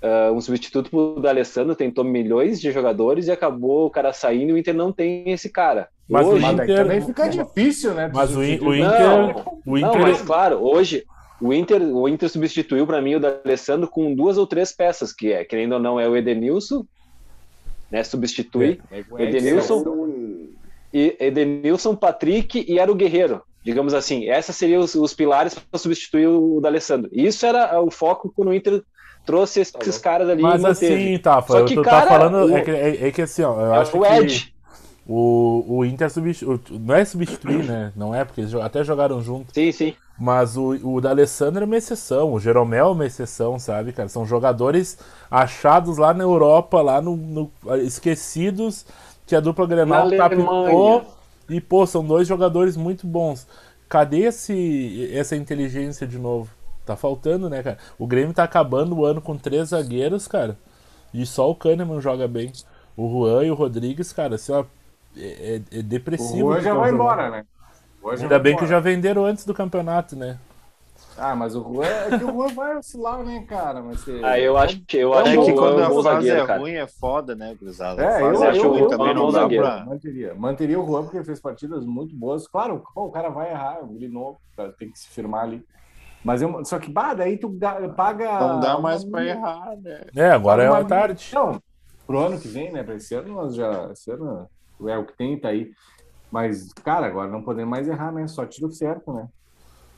ah, 0.01 0.31
um 0.33 0.39
substituto 0.41 0.89
pro 0.89 1.19
D'Alessandro, 1.21 1.75
tentou 1.75 2.03
milhões 2.03 2.59
de 2.59 2.71
jogadores 2.71 3.27
e 3.27 3.31
acabou 3.31 3.85
o 3.87 3.89
cara 3.89 4.13
saindo 4.13 4.51
e 4.51 4.53
o 4.53 4.57
Inter 4.57 4.73
não 4.73 4.91
tem 4.91 5.29
esse 5.31 5.49
cara. 5.49 5.89
Mas 6.07 6.25
o 6.25 6.31
Hoje, 6.31 6.41
daí 6.41 6.53
Inter- 6.53 6.75
também 6.75 7.01
fica 7.01 7.27
difícil, 7.29 7.93
né? 7.93 8.09
Mas 8.13 8.35
o, 8.35 8.43
In- 8.43 8.59
o. 8.59 8.75
Inter. 8.75 8.99
Não, 9.01 9.59
o 9.65 9.77
Não, 9.77 9.89
Inter 9.89 10.01
mas 10.01 10.21
claro, 10.21 10.57
hoje 10.57 11.03
o 11.41 11.53
Inter, 11.53 11.81
o 11.81 12.07
Inter 12.09 12.29
substituiu 12.29 12.85
para 12.87 13.01
mim 13.01 13.15
o 13.15 13.19
D'Alessandro 13.19 13.87
com 13.87 14.13
duas 14.15 14.37
ou 14.37 14.45
três 14.47 14.71
peças, 14.71 15.13
que 15.13 15.31
é, 15.31 15.45
querendo 15.45 15.73
ou 15.73 15.79
não, 15.79 15.99
é 15.99 16.07
o 16.07 16.15
Edenilson, 16.17 16.85
né, 17.91 18.03
substitui, 18.03 18.79
É, 18.91 19.03
o 19.09 19.19
Edenilson, 19.19 19.83
e 20.93 21.15
Edenilson, 21.19 21.95
Patrick 21.95 22.65
e 22.67 22.79
era 22.79 22.91
o 22.91 22.95
Guerreiro, 22.95 23.41
digamos 23.63 23.93
assim. 23.93 24.29
Esses 24.29 24.55
seriam 24.55 24.81
os, 24.81 24.95
os 24.95 25.13
pilares 25.13 25.53
para 25.53 25.79
substituir 25.79 26.27
o 26.27 26.59
D'Alessandro. 26.59 27.09
Isso 27.13 27.45
era 27.45 27.79
o 27.81 27.91
foco 27.91 28.31
quando 28.35 28.49
o 28.49 28.53
Inter 28.53 28.81
trouxe 29.25 29.59
esses 29.61 29.97
caras 29.97 30.29
ali 30.29 30.43
Mas 30.43 30.63
e 30.63 30.65
assim, 30.65 31.19
tá, 31.19 31.41
Só 31.45 31.59
eu 31.59 31.69
tô 31.71 31.85
tá 31.85 32.01
cara, 32.01 32.01
falando. 32.01 32.35
o- 32.39 32.49
É, 32.53 32.61
que, 32.61 32.71
é, 32.71 33.07
é 33.07 33.11
que 33.11 33.21
assim, 33.21 33.43
ó, 33.43 33.59
eu 33.59 33.73
É 33.73 33.79
acho 33.79 33.97
o 33.97 34.05
que 34.05 34.05
Ed. 34.05 34.53
o, 35.07 35.65
o 35.79 35.85
Inter 35.85 36.09
substitui. 36.11 36.59
Não 36.79 36.95
é 36.95 37.05
substituir, 37.05 37.63
né? 37.63 37.91
Não 37.95 38.13
é, 38.15 38.25
porque 38.25 38.41
eles 38.41 38.53
até 38.55 38.83
jogaram 38.83 39.21
junto. 39.21 39.53
Sim, 39.53 39.71
sim. 39.71 39.95
Mas 40.17 40.57
o, 40.57 40.71
o 40.95 41.01
D'Alessandro 41.01 41.63
é 41.63 41.65
uma 41.65 41.77
exceção, 41.77 42.33
o 42.33 42.39
Jeromel 42.39 42.87
é 42.87 42.91
uma 42.91 43.05
exceção, 43.05 43.59
sabe, 43.59 43.93
cara? 43.93 44.09
São 44.09 44.25
jogadores 44.25 44.97
achados 45.31 45.97
lá 45.97 46.13
na 46.13 46.23
Europa, 46.25 46.81
lá 46.81 47.01
no, 47.01 47.17
no- 47.17 47.51
esquecidos, 47.83 48.85
que 49.27 49.35
a 49.35 49.39
dupla 49.41 49.67
Grenal 49.67 50.07
Na 50.07 50.07
captou, 50.09 50.49
Alemanha. 50.63 51.05
E, 51.49 51.61
pô, 51.61 51.85
são 51.87 52.05
dois 52.05 52.27
jogadores 52.27 52.77
muito 52.77 53.07
bons. 53.07 53.47
Cadê 53.89 54.21
esse, 54.27 55.09
essa 55.13 55.35
inteligência 55.35 56.07
de 56.07 56.19
novo? 56.19 56.49
Tá 56.89 56.95
faltando, 56.95 57.49
né, 57.49 57.61
cara? 57.61 57.77
O 57.99 58.07
Grêmio 58.07 58.33
tá 58.33 58.43
acabando 58.43 58.95
o 58.97 59.05
ano 59.05 59.21
com 59.21 59.37
três 59.37 59.69
zagueiros, 59.69 60.27
cara. 60.27 60.57
E 61.13 61.23
só 61.25 61.49
o 61.51 61.55
Kahneman 61.55 62.01
joga 62.01 62.27
bem. 62.27 62.51
O 62.97 63.07
Juan 63.09 63.45
e 63.45 63.51
o 63.51 63.55
Rodrigues, 63.55 64.11
cara, 64.11 64.35
assim, 64.35 64.51
ó, 64.53 64.65
é, 65.15 65.61
é- 65.71 65.79
é 65.79 65.81
O 65.81 65.83
depressivo. 65.83 66.39
Juan 66.39 66.61
que 66.61 66.63
já 66.63 66.73
vai 66.73 66.91
jogando. 66.91 66.93
embora, 66.93 67.29
né? 67.31 67.43
O 68.01 68.15
Juan 68.15 68.17
Ainda 68.23 68.37
bem 68.39 68.55
que 68.55 68.65
embora. 68.65 68.67
já 68.67 68.79
venderam 68.79 69.25
antes 69.25 69.45
do 69.45 69.53
campeonato, 69.53 70.15
né? 70.15 70.39
Ah, 71.17 71.35
mas 71.35 71.55
o 71.55 71.61
Juan, 71.63 71.85
é 71.85 72.17
que 72.17 72.23
o 72.23 72.31
Juan 72.31 72.53
vai 72.53 72.77
oscilar, 72.77 73.23
né, 73.23 73.43
cara? 73.45 73.81
Vai 73.81 73.95
ser... 73.97 74.23
Ah, 74.23 74.39
eu 74.39 74.57
acho 74.57 74.81
que 74.85 74.97
eu 74.97 75.13
É 75.13 75.19
acho 75.21 75.31
que 75.31 75.45
que 75.45 75.53
quando 75.53 75.79
é 75.79 75.85
a 75.85 75.89
fase 75.91 76.03
zagueiro, 76.03 76.39
é 76.39 76.47
cara. 76.47 76.59
ruim 76.59 76.73
é 76.73 76.87
foda, 76.87 77.35
né, 77.35 77.55
gurizada? 77.55 78.01
É, 78.03 78.21
eu 78.21 78.43
acho 78.43 78.65
é 78.65 78.67
ruim 78.67 78.81
o 78.83 78.87
também 78.87 79.07
Juan 79.07 79.13
não 79.13 79.25
bom 79.25 79.31
dá 79.31 79.49
pra... 79.49 79.85
Manteria. 79.85 80.35
Manteria 80.35 80.79
o 80.79 80.85
Juan 80.85 81.03
porque 81.03 81.17
ele 81.17 81.25
fez 81.25 81.39
partidas 81.41 81.85
muito 81.85 82.15
boas. 82.15 82.47
Claro, 82.47 82.83
pô, 82.93 83.05
o 83.05 83.11
cara 83.11 83.29
vai 83.29 83.51
errar, 83.51 83.79
ele 83.91 84.07
novo, 84.07 84.39
cara, 84.55 84.71
tem 84.73 84.91
que 84.91 84.99
se 84.99 85.09
firmar 85.09 85.43
ali. 85.43 85.65
Mas 86.23 86.41
eu, 86.41 86.63
só 86.65 86.77
que, 86.79 86.91
bah, 86.91 87.13
daí 87.13 87.37
tu 87.37 87.49
ga- 87.49 87.87
paga. 87.89 88.39
Não 88.39 88.59
dá 88.59 88.77
mais 88.79 89.03
pra 89.05 89.25
errar, 89.25 89.75
né? 89.77 90.01
É, 90.15 90.29
agora 90.31 90.63
é 90.63 90.69
uma- 90.69 90.83
tarde. 90.83 91.29
Não, 91.33 91.61
pro 92.05 92.19
ano 92.19 92.39
que 92.39 92.47
vem, 92.47 92.71
né? 92.71 92.83
Pra 92.83 92.95
esse 92.95 93.15
ano 93.15 93.33
nós 93.33 93.55
já. 93.55 93.89
Esse 93.91 94.11
ano 94.11 94.47
é 94.87 94.97
o 94.97 95.05
que 95.05 95.15
tem, 95.17 95.39
tá 95.39 95.49
aí. 95.49 95.71
Mas, 96.31 96.71
cara, 96.83 97.07
agora 97.07 97.29
não 97.29 97.41
podemos 97.41 97.69
mais 97.71 97.87
errar, 97.87 98.11
né? 98.11 98.27
Só 98.27 98.45
tiro 98.45 98.69
certo, 98.71 99.13
né? 99.13 99.27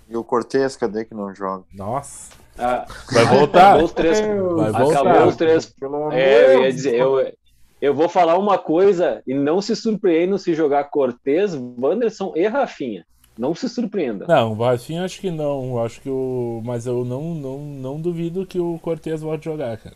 E 0.07 0.15
o 0.15 0.23
Cortez, 0.23 0.75
cadê 0.75 1.05
que 1.05 1.13
não 1.13 1.33
joga? 1.33 1.63
Nossa. 1.73 2.31
Ah, 2.57 2.85
Vai 3.11 3.25
voltar. 3.25 3.69
acabou 3.69 3.85
os 3.85 3.93
três. 3.93 4.19
Vai 4.19 4.69
Acabou 4.69 4.93
voltar. 4.93 5.27
os 5.27 5.35
três. 5.35 5.73
É, 6.11 6.55
eu 6.55 6.63
ia 6.63 6.71
dizer, 6.73 6.95
eu, 6.95 7.33
eu 7.81 7.93
vou 7.95 8.07
falar 8.09 8.37
uma 8.37 8.57
coisa 8.57 9.23
e 9.25 9.33
não 9.33 9.61
se 9.61 9.75
surpreendam 9.75 10.37
se 10.37 10.53
jogar 10.53 10.83
Cortez, 10.85 11.53
Wanderson 11.55 12.33
e 12.35 12.45
Rafinha. 12.47 13.05
Não 13.37 13.55
se 13.55 13.67
surpreenda. 13.69 14.25
Não, 14.27 14.51
o 14.53 14.63
Rafinha 14.63 15.03
acho 15.05 15.19
que 15.19 15.31
não. 15.31 15.81
Acho 15.83 16.01
que 16.01 16.09
o. 16.09 16.61
Mas 16.65 16.85
eu 16.85 17.03
não, 17.05 17.33
não, 17.33 17.59
não 17.59 18.01
duvido 18.01 18.45
que 18.45 18.59
o 18.59 18.77
Cortez 18.79 19.21
volte 19.21 19.45
jogar, 19.45 19.77
cara. 19.77 19.95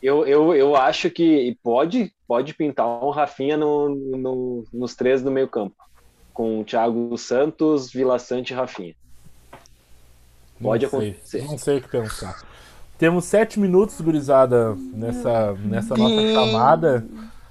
Eu, 0.00 0.24
eu, 0.26 0.54
eu 0.54 0.76
acho 0.76 1.10
que 1.10 1.56
pode, 1.62 2.12
pode 2.26 2.54
pintar 2.54 2.86
um 2.86 3.10
Rafinha 3.10 3.56
no, 3.56 3.88
no- 3.88 4.64
nos 4.72 4.94
três 4.94 5.22
do 5.22 5.30
meio 5.30 5.48
campo. 5.48 5.74
Com 6.32 6.60
o 6.60 6.64
Thiago 6.64 7.16
Santos, 7.18 7.90
Vila 7.90 8.18
Sante 8.18 8.52
e 8.52 8.56
Rafinha. 8.56 8.94
Pode 10.60 10.84
não 10.84 10.90
sei. 10.90 11.10
acontecer. 11.10 11.44
Não 11.44 11.58
sei 11.58 11.78
o 11.78 11.82
que 11.82 11.88
pensar. 11.88 12.42
Temos 12.96 13.24
sete 13.24 13.58
minutos, 13.60 14.00
gurizada, 14.00 14.74
nessa, 14.92 15.54
nessa 15.54 15.96
nossa 15.96 16.32
chamada. 16.32 17.06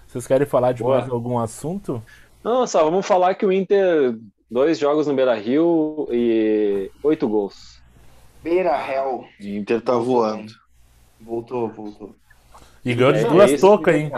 Vocês 0.08 0.28
querem 0.28 0.46
falar 0.48 0.72
de 0.74 0.84
Boa. 0.84 1.00
mais 1.00 1.10
algum 1.10 1.40
assunto? 1.40 2.02
Não, 2.44 2.66
só 2.68 2.84
vamos 2.84 3.06
falar 3.06 3.36
que 3.36 3.46
o 3.46 3.52
Inter, 3.52 4.18
dois 4.50 4.78
jogos 4.80 5.08
no 5.08 5.14
Beira 5.14 5.36
Rio 5.36 6.08
e 6.12 6.90
oito 7.04 7.28
gols. 7.28 7.82
Beira 8.44 8.72
Hell. 8.78 9.26
O 9.42 9.44
Inter 9.46 9.82
tá 9.82 9.98
voando. 9.98 10.52
Voltou, 11.20 11.68
voltou. 11.70 12.16
E 12.86 12.94
ganhou 12.94 13.12
de 13.14 13.20
É 13.20 13.28
duas 13.28 13.52
isso, 13.52 13.68
tocas, 13.68 13.96
hein? 13.96 14.12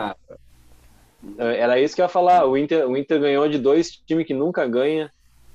Era 1.38 1.80
isso 1.80 1.96
que 1.96 2.02
eu 2.02 2.06
ia 2.06 2.10
falar. 2.10 2.46
O 2.46 2.58
Inter, 2.58 2.88
o 2.88 2.96
Inter 2.96 3.20
ganhou 3.20 3.48
de 3.50 3.58
dois 3.58 3.92
times 3.92 4.26
que 4.26 4.34
nunca 4.34 4.66
ganha, 4.68 5.12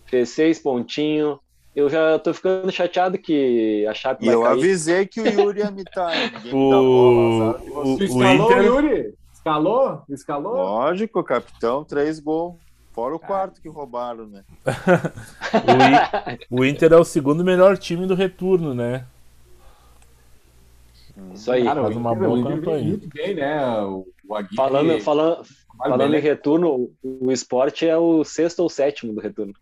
fez 0.07 0.31
seis 0.31 0.59
pontinhos. 0.59 1.39
Eu 1.75 1.89
já 1.89 2.19
tô 2.19 2.33
ficando 2.33 2.71
chateado 2.71 3.19
que 3.19 3.85
a 3.89 3.95
Chape 3.95 4.23
E 4.23 4.27
vai 4.27 4.35
eu 4.37 4.43
cair. 4.43 4.53
avisei 4.53 5.07
que 5.07 5.21
o 5.21 5.27
Yuri 5.27 5.59
ia 5.61 5.71
mitar. 5.73 6.15
hein? 6.15 6.31
Ninguém 6.45 6.55
me 6.55 6.71
dá 6.71 6.81
O, 6.81 6.85
bola, 6.85 7.61
o, 7.63 7.95
o 7.97 8.03
escalou, 8.05 8.51
Inter. 8.53 8.65
Yuri? 8.65 9.15
Escalou? 9.33 10.03
Escalou? 10.09 10.55
Lógico, 10.55 11.25
capitão, 11.25 11.85
três 11.85 12.21
gols. 12.21 12.55
Fora 12.95 13.15
o 13.17 13.19
quarto 13.19 13.61
que 13.61 13.69
roubaram, 13.69 14.27
né? 14.27 14.43
O, 15.55 16.31
I- 16.33 16.39
o 16.51 16.65
Inter 16.65 16.93
é 16.93 16.97
o 16.97 17.05
segundo 17.05 17.45
melhor 17.45 17.77
time 17.79 18.07
do 18.07 18.15
retorno, 18.15 18.73
né? 18.75 19.05
Isso 21.33 21.51
aí. 21.51 21.65
Cara, 21.65 21.83
faz 21.83 21.97
uma 21.97 22.13
Inter- 22.13 22.29
boa 22.29 22.43
campanha. 22.43 22.85
muito 22.89 23.09
bem, 23.09 23.35
né? 23.35 23.81
O, 23.83 24.07
o 24.29 24.35
Aguirre 24.35 24.57
Falando, 24.57 25.01
falando, 25.01 25.45
falando 25.79 25.99
bem, 25.99 26.09
em 26.09 26.13
né? 26.13 26.19
retorno, 26.19 26.91
o- 27.03 27.31
esporte 27.33 27.87
é 27.87 27.97
o 27.97 28.25
sexto 28.25 28.61
ou 28.61 28.69
sétimo 28.69 29.13
do 29.13 29.21
retorno. 29.21 29.53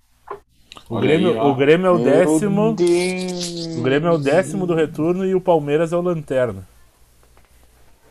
O 0.88 0.98
Grêmio, 1.00 1.32
aí, 1.32 1.38
o 1.50 1.54
Grêmio 1.54 1.86
é 1.86 1.90
o 1.90 1.98
décimo. 1.98 2.70
O 2.70 3.82
Grêmio 3.82 4.08
é 4.08 4.12
o 4.12 4.18
décimo 4.18 4.66
do 4.66 4.74
retorno 4.74 5.24
e 5.26 5.34
o 5.34 5.40
Palmeiras 5.40 5.92
é 5.92 5.96
o 5.96 6.00
lanterna. 6.02 6.66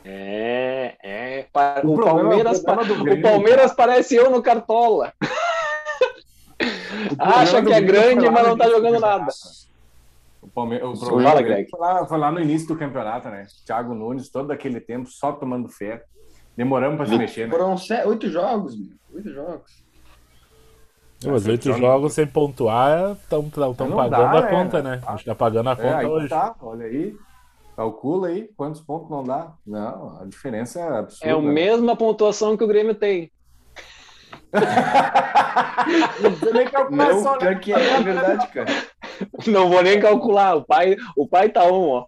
É, 0.06 0.61
O 1.84 1.94
O, 1.96 2.00
Palmeiras, 2.00 2.64
o 2.64 2.86
do 2.86 2.94
o 2.94 3.04
Grêmio, 3.04 3.22
Palmeiras 3.24 3.74
parece 3.74 4.16
eu 4.16 4.30
no 4.30 4.42
Cartola. 4.42 5.14
O 6.62 7.16
Acha 7.24 7.64
que 7.64 7.74
é 7.74 7.82
grande, 7.82 8.30
mas 8.30 8.48
não 8.48 8.56
tá 8.56 8.66
do 8.66 8.72
jogando 8.72 9.00
nada. 9.00 9.26
O, 10.42 10.48
Palme... 10.48 10.78
o 10.78 10.96
Fala, 10.96 11.06
problema 11.10 11.36
do 11.36 11.44
Greg. 11.44 11.70
Foi 11.70 11.80
lá, 11.80 12.06
foi 12.06 12.18
lá 12.20 12.32
no 12.32 12.40
início 12.40 12.68
do 12.68 12.78
campeonato, 12.78 13.30
né? 13.30 13.48
Thiago 13.66 13.94
Nunes, 13.96 14.30
todo 14.30 14.52
aquele 14.52 14.80
tempo, 14.80 15.10
só 15.10 15.32
tomando 15.32 15.68
fé. 15.68 16.04
Demoramos 16.56 16.98
pra 16.98 17.06
se 17.08 17.18
mexer, 17.18 17.48
né? 17.48 17.52
Foram 17.52 17.76
se- 17.78 18.04
oito 18.06 18.30
jogos, 18.30 18.78
meu. 18.78 18.90
Oito 19.16 19.32
jogos. 19.34 19.84
Os 21.26 21.48
oito 21.48 21.72
jogos 21.74 22.14
sem 22.14 22.26
pontuar 22.28 23.12
estão 23.14 23.50
pagando 23.50 24.10
dá, 24.10 24.32
a 24.32 24.42
né? 24.42 24.50
conta, 24.50 24.82
né? 24.82 25.02
A 25.06 25.12
gente 25.16 25.26
tá 25.26 25.36
pagando 25.36 25.70
a 25.70 25.74
É, 25.74 25.76
conta 25.76 25.98
aí 25.98 26.06
hoje. 26.06 26.30
tá, 26.30 26.56
olha 26.62 26.86
aí. 26.86 27.16
Calcula 27.76 28.28
aí 28.28 28.50
quantos 28.56 28.82
pontos 28.82 29.10
não 29.10 29.24
dá. 29.24 29.54
Não, 29.66 30.20
a 30.22 30.26
diferença 30.26 30.80
é 30.80 30.98
absurda. 31.00 31.28
É 31.28 31.32
a 31.32 31.42
mesma 31.42 31.96
pontuação 31.96 32.58
que 32.58 32.64
o 32.64 32.68
Grêmio 32.68 32.96
tem. 32.96 33.32
Não 36.22 36.32
precisa 36.32 36.54
nem 36.54 36.68
calcular 36.68 37.10
Não, 37.10 37.24
só, 37.24 37.40
né? 37.40 37.56
que 37.56 37.74
é, 37.74 37.80
é 37.80 38.02
verdade, 38.02 38.48
cara. 38.48 38.70
Não 39.48 39.70
vou 39.70 39.82
nem 39.82 40.00
calcular. 40.00 40.56
O 40.56 40.64
pai, 40.64 40.96
o 41.16 41.28
pai 41.28 41.50
tá 41.50 41.66
um, 41.66 41.90
ó. 41.90 42.06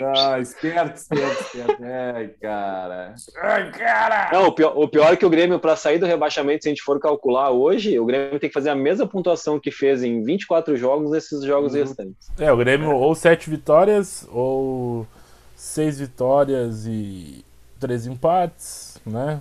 Ah, 0.00 0.38
esperto, 0.40 0.96
esperto, 0.96 1.42
esperto. 1.42 1.84
Ai, 1.84 2.28
cara. 2.40 3.14
Ai, 3.42 3.70
cara. 3.72 4.30
Não, 4.32 4.46
o 4.46 4.52
pior, 4.52 4.72
o 4.76 4.88
pior 4.88 5.12
é 5.12 5.16
que 5.16 5.26
o 5.26 5.30
Grêmio, 5.30 5.58
para 5.58 5.76
sair 5.76 5.98
do 5.98 6.06
rebaixamento, 6.06 6.62
se 6.62 6.68
a 6.68 6.72
gente 6.72 6.82
for 6.82 6.98
calcular 6.98 7.50
hoje, 7.50 7.98
o 7.98 8.04
Grêmio 8.06 8.38
tem 8.40 8.48
que 8.48 8.54
fazer 8.54 8.70
a 8.70 8.74
mesma 8.74 9.06
pontuação 9.06 9.60
que 9.60 9.70
fez 9.70 10.02
em 10.02 10.22
24 10.22 10.76
jogos 10.76 11.10
nesses 11.10 11.44
jogos 11.44 11.74
Uhum. 11.74 11.80
restantes. 11.80 12.30
É, 12.38 12.50
o 12.52 12.56
Grêmio 12.56 12.90
ou 12.94 13.14
sete 13.14 13.50
vitórias, 13.50 14.26
ou 14.32 15.06
seis 15.54 15.98
vitórias 15.98 16.86
e 16.86 17.44
três 17.78 18.06
empates, 18.06 18.96
né? 19.04 19.40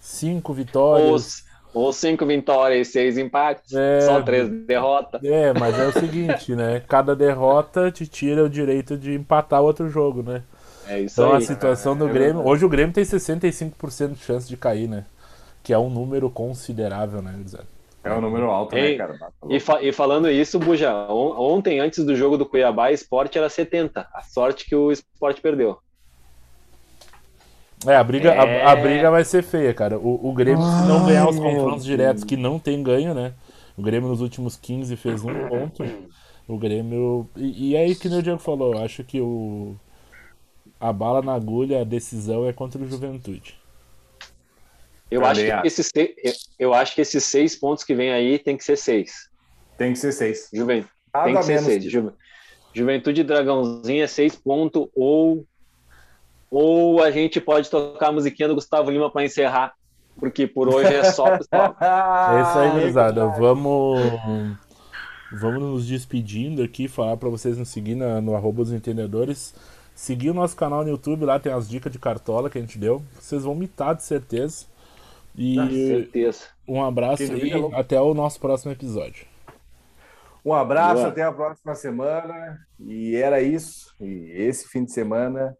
Cinco 0.00 0.52
Ou, 0.52 0.56
vitórias. 0.56 1.44
Ou 1.72 1.92
cinco 1.92 2.26
vitórias 2.26 2.88
e 2.88 2.90
seis 2.90 3.16
empates, 3.18 3.72
É. 3.74 4.00
só 4.00 4.20
três 4.22 4.48
derrotas. 4.48 5.22
É, 5.24 5.52
mas 5.52 5.78
é 5.78 5.86
o 5.86 5.92
seguinte, 5.92 6.54
né? 6.54 6.82
Cada 6.88 7.14
derrota 7.14 7.90
te 7.90 8.06
tira 8.06 8.44
o 8.44 8.48
direito 8.48 8.96
de 8.96 9.14
empatar 9.14 9.62
outro 9.62 9.88
jogo, 9.88 10.22
né? 10.22 10.42
É 10.88 11.00
isso 11.00 11.20
Então 11.20 11.32
a 11.32 11.36
aí. 11.36 11.42
situação 11.42 11.96
do 11.96 12.08
é 12.08 12.12
Grêmio. 12.12 12.44
Hoje 12.44 12.64
o 12.64 12.68
Grêmio 12.68 12.92
tem 12.92 13.04
65% 13.04 14.14
de 14.14 14.20
chance 14.24 14.48
de 14.48 14.56
cair, 14.56 14.88
né? 14.88 15.04
Que 15.62 15.72
é 15.72 15.78
um 15.78 15.90
número 15.90 16.28
considerável, 16.30 17.22
né, 17.22 17.32
Guilherme? 17.36 17.68
É 18.02 18.12
um 18.14 18.20
número 18.20 18.46
alto, 18.50 18.74
Ei, 18.76 18.92
né, 18.92 18.98
cara? 18.98 19.18
Tá 19.18 19.28
E, 19.50 19.60
fa- 19.60 19.82
e 19.82 19.92
falando 19.92 20.30
isso, 20.30 20.58
Buja, 20.58 20.90
on- 21.10 21.34
ontem, 21.38 21.78
antes 21.80 22.02
do 22.04 22.16
jogo 22.16 22.38
do 22.38 22.46
Cuiabá, 22.46 22.90
Esporte 22.90 23.36
era 23.36 23.48
70. 23.48 24.08
A 24.12 24.22
sorte 24.22 24.64
que 24.64 24.74
o 24.74 24.90
Esporte 24.90 25.40
perdeu. 25.42 25.78
É, 27.86 27.96
a 27.96 28.04
briga, 28.04 28.32
a- 28.32 28.44
É. 28.46 28.64
A, 28.64 28.76
briga 28.76 29.10
vai 29.10 29.24
ser 29.24 29.42
feia, 29.42 29.72
cara. 29.72 29.98
O, 29.98 30.28
o 30.28 30.32
Grêmio, 30.34 30.62
se 30.62 30.86
não 30.86 31.06
ganhar 31.06 31.28
os 31.28 31.36
Ai, 31.36 31.42
confrontos 31.42 31.84
diretos, 31.84 32.24
que 32.24 32.36
não 32.36 32.58
tem 32.58 32.82
ganho, 32.82 33.14
né? 33.14 33.32
O 33.76 33.82
Grêmio 33.82 34.08
nos 34.10 34.20
últimos 34.20 34.56
15 34.56 34.94
fez 34.96 35.24
um 35.24 35.48
ponto. 35.48 35.82
O 36.46 36.58
Grêmio. 36.58 37.28
E, 37.36 37.70
e 37.70 37.76
aí 37.76 37.94
que 37.94 38.08
nem 38.08 38.18
o 38.18 38.22
Diego 38.22 38.38
falou, 38.38 38.74
eu 38.74 38.82
acho 38.84 39.02
que 39.04 39.20
o. 39.20 39.74
A 40.78 40.92
bala 40.92 41.22
na 41.22 41.34
agulha, 41.34 41.80
a 41.80 41.84
decisão 41.84 42.46
é 42.46 42.52
contra 42.52 42.82
o 42.82 42.86
Juventude. 42.88 43.58
Eu 45.10 45.24
acho, 45.24 45.40
que 45.40 45.66
esses, 45.66 45.86
se- 45.86 46.14
eu, 46.22 46.32
eu 46.58 46.74
acho 46.74 46.94
que 46.94 47.00
esses 47.00 47.24
seis 47.24 47.56
pontos 47.56 47.82
que 47.84 47.94
vem 47.94 48.12
aí 48.12 48.38
tem 48.38 48.56
que 48.56 48.64
ser 48.64 48.76
seis. 48.76 49.28
Tem 49.76 49.92
que 49.92 49.98
ser 49.98 50.12
seis. 50.12 50.48
Juven, 50.52 50.84
Nada 51.12 51.24
tem 51.26 51.34
que 51.36 51.42
ser 51.42 51.58
seis. 51.60 51.84
Ju- 51.84 52.12
Juventude 52.72 53.20
e 53.22 53.24
Dragãozinho 53.24 54.04
é 54.04 54.06
seis 54.06 54.36
pontos, 54.36 54.86
ou, 54.94 55.44
ou 56.50 57.02
a 57.02 57.10
gente 57.10 57.40
pode 57.40 57.70
tocar 57.70 58.08
a 58.08 58.12
musiquinha 58.12 58.48
do 58.48 58.54
Gustavo 58.54 58.90
Lima 58.90 59.10
para 59.10 59.24
encerrar, 59.24 59.74
porque 60.18 60.46
por 60.46 60.68
hoje 60.68 60.92
é 60.94 61.04
só 61.04 61.36
pessoal. 61.38 61.76
É 61.80 62.40
isso 62.42 62.58
Ah, 62.58 62.60
aí, 62.62 62.70
gurizada. 62.70 63.26
Vamos. 63.28 64.00
Vamos 65.32 65.62
nos 65.62 65.86
despedindo 65.86 66.62
aqui, 66.62 66.88
falar 66.88 67.16
pra 67.16 67.28
vocês 67.28 67.56
nos 67.56 67.68
seguir 67.68 67.94
na- 67.94 68.20
no 68.20 68.34
arroba 68.34 68.64
dos 68.64 68.72
entendedores. 68.72 69.54
Seguir 69.94 70.30
o 70.30 70.34
nosso 70.34 70.56
canal 70.56 70.82
no 70.82 70.90
YouTube, 70.90 71.24
lá 71.24 71.38
tem 71.38 71.52
as 71.52 71.68
dicas 71.68 71.92
de 71.92 71.98
cartola 71.98 72.50
que 72.50 72.58
a 72.58 72.60
gente 72.60 72.78
deu. 72.78 73.02
Vocês 73.20 73.44
vão 73.44 73.54
mitar 73.54 73.94
de 73.94 74.02
certeza. 74.02 74.64
E 75.36 75.54
Com 75.56 75.68
certeza. 75.70 76.44
um 76.66 76.82
abraço 76.82 77.22
louco. 77.56 77.76
até 77.76 78.00
o 78.00 78.12
nosso 78.12 78.40
próximo 78.40 78.72
episódio. 78.72 79.24
Um 80.44 80.52
abraço, 80.54 80.96
Boa. 80.96 81.08
até 81.08 81.22
a 81.22 81.30
próxima 81.30 81.74
semana. 81.76 82.58
E 82.80 83.14
era 83.14 83.40
isso. 83.40 83.94
E 84.00 84.32
esse 84.34 84.66
fim 84.68 84.84
de 84.84 84.92
semana 84.92 85.56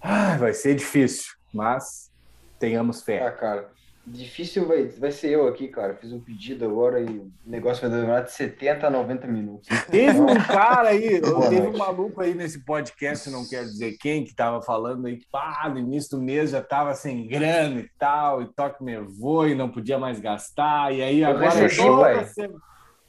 ah, 0.00 0.36
vai 0.36 0.52
ser 0.52 0.74
difícil, 0.74 1.32
mas 1.52 2.10
tenhamos 2.58 3.00
Ah, 3.00 3.04
fé. 3.04 3.30
cara. 3.32 3.76
Difícil 4.08 4.68
vai, 4.68 4.84
vai 4.86 5.10
ser 5.10 5.30
eu 5.30 5.48
aqui, 5.48 5.66
cara. 5.66 5.96
Fiz 5.96 6.12
um 6.12 6.20
pedido 6.20 6.64
agora 6.64 7.00
e 7.00 7.06
o 7.06 7.32
negócio 7.44 7.88
vai 7.88 7.98
demorar 7.98 8.20
de 8.20 8.30
70 8.30 8.86
a 8.86 8.90
90 8.90 9.26
minutos. 9.26 9.66
Teve 9.90 10.20
um 10.20 10.26
cara 10.46 10.90
aí, 10.90 11.20
teve 11.20 11.66
um 11.66 11.76
maluco 11.76 12.20
aí 12.20 12.32
nesse 12.32 12.64
podcast, 12.64 13.28
não 13.28 13.44
quero 13.48 13.64
dizer 13.64 13.96
quem, 13.98 14.22
que 14.22 14.32
tava 14.32 14.62
falando 14.62 15.06
aí 15.08 15.16
que 15.16 15.26
pá, 15.28 15.68
no 15.68 15.80
início 15.80 16.16
do 16.16 16.22
mês 16.22 16.50
já 16.50 16.62
tava 16.62 16.94
sem 16.94 17.26
grana 17.26 17.80
e 17.80 17.90
tal, 17.98 18.42
e 18.42 18.46
toque 18.54 18.80
me 18.84 18.96
voe, 19.00 19.56
não 19.56 19.68
podia 19.68 19.98
mais 19.98 20.20
gastar, 20.20 20.94
e 20.94 21.02
aí 21.02 21.24
agora 21.24 21.50
recebi, 21.50 21.88
toda. 21.88 22.30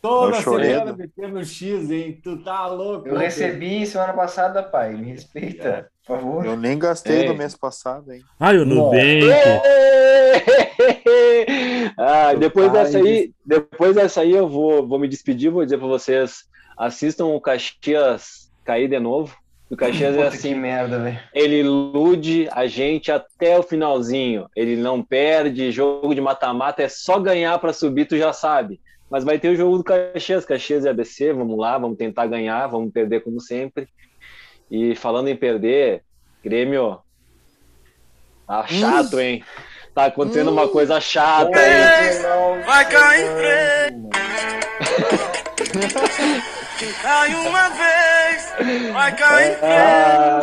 Toda 0.08 0.42
semana 0.42 0.86
né? 0.86 0.96
metendo 0.98 1.44
X, 1.44 1.92
hein? 1.92 2.20
Tu 2.24 2.38
tá 2.44 2.68
louco? 2.68 3.08
Eu 3.08 3.16
né? 3.16 3.26
recebi 3.26 3.86
semana 3.86 4.14
passada, 4.14 4.64
pai. 4.64 4.94
Me 4.94 5.12
respeita, 5.12 5.90
por 6.06 6.18
favor. 6.18 6.46
Eu 6.46 6.58
nem 6.58 6.80
gastei 6.80 7.22
Ei. 7.22 7.28
no 7.28 7.36
mês 7.36 7.56
passado, 7.56 8.12
hein? 8.12 8.22
Ai, 8.40 8.58
o 8.58 8.66
Nubank. 8.66 9.28
ah, 11.98 12.34
depois 12.34 12.72
pai 12.72 12.84
dessa 12.84 12.98
aí, 12.98 13.32
depois 13.46 13.96
dessa 13.96 14.22
aí 14.22 14.32
eu 14.32 14.48
vou, 14.48 14.88
vou 14.88 15.00
me 15.00 15.08
despedir, 15.08 15.52
vou 15.52 15.64
dizer 15.64 15.78
para 15.78 15.88
vocês, 15.88 16.46
assistam 16.78 17.26
o 17.26 17.42
Caxias 17.42 18.52
cair 18.64 18.88
de 18.88 19.00
novo. 19.00 19.36
O 19.70 19.76
Caxias 19.76 20.16
é 20.16 20.24
Puta 20.24 20.28
assim, 20.30 20.50
que 20.50 20.56
merda, 20.56 21.00
velho. 21.00 21.20
ele 21.34 21.60
ilude 21.60 22.48
a 22.54 22.68
gente 22.68 23.12
até 23.12 23.60
o 23.60 23.64
finalzinho. 23.64 24.48
Ele 24.56 24.78
não 24.78 25.04
perde, 25.04 25.72
jogo 25.72 26.16
de 26.16 26.22
mata-mata 26.22 26.84
é 26.84 26.88
só 26.88 27.20
ganhar 27.20 27.60
para 27.60 27.74
subir, 27.74 28.06
tu 28.06 28.18
já 28.18 28.32
sabe. 28.32 28.80
Mas 29.10 29.24
vai 29.24 29.40
ter 29.40 29.50
o 29.50 29.56
jogo 29.56 29.78
do 29.78 29.84
Caxias, 29.84 30.46
Caxias 30.46 30.84
e 30.84 30.90
ABC, 30.90 31.32
vamos 31.32 31.58
lá, 31.58 31.78
vamos 31.78 31.98
tentar 31.98 32.28
ganhar, 32.28 32.68
vamos 32.68 32.92
perder 32.92 33.22
como 33.22 33.40
sempre. 33.40 33.88
E 34.70 34.96
falando 34.96 35.30
em 35.30 35.36
perder, 35.36 36.04
Grêmio, 36.44 37.00
tá 38.46 38.68
chato, 38.68 39.20
hein? 39.20 39.44
Tá 39.94 40.06
acontecendo 40.06 40.52
uma 40.52 40.68
coisa 40.68 41.00
chata, 41.00 41.58
hein? 41.58 42.64
Vai 42.66 42.90
cair 42.90 43.36
preto. 43.36 44.08
Cai 47.02 47.34
uma 47.34 47.70
vez, 47.70 48.17
vai 48.94 49.16
cair. 49.16 49.58
Ah, 49.64 50.40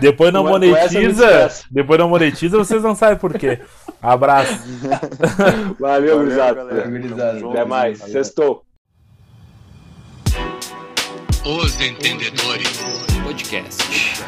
Depois 0.00 0.32
não 0.32 0.44
monetiza. 0.44 1.48
Depois 1.70 1.98
não 1.98 2.08
monetiza, 2.08 2.58
vocês 2.58 2.82
não 2.82 2.94
sabem 2.94 3.16
por 3.18 3.38
quê. 3.38 3.60
Abraço. 4.02 4.58
valeu, 5.80 6.18
gurizada. 6.18 6.62
Até 6.62 7.38
junto. 7.38 7.66
mais. 7.68 7.98
Valeu. 7.98 8.12
Sextou. 8.12 8.62
Os 11.44 11.80
Entendedores 11.80 12.78
Podcast. 13.22 14.22